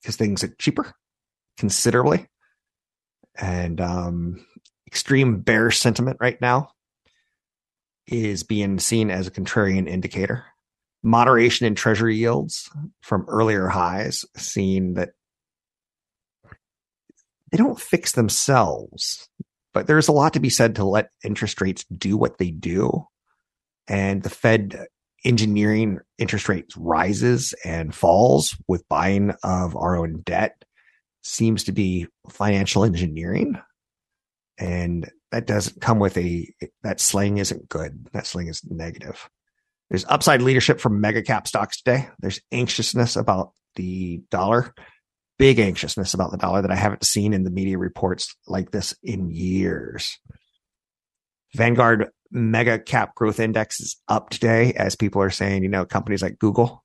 because 0.04 0.18
things 0.18 0.44
are 0.44 0.54
cheaper 0.60 0.94
considerably. 1.58 2.28
And 3.36 3.80
um, 3.80 4.46
extreme 4.86 5.40
bear 5.40 5.72
sentiment 5.72 6.18
right 6.20 6.40
now 6.40 6.72
is 8.06 8.44
being 8.44 8.80
seen 8.80 9.10
as 9.10 9.28
a 9.28 9.32
contrarian 9.32 9.88
indicator. 9.88 10.46
Moderation 11.02 11.66
in 11.66 11.76
treasury 11.76 12.18
yields 12.18 12.70
from 13.02 13.26
earlier 13.28 13.68
highs, 13.68 14.26
seeing 14.38 14.94
that 14.96 15.12
they 17.52 17.58
don't 17.58 17.80
fix 17.80 18.14
themselves, 18.14 19.30
but 19.74 19.88
there's 19.88 20.08
a 20.08 20.14
lot 20.14 20.34
to 20.34 20.40
be 20.40 20.50
said 20.50 20.76
to 20.76 20.86
let 20.86 21.10
interest 21.24 21.62
rates 21.62 21.86
do 21.86 22.18
what 22.18 22.38
they 22.38 22.52
do. 22.52 23.06
And 23.88 24.24
the 24.24 24.30
Fed 24.30 24.88
engineering 25.24 26.00
interest 26.18 26.50
rates 26.50 26.76
rises 26.78 27.54
and 27.64 27.94
falls 27.94 28.58
with 28.68 28.88
buying 28.90 29.34
of 29.44 29.76
our 29.76 29.96
own 29.96 30.22
debt 30.22 30.64
seems 31.22 31.64
to 31.66 31.72
be 31.72 32.08
financial 32.30 32.84
engineering. 32.84 33.60
And 34.58 35.10
that 35.32 35.48
doesn't 35.48 35.82
come 35.82 36.00
with 36.00 36.18
a, 36.18 36.54
that 36.84 37.00
slang 37.00 37.38
isn't 37.38 37.70
good. 37.70 38.08
That 38.14 38.28
slang 38.28 38.48
is 38.48 38.62
negative. 38.70 39.30
There's 39.90 40.06
upside 40.08 40.42
leadership 40.42 40.80
from 40.80 41.02
mega 41.02 41.22
cap 41.22 41.48
stocks 41.48 41.82
today. 41.82 42.10
There's 42.20 42.42
anxiousness 42.52 43.16
about 43.16 43.52
the 43.76 44.22
dollar 44.30 44.74
big 45.38 45.60
anxiousness 45.60 46.14
about 46.14 46.32
the 46.32 46.38
dollar 46.38 46.62
that 46.62 46.72
I 46.72 46.76
haven't 46.76 47.04
seen 47.04 47.34
in 47.34 47.44
the 47.44 47.52
media 47.52 47.78
reports 47.78 48.36
like 48.48 48.72
this 48.72 48.96
in 49.04 49.30
years. 49.30 50.18
Vanguard 51.54 52.10
mega 52.34 52.80
cap 52.80 53.16
growth 53.16 53.40
index 53.40 53.80
is 53.80 54.02
up 54.08 54.30
today 54.30 54.74
as 54.74 54.96
people 54.96 55.22
are 55.22 55.30
saying, 55.30 55.64
you 55.64 55.70
know, 55.70 55.86
companies 55.86 56.22
like 56.22 56.40
Google 56.40 56.84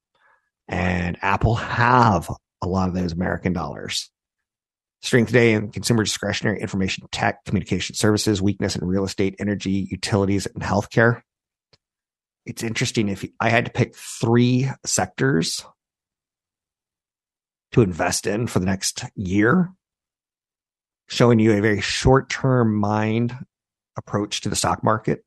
and 0.69 1.17
Apple 1.23 1.55
have 1.55 2.31
a 2.63 2.69
lot 2.69 2.89
of 2.89 2.95
those 2.95 3.13
American 3.13 3.53
dollars. 3.53 4.11
Strength 5.01 5.29
today 5.29 5.53
in 5.53 5.71
consumer 5.71 6.03
discretionary 6.03 6.61
information 6.61 7.07
tech, 7.11 7.45
communication 7.45 7.95
services, 7.95 8.43
weakness 8.43 8.77
in 8.77 8.87
real 8.87 9.05
estate, 9.05 9.37
energy, 9.39 9.89
utilities, 9.91 10.47
and 10.47 10.63
healthcare. 10.63 11.23
It's 12.45 12.63
interesting 12.63 13.09
if 13.09 13.25
I 13.41 13.49
had 13.49 13.67
to 13.67 13.71
pick 13.71 13.95
three 13.95 14.69
sectors 14.85 15.65
to 17.73 17.83
invest 17.83 18.27
in 18.27 18.47
for 18.47 18.59
the 18.59 18.67
next 18.67 19.05
year, 19.15 19.73
showing 21.09 21.39
you 21.39 21.53
a 21.53 21.61
very 21.61 21.81
short 21.81 22.29
term 22.29 22.75
mind 22.75 23.37
approach 23.97 24.41
to 24.43 24.49
the 24.49 24.57
stock 24.57 24.83
market. 24.83 25.23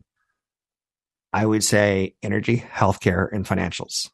I 1.33 1.45
would 1.45 1.63
say 1.63 2.15
energy, 2.21 2.57
healthcare, 2.57 3.31
and 3.31 3.45
financials. 3.45 4.09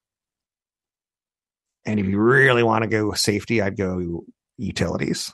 And 1.86 2.00
if 2.00 2.06
you 2.06 2.20
really 2.20 2.64
want 2.64 2.84
to 2.84 2.90
go 2.90 3.14
safety, 3.14 3.62
I'd 3.62 3.78
go 3.78 4.24
utilities. 4.58 5.34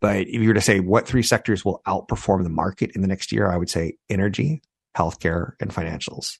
But 0.00 0.22
if 0.22 0.34
you 0.34 0.48
were 0.48 0.54
to 0.54 0.60
say 0.60 0.80
what 0.80 1.06
three 1.06 1.22
sectors 1.22 1.64
will 1.64 1.80
outperform 1.86 2.42
the 2.42 2.50
market 2.50 2.90
in 2.94 3.02
the 3.02 3.08
next 3.08 3.30
year, 3.30 3.48
I 3.48 3.56
would 3.56 3.70
say 3.70 3.98
energy, 4.08 4.62
healthcare, 4.96 5.52
and 5.60 5.70
financials. 5.70 6.38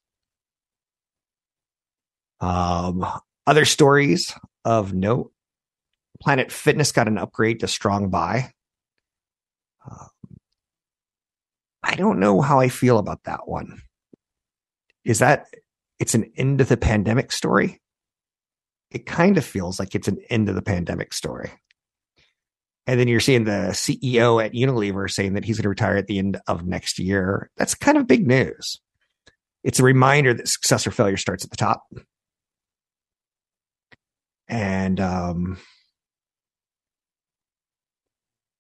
Um, 2.41 3.07
other 3.47 3.65
stories 3.65 4.35
of 4.65 4.93
note 4.93 5.33
Planet 6.21 6.51
Fitness 6.51 6.93
got 6.93 7.09
an 7.09 7.19
upgrade 7.19 7.61
to 7.61 7.69
strong 7.69 8.09
buy. 8.09 8.53
Um, 9.89 10.09
I 11.83 11.95
don't 11.95 12.21
know 12.21 12.41
how 12.41 12.61
I 12.61 12.69
feel 12.69 12.99
about 12.99 13.25
that 13.25 13.49
one. 13.49 13.83
Is 15.05 15.19
that 15.19 15.47
it's 15.99 16.15
an 16.15 16.33
end 16.37 16.61
of 16.61 16.69
the 16.69 16.77
pandemic 16.77 17.33
story? 17.33 17.81
It 18.91 19.07
kind 19.07 19.39
of 19.39 19.45
feels 19.45 19.79
like 19.79 19.95
it's 19.95 20.09
an 20.09 20.19
end 20.31 20.49
of 20.49 20.55
the 20.55 20.63
pandemic 20.63 21.13
story. 21.13 21.51
And 22.87 22.99
then 22.99 23.09
you're 23.09 23.21
seeing 23.21 23.45
the 23.45 23.71
CEO 23.71 24.45
at 24.45 24.53
Unilever 24.53 25.11
saying 25.11 25.35
that 25.35 25.45
he's 25.45 25.57
going 25.59 25.65
to 25.65 25.69
retire 25.69 25.97
at 25.97 26.09
the 26.09 26.19
end 26.19 26.41
of 26.47 26.67
next 26.67 26.99
year. 26.99 27.51
That's 27.57 27.75
kind 27.75 27.97
of 27.97 28.09
big 28.09 28.27
news. 28.27 28.81
It's 29.63 29.79
a 29.79 29.85
reminder 29.85 30.35
that 30.35 30.49
success 30.49 30.87
or 30.87 30.91
failure 30.91 31.17
starts 31.17 31.45
at 31.45 31.51
the 31.51 31.57
top. 31.57 31.85
And 34.49 35.01
um, 35.01 35.59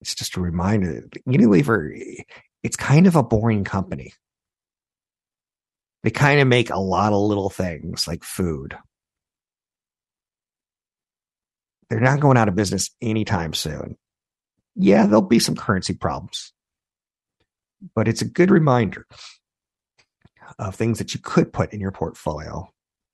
it's 0.01 0.15
just 0.15 0.37
a 0.37 0.41
reminder 0.41 1.03
that 1.13 1.25
Unilever, 1.27 2.25
it's 2.63 2.77
kind 2.77 3.07
of 3.07 3.17
a 3.17 3.23
boring 3.23 3.65
company. 3.65 4.15
They 6.03 6.11
kind 6.11 6.41
of 6.41 6.49
make 6.49 6.71
a 6.71 6.79
lot 6.79 7.13
of 7.13 7.21
little 7.21 7.51
things 7.51 8.09
like 8.09 8.25
food. 8.25 8.77
They're 11.89 12.01
not 12.01 12.21
going 12.21 12.37
out 12.37 12.49
of 12.49 12.57
business 12.57 12.91
anytime 13.01 13.53
soon 13.53 13.97
yeah, 14.75 15.07
there'll 15.07 15.23
be 15.23 15.39
some 15.39 15.55
currency 15.57 15.95
problems, 15.95 16.53
but 17.95 18.09
it's 18.09 18.23
a 18.23 18.27
good 18.27 18.51
reminder 18.51 19.07
of 20.59 20.75
things 20.75 20.99
that 20.99 21.15
you 21.15 21.21
could 21.21 21.53
put 21.53 21.73
in 21.73 21.81
your 21.81 21.93
portfolio 21.93 22.69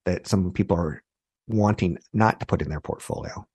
that 0.05 0.27
some 0.27 0.53
people 0.53 0.77
are 0.77 1.03
wanting 1.47 1.99
not 2.13 2.41
to 2.41 2.47
put 2.47 2.63
in 2.63 2.69
their 2.69 2.81
portfolio. 2.81 3.47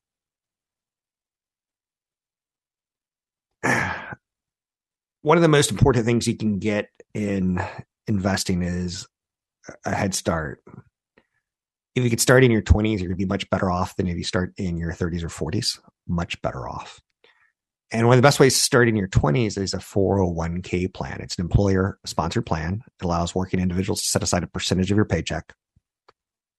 One 5.23 5.37
of 5.37 5.41
the 5.41 5.47
most 5.47 5.71
important 5.71 6.05
things 6.05 6.27
you 6.27 6.35
can 6.35 6.59
get 6.59 6.89
in 7.13 7.61
investing 8.07 8.61
is 8.61 9.07
a 9.85 9.95
head 9.95 10.13
start. 10.13 10.61
If 11.95 12.03
you 12.03 12.09
could 12.09 12.19
start 12.19 12.43
in 12.43 12.51
your 12.51 12.61
20s, 12.61 12.99
you're 12.99 13.07
going 13.07 13.11
to 13.11 13.15
be 13.15 13.25
much 13.25 13.49
better 13.49 13.71
off 13.71 13.95
than 13.95 14.07
if 14.07 14.17
you 14.17 14.25
start 14.25 14.53
in 14.57 14.75
your 14.75 14.91
30s 14.91 15.23
or 15.23 15.29
40s. 15.29 15.79
Much 16.09 16.41
better 16.41 16.67
off. 16.67 16.99
And 17.89 18.05
one 18.05 18.15
of 18.15 18.17
the 18.17 18.27
best 18.27 18.41
ways 18.41 18.53
to 18.53 18.59
start 18.59 18.89
in 18.89 18.97
your 18.97 19.07
20s 19.07 19.57
is 19.57 19.73
a 19.73 19.77
401k 19.77 20.93
plan. 20.93 21.21
It's 21.21 21.37
an 21.37 21.45
employer 21.45 21.99
sponsored 22.05 22.45
plan. 22.45 22.81
It 22.85 23.05
allows 23.05 23.33
working 23.33 23.61
individuals 23.61 24.01
to 24.01 24.07
set 24.09 24.23
aside 24.23 24.43
a 24.43 24.47
percentage 24.47 24.91
of 24.91 24.97
your 24.97 25.05
paycheck. 25.05 25.53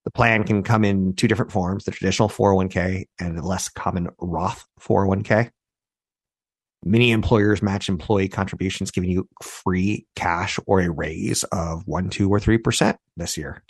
The 0.06 0.10
plan 0.10 0.44
can 0.44 0.62
come 0.62 0.84
in 0.84 1.14
two 1.16 1.28
different 1.28 1.52
forms 1.52 1.84
the 1.84 1.90
traditional 1.90 2.30
401k 2.30 3.04
and 3.20 3.36
the 3.36 3.42
less 3.42 3.68
common 3.68 4.08
Roth 4.18 4.64
401k. 4.80 5.50
Many 6.86 7.12
employers 7.12 7.62
match 7.62 7.88
employee 7.88 8.28
contributions, 8.28 8.90
giving 8.90 9.10
you 9.10 9.26
free 9.42 10.06
cash 10.16 10.58
or 10.66 10.80
a 10.80 10.90
raise 10.90 11.42
of 11.44 11.86
1, 11.86 12.10
2, 12.10 12.28
or 12.28 12.38
3% 12.38 12.96
this 13.16 13.38
year. 13.38 13.64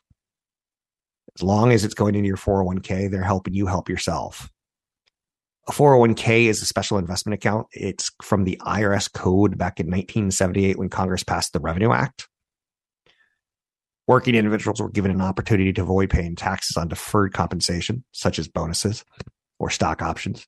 As 1.37 1.43
long 1.43 1.71
as 1.71 1.85
it's 1.85 1.95
going 1.95 2.17
into 2.17 2.27
your 2.27 2.37
401k, 2.37 3.09
they're 3.09 3.23
helping 3.23 3.55
you 3.55 3.67
help 3.67 3.89
yourself. 3.89 4.51
A 5.69 5.73
401k 5.73 6.47
is 6.47 6.61
a 6.61 6.67
special 6.67 6.99
investment 6.99 7.35
account. 7.35 7.69
It's 7.73 8.11
from 8.21 8.45
the 8.45 8.61
IRS 8.67 9.11
code 9.13 9.57
back 9.57 9.79
in 9.79 9.87
1978 9.87 10.77
when 10.77 10.91
Congress 10.91 11.23
passed 11.23 11.53
the 11.53 11.61
Revenue 11.61 11.93
Act. 11.93 12.29
Working 14.09 14.35
individuals 14.35 14.81
were 14.81 14.91
given 14.91 15.13
an 15.13 15.23
opportunity 15.23 15.73
to 15.73 15.83
avoid 15.83 16.11
paying 16.11 16.35
taxes 16.35 16.77
on 16.77 16.89
deferred 16.89 17.33
compensation, 17.33 18.05
such 18.13 18.39
as 18.41 18.49
bonuses 18.49 19.05
or 19.59 19.71
stock 19.71 20.03
options. 20.03 20.47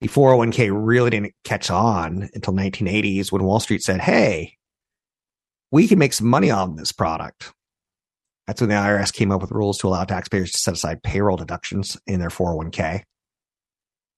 The 0.00 0.08
401k 0.08 0.70
really 0.72 1.10
didn't 1.10 1.34
catch 1.44 1.70
on 1.70 2.30
until 2.34 2.54
1980s 2.54 3.30
when 3.30 3.44
Wall 3.44 3.60
Street 3.60 3.82
said, 3.82 4.00
Hey, 4.00 4.56
we 5.70 5.86
can 5.86 5.98
make 5.98 6.14
some 6.14 6.26
money 6.26 6.50
on 6.50 6.76
this 6.76 6.92
product. 6.92 7.52
That's 8.46 8.60
when 8.60 8.70
the 8.70 8.76
IRS 8.76 9.12
came 9.12 9.30
up 9.30 9.42
with 9.42 9.52
rules 9.52 9.78
to 9.78 9.88
allow 9.88 10.04
taxpayers 10.04 10.52
to 10.52 10.58
set 10.58 10.74
aside 10.74 11.02
payroll 11.02 11.36
deductions 11.36 11.96
in 12.06 12.18
their 12.18 12.30
401k. 12.30 13.02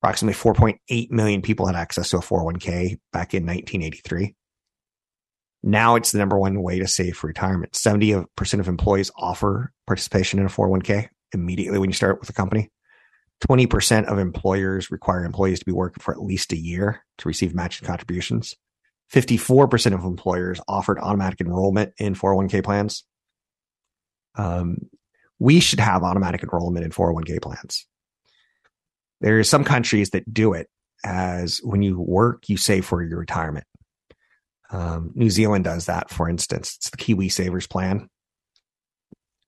Approximately 0.00 0.52
4.8 0.52 1.10
million 1.10 1.42
people 1.42 1.66
had 1.66 1.76
access 1.76 2.10
to 2.10 2.16
a 2.16 2.20
401k 2.20 2.98
back 3.12 3.34
in 3.34 3.44
1983. 3.44 4.34
Now 5.62 5.96
it's 5.96 6.12
the 6.12 6.18
number 6.18 6.38
one 6.38 6.62
way 6.62 6.78
to 6.78 6.88
save 6.88 7.16
for 7.16 7.26
retirement. 7.26 7.72
70% 7.72 8.26
of 8.58 8.68
employees 8.68 9.10
offer 9.16 9.72
participation 9.86 10.40
in 10.40 10.46
a 10.46 10.48
401k 10.48 11.08
immediately 11.32 11.78
when 11.78 11.90
you 11.90 11.94
start 11.94 12.18
with 12.18 12.30
a 12.30 12.32
company. 12.32 12.70
20% 13.42 14.04
of 14.06 14.18
employers 14.18 14.90
require 14.90 15.24
employees 15.24 15.58
to 15.58 15.64
be 15.64 15.72
working 15.72 16.00
for 16.00 16.12
at 16.12 16.22
least 16.22 16.52
a 16.52 16.56
year 16.56 17.04
to 17.18 17.28
receive 17.28 17.54
matching 17.54 17.86
contributions. 17.86 18.54
54% 19.12 19.94
of 19.94 20.04
employers 20.04 20.60
offered 20.68 20.98
automatic 20.98 21.40
enrollment 21.40 21.92
in 21.98 22.14
401k 22.14 22.64
plans. 22.64 23.04
Um, 24.36 24.88
we 25.38 25.60
should 25.60 25.80
have 25.80 26.02
automatic 26.02 26.42
enrollment 26.42 26.84
in 26.84 26.92
401k 26.92 27.42
plans. 27.42 27.86
There 29.20 29.38
are 29.38 29.44
some 29.44 29.64
countries 29.64 30.10
that 30.10 30.32
do 30.32 30.52
it 30.52 30.68
as 31.04 31.60
when 31.64 31.82
you 31.82 32.00
work, 32.00 32.48
you 32.48 32.56
save 32.56 32.86
for 32.86 33.02
your 33.02 33.18
retirement. 33.18 33.66
Um, 34.70 35.10
New 35.14 35.30
Zealand 35.30 35.64
does 35.64 35.86
that, 35.86 36.10
for 36.10 36.28
instance. 36.28 36.76
It's 36.76 36.90
the 36.90 36.96
Kiwi 36.96 37.28
Savers 37.28 37.66
Plan. 37.66 38.08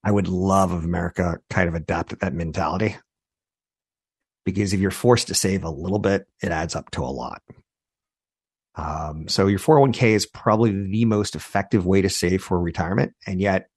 I 0.03 0.11
would 0.11 0.29
love 0.29 0.73
if 0.73 0.85
America 0.85 1.39
kind 1.49 1.69
of 1.69 1.75
adopted 1.75 2.21
that 2.21 2.35
mentality 2.35 2.97
because 4.45 4.73
if 4.73 4.81
you're 4.81 4.91
forced 4.91 5.29
to 5.29 5.35
save 5.35 5.65
a 5.65 5.71
little 5.71 5.99
bit, 5.99 6.27
it 6.43 6.51
adds 6.51 6.75
up 6.75 6.91
to 6.93 7.03
a 7.03 7.07
lot. 7.07 7.43
Um, 8.77 9.29
so 9.29 9.47
your 9.47 9.61
401k 9.61 10.11
is 10.11 10.27
probably 10.27 10.71
the 10.89 11.05
most 11.05 11.37
effective 11.37 11.87
way 11.87 12.03
to 12.03 12.11
save 12.11 12.43
for 12.43 12.61
retirement. 12.61 13.15
And 13.27 13.41
yet 13.41 13.69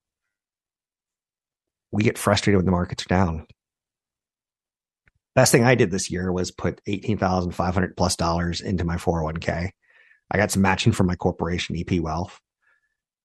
we 1.92 2.04
get 2.04 2.18
frustrated 2.18 2.58
when 2.58 2.66
the 2.66 2.72
markets 2.72 3.06
are 3.06 3.10
down 3.10 3.48
best 5.38 5.52
thing 5.52 5.64
I 5.64 5.76
did 5.76 5.92
this 5.92 6.10
year 6.10 6.32
was 6.32 6.50
put 6.50 6.82
eighteen 6.88 7.20
thousand 7.20 7.52
five 7.52 7.76
hundred 7.76 7.96
plus 7.96 8.16
dollars 8.16 8.60
into 8.60 8.84
my 8.84 8.96
401k. 8.96 9.70
I 10.32 10.38
got 10.38 10.50
some 10.50 10.64
matching 10.64 10.94
from 10.94 11.06
my 11.06 11.16
corporation, 11.16 11.78
EP 11.78 12.02
Wealth. 12.02 12.42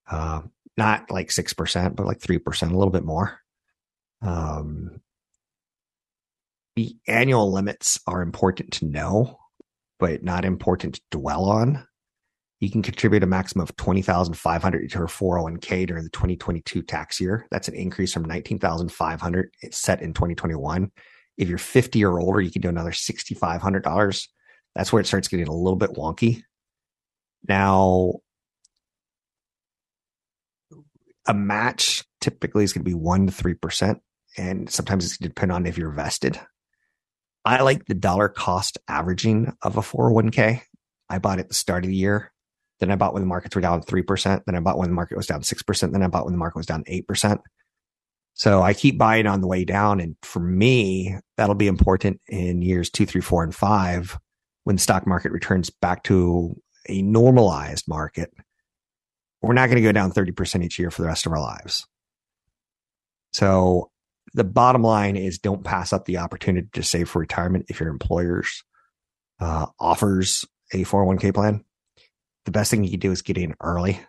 Uh, 0.08 0.42
not 0.76 1.10
like 1.10 1.30
six 1.30 1.54
percent, 1.54 1.96
but 1.96 2.06
like 2.06 2.20
three 2.20 2.36
percent, 2.36 2.72
a 2.72 2.76
little 2.76 2.92
bit 2.92 3.02
more. 3.02 3.38
Um, 4.20 5.00
the 6.76 6.96
annual 7.06 7.52
limits 7.52 8.00
are 8.06 8.22
important 8.22 8.72
to 8.74 8.86
know, 8.86 9.38
but 9.98 10.22
not 10.22 10.44
important 10.44 10.94
to 10.94 11.00
dwell 11.10 11.44
on. 11.44 11.86
You 12.60 12.70
can 12.70 12.82
contribute 12.82 13.24
a 13.24 13.26
maximum 13.26 13.64
of 13.64 13.76
twenty 13.76 14.02
thousand 14.02 14.34
five 14.34 14.62
hundred 14.62 14.88
to 14.90 14.98
her 14.98 15.06
401k 15.06 15.86
during 15.86 16.04
the 16.04 16.10
twenty 16.10 16.36
twenty 16.36 16.60
two 16.60 16.82
tax 16.82 17.20
year. 17.20 17.46
That's 17.50 17.68
an 17.68 17.74
increase 17.74 18.12
from 18.12 18.24
nineteen 18.24 18.58
thousand 18.58 18.92
five 18.92 19.20
hundred 19.20 19.50
set 19.70 20.00
in 20.00 20.14
twenty 20.14 20.34
twenty 20.34 20.54
one 20.54 20.92
if 21.38 21.48
you're 21.48 21.58
50 21.58 22.04
or 22.04 22.20
older, 22.20 22.40
you 22.40 22.50
can 22.50 22.62
do 22.62 22.68
another 22.68 22.90
$6,500. 22.90 24.28
That's 24.74 24.92
where 24.92 25.00
it 25.00 25.06
starts 25.06 25.28
getting 25.28 25.48
a 25.48 25.54
little 25.54 25.76
bit 25.76 25.90
wonky. 25.90 26.42
Now, 27.48 28.20
a 31.26 31.34
match 31.34 32.04
typically 32.20 32.64
is 32.64 32.72
going 32.72 32.84
to 32.84 32.90
be 32.90 32.94
one 32.94 33.26
to 33.26 33.32
three 33.32 33.54
percent, 33.54 34.00
and 34.36 34.70
sometimes 34.70 35.04
it's 35.04 35.16
going 35.16 35.28
to 35.28 35.34
depend 35.34 35.52
on 35.52 35.66
if 35.66 35.76
you're 35.76 35.90
vested. 35.90 36.40
I 37.44 37.62
like 37.62 37.86
the 37.86 37.94
dollar 37.94 38.28
cost 38.28 38.78
averaging 38.88 39.52
of 39.62 39.76
a 39.76 39.80
401k. 39.80 40.62
I 41.08 41.18
bought 41.18 41.38
it 41.38 41.42
at 41.42 41.48
the 41.48 41.54
start 41.54 41.84
of 41.84 41.90
the 41.90 41.96
year. 41.96 42.32
Then 42.80 42.90
I 42.90 42.96
bought 42.96 43.12
when 43.12 43.22
the 43.22 43.28
markets 43.28 43.54
were 43.54 43.62
down 43.62 43.82
3%. 43.82 44.42
Then 44.44 44.56
I 44.56 44.60
bought 44.60 44.78
when 44.78 44.88
the 44.88 44.94
market 44.94 45.16
was 45.16 45.28
down 45.28 45.42
6%. 45.42 45.92
Then 45.92 46.02
I 46.02 46.08
bought 46.08 46.24
when 46.24 46.34
the 46.34 46.38
market 46.38 46.58
was 46.58 46.66
down 46.66 46.82
8%. 46.84 47.38
So 48.34 48.62
I 48.62 48.74
keep 48.74 48.98
buying 48.98 49.28
on 49.28 49.40
the 49.40 49.46
way 49.46 49.64
down. 49.64 50.00
And 50.00 50.16
for 50.22 50.40
me, 50.40 51.16
that'll 51.36 51.54
be 51.54 51.68
important 51.68 52.20
in 52.28 52.60
years 52.60 52.90
two, 52.90 53.06
three, 53.06 53.20
four, 53.20 53.44
and 53.44 53.54
five 53.54 54.18
when 54.64 54.76
the 54.76 54.82
stock 54.82 55.06
market 55.06 55.30
returns 55.30 55.70
back 55.70 56.02
to 56.04 56.60
a 56.88 57.02
normalized 57.02 57.86
market. 57.86 58.32
We're 59.42 59.54
not 59.54 59.66
going 59.66 59.76
to 59.76 59.82
go 59.82 59.92
down 59.92 60.10
30% 60.10 60.64
each 60.64 60.78
year 60.78 60.90
for 60.90 61.02
the 61.02 61.08
rest 61.08 61.26
of 61.26 61.32
our 61.32 61.40
lives. 61.40 61.86
So 63.32 63.91
the 64.34 64.44
bottom 64.44 64.82
line 64.82 65.16
is 65.16 65.38
don't 65.38 65.64
pass 65.64 65.92
up 65.92 66.04
the 66.04 66.18
opportunity 66.18 66.68
to 66.72 66.82
save 66.82 67.08
for 67.08 67.18
retirement 67.18 67.66
if 67.68 67.80
your 67.80 67.88
employer's 67.88 68.64
uh, 69.40 69.66
offers 69.78 70.44
a 70.72 70.84
401k 70.84 71.34
plan. 71.34 71.64
The 72.44 72.52
best 72.52 72.70
thing 72.70 72.84
you 72.84 72.90
can 72.90 73.00
do 73.00 73.12
is 73.12 73.22
get 73.22 73.38
in 73.38 73.54
early 73.60 74.00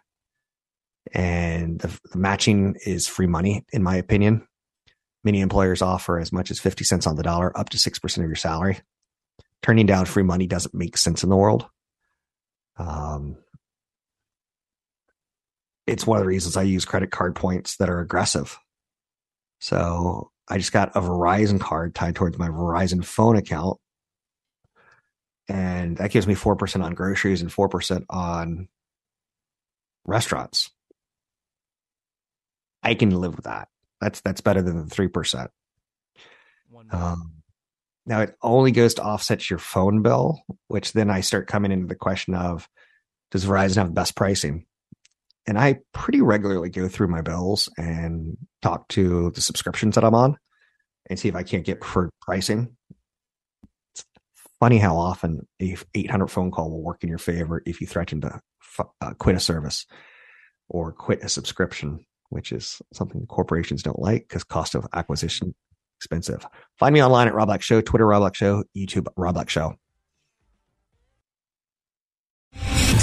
and 1.11 1.79
the, 1.79 1.99
the 2.11 2.17
matching 2.17 2.75
is 2.85 3.07
free 3.07 3.27
money, 3.27 3.65
in 3.73 3.83
my 3.83 3.95
opinion. 3.95 4.47
Many 5.23 5.41
employers 5.41 5.81
offer 5.81 6.19
as 6.19 6.31
much 6.31 6.51
as 6.51 6.59
50 6.59 6.83
cents 6.83 7.07
on 7.07 7.15
the 7.15 7.23
dollar 7.23 7.57
up 7.57 7.69
to 7.69 7.77
6% 7.77 8.17
of 8.17 8.23
your 8.23 8.35
salary 8.35 8.79
turning 9.63 9.85
down 9.85 10.05
free 10.05 10.23
money 10.23 10.45
doesn't 10.45 10.75
make 10.75 10.97
sense 10.97 11.23
in 11.23 11.29
the 11.29 11.37
world. 11.37 11.65
Um, 12.77 13.37
it's 15.87 16.05
one 16.05 16.17
of 16.17 16.23
the 16.23 16.27
reasons 16.27 16.57
I 16.57 16.63
use 16.63 16.85
credit 16.85 17.11
card 17.11 17.35
points 17.35 17.77
that 17.77 17.89
are 17.89 17.99
aggressive. 17.99 18.59
So 19.63 20.29
I 20.49 20.57
just 20.57 20.73
got 20.73 20.93
a 20.93 20.99
Verizon 20.99 21.57
card 21.57 21.95
tied 21.95 22.17
towards 22.17 22.37
my 22.37 22.49
Verizon 22.49 23.03
phone 23.03 23.37
account. 23.37 23.77
And 25.47 25.95
that 25.99 26.11
gives 26.11 26.27
me 26.27 26.35
4% 26.35 26.83
on 26.83 26.93
groceries 26.95 27.41
and 27.41 27.49
4% 27.49 28.03
on 28.09 28.67
restaurants. 30.03 30.69
I 32.83 32.93
can 32.93 33.11
live 33.11 33.37
with 33.37 33.45
that. 33.45 33.69
That's 34.01 34.19
that's 34.19 34.41
better 34.41 34.61
than 34.61 34.85
the 34.85 34.93
3%. 34.93 35.47
Um, 36.91 37.31
now 38.05 38.19
it 38.19 38.35
only 38.41 38.71
goes 38.71 38.95
to 38.95 39.03
offset 39.03 39.49
your 39.49 39.59
phone 39.59 40.01
bill, 40.01 40.41
which 40.67 40.91
then 40.91 41.09
I 41.09 41.21
start 41.21 41.47
coming 41.47 41.71
into 41.71 41.87
the 41.87 41.95
question 41.95 42.35
of 42.35 42.67
does 43.31 43.45
Verizon 43.45 43.77
have 43.77 43.87
the 43.87 43.93
best 43.93 44.17
pricing? 44.17 44.65
And 45.45 45.57
I 45.57 45.79
pretty 45.93 46.21
regularly 46.21 46.69
go 46.69 46.87
through 46.87 47.09
my 47.09 47.21
bills 47.21 47.69
and 47.77 48.37
talk 48.61 48.87
to 48.89 49.31
the 49.31 49.41
subscriptions 49.41 49.95
that 49.95 50.03
I'm 50.03 50.15
on 50.15 50.37
and 51.09 51.19
see 51.19 51.27
if 51.27 51.35
I 51.35 51.43
can't 51.43 51.65
get 51.65 51.81
preferred 51.81 52.09
pricing. 52.21 52.75
It's 53.93 54.05
funny 54.59 54.77
how 54.77 54.95
often 54.95 55.45
a 55.61 55.75
800 55.93 56.27
phone 56.27 56.51
call 56.51 56.69
will 56.69 56.81
work 56.81 57.03
in 57.03 57.09
your 57.09 57.17
favor 57.17 57.61
if 57.65 57.81
you 57.81 57.87
threaten 57.87 58.21
to 58.21 58.39
uh, 58.79 59.13
quit 59.19 59.35
a 59.35 59.39
service 59.39 59.85
or 60.69 60.93
quit 60.93 61.23
a 61.23 61.29
subscription, 61.29 62.05
which 62.29 62.51
is 62.51 62.81
something 62.93 63.25
corporations 63.27 63.83
don't 63.83 63.99
like 63.99 64.27
because 64.27 64.45
cost 64.45 64.75
of 64.75 64.87
acquisition 64.93 65.53
expensive. 65.97 66.45
Find 66.79 66.93
me 66.93 67.03
online 67.03 67.27
at 67.27 67.33
Rob 67.33 67.47
Black 67.47 67.61
Show, 67.61 67.81
Twitter 67.81 68.07
Rob 68.07 68.21
Black 68.21 68.35
Show, 68.35 68.63
YouTube 68.75 69.07
Rob 69.17 69.35
Black 69.35 69.49
Show. 69.49 69.75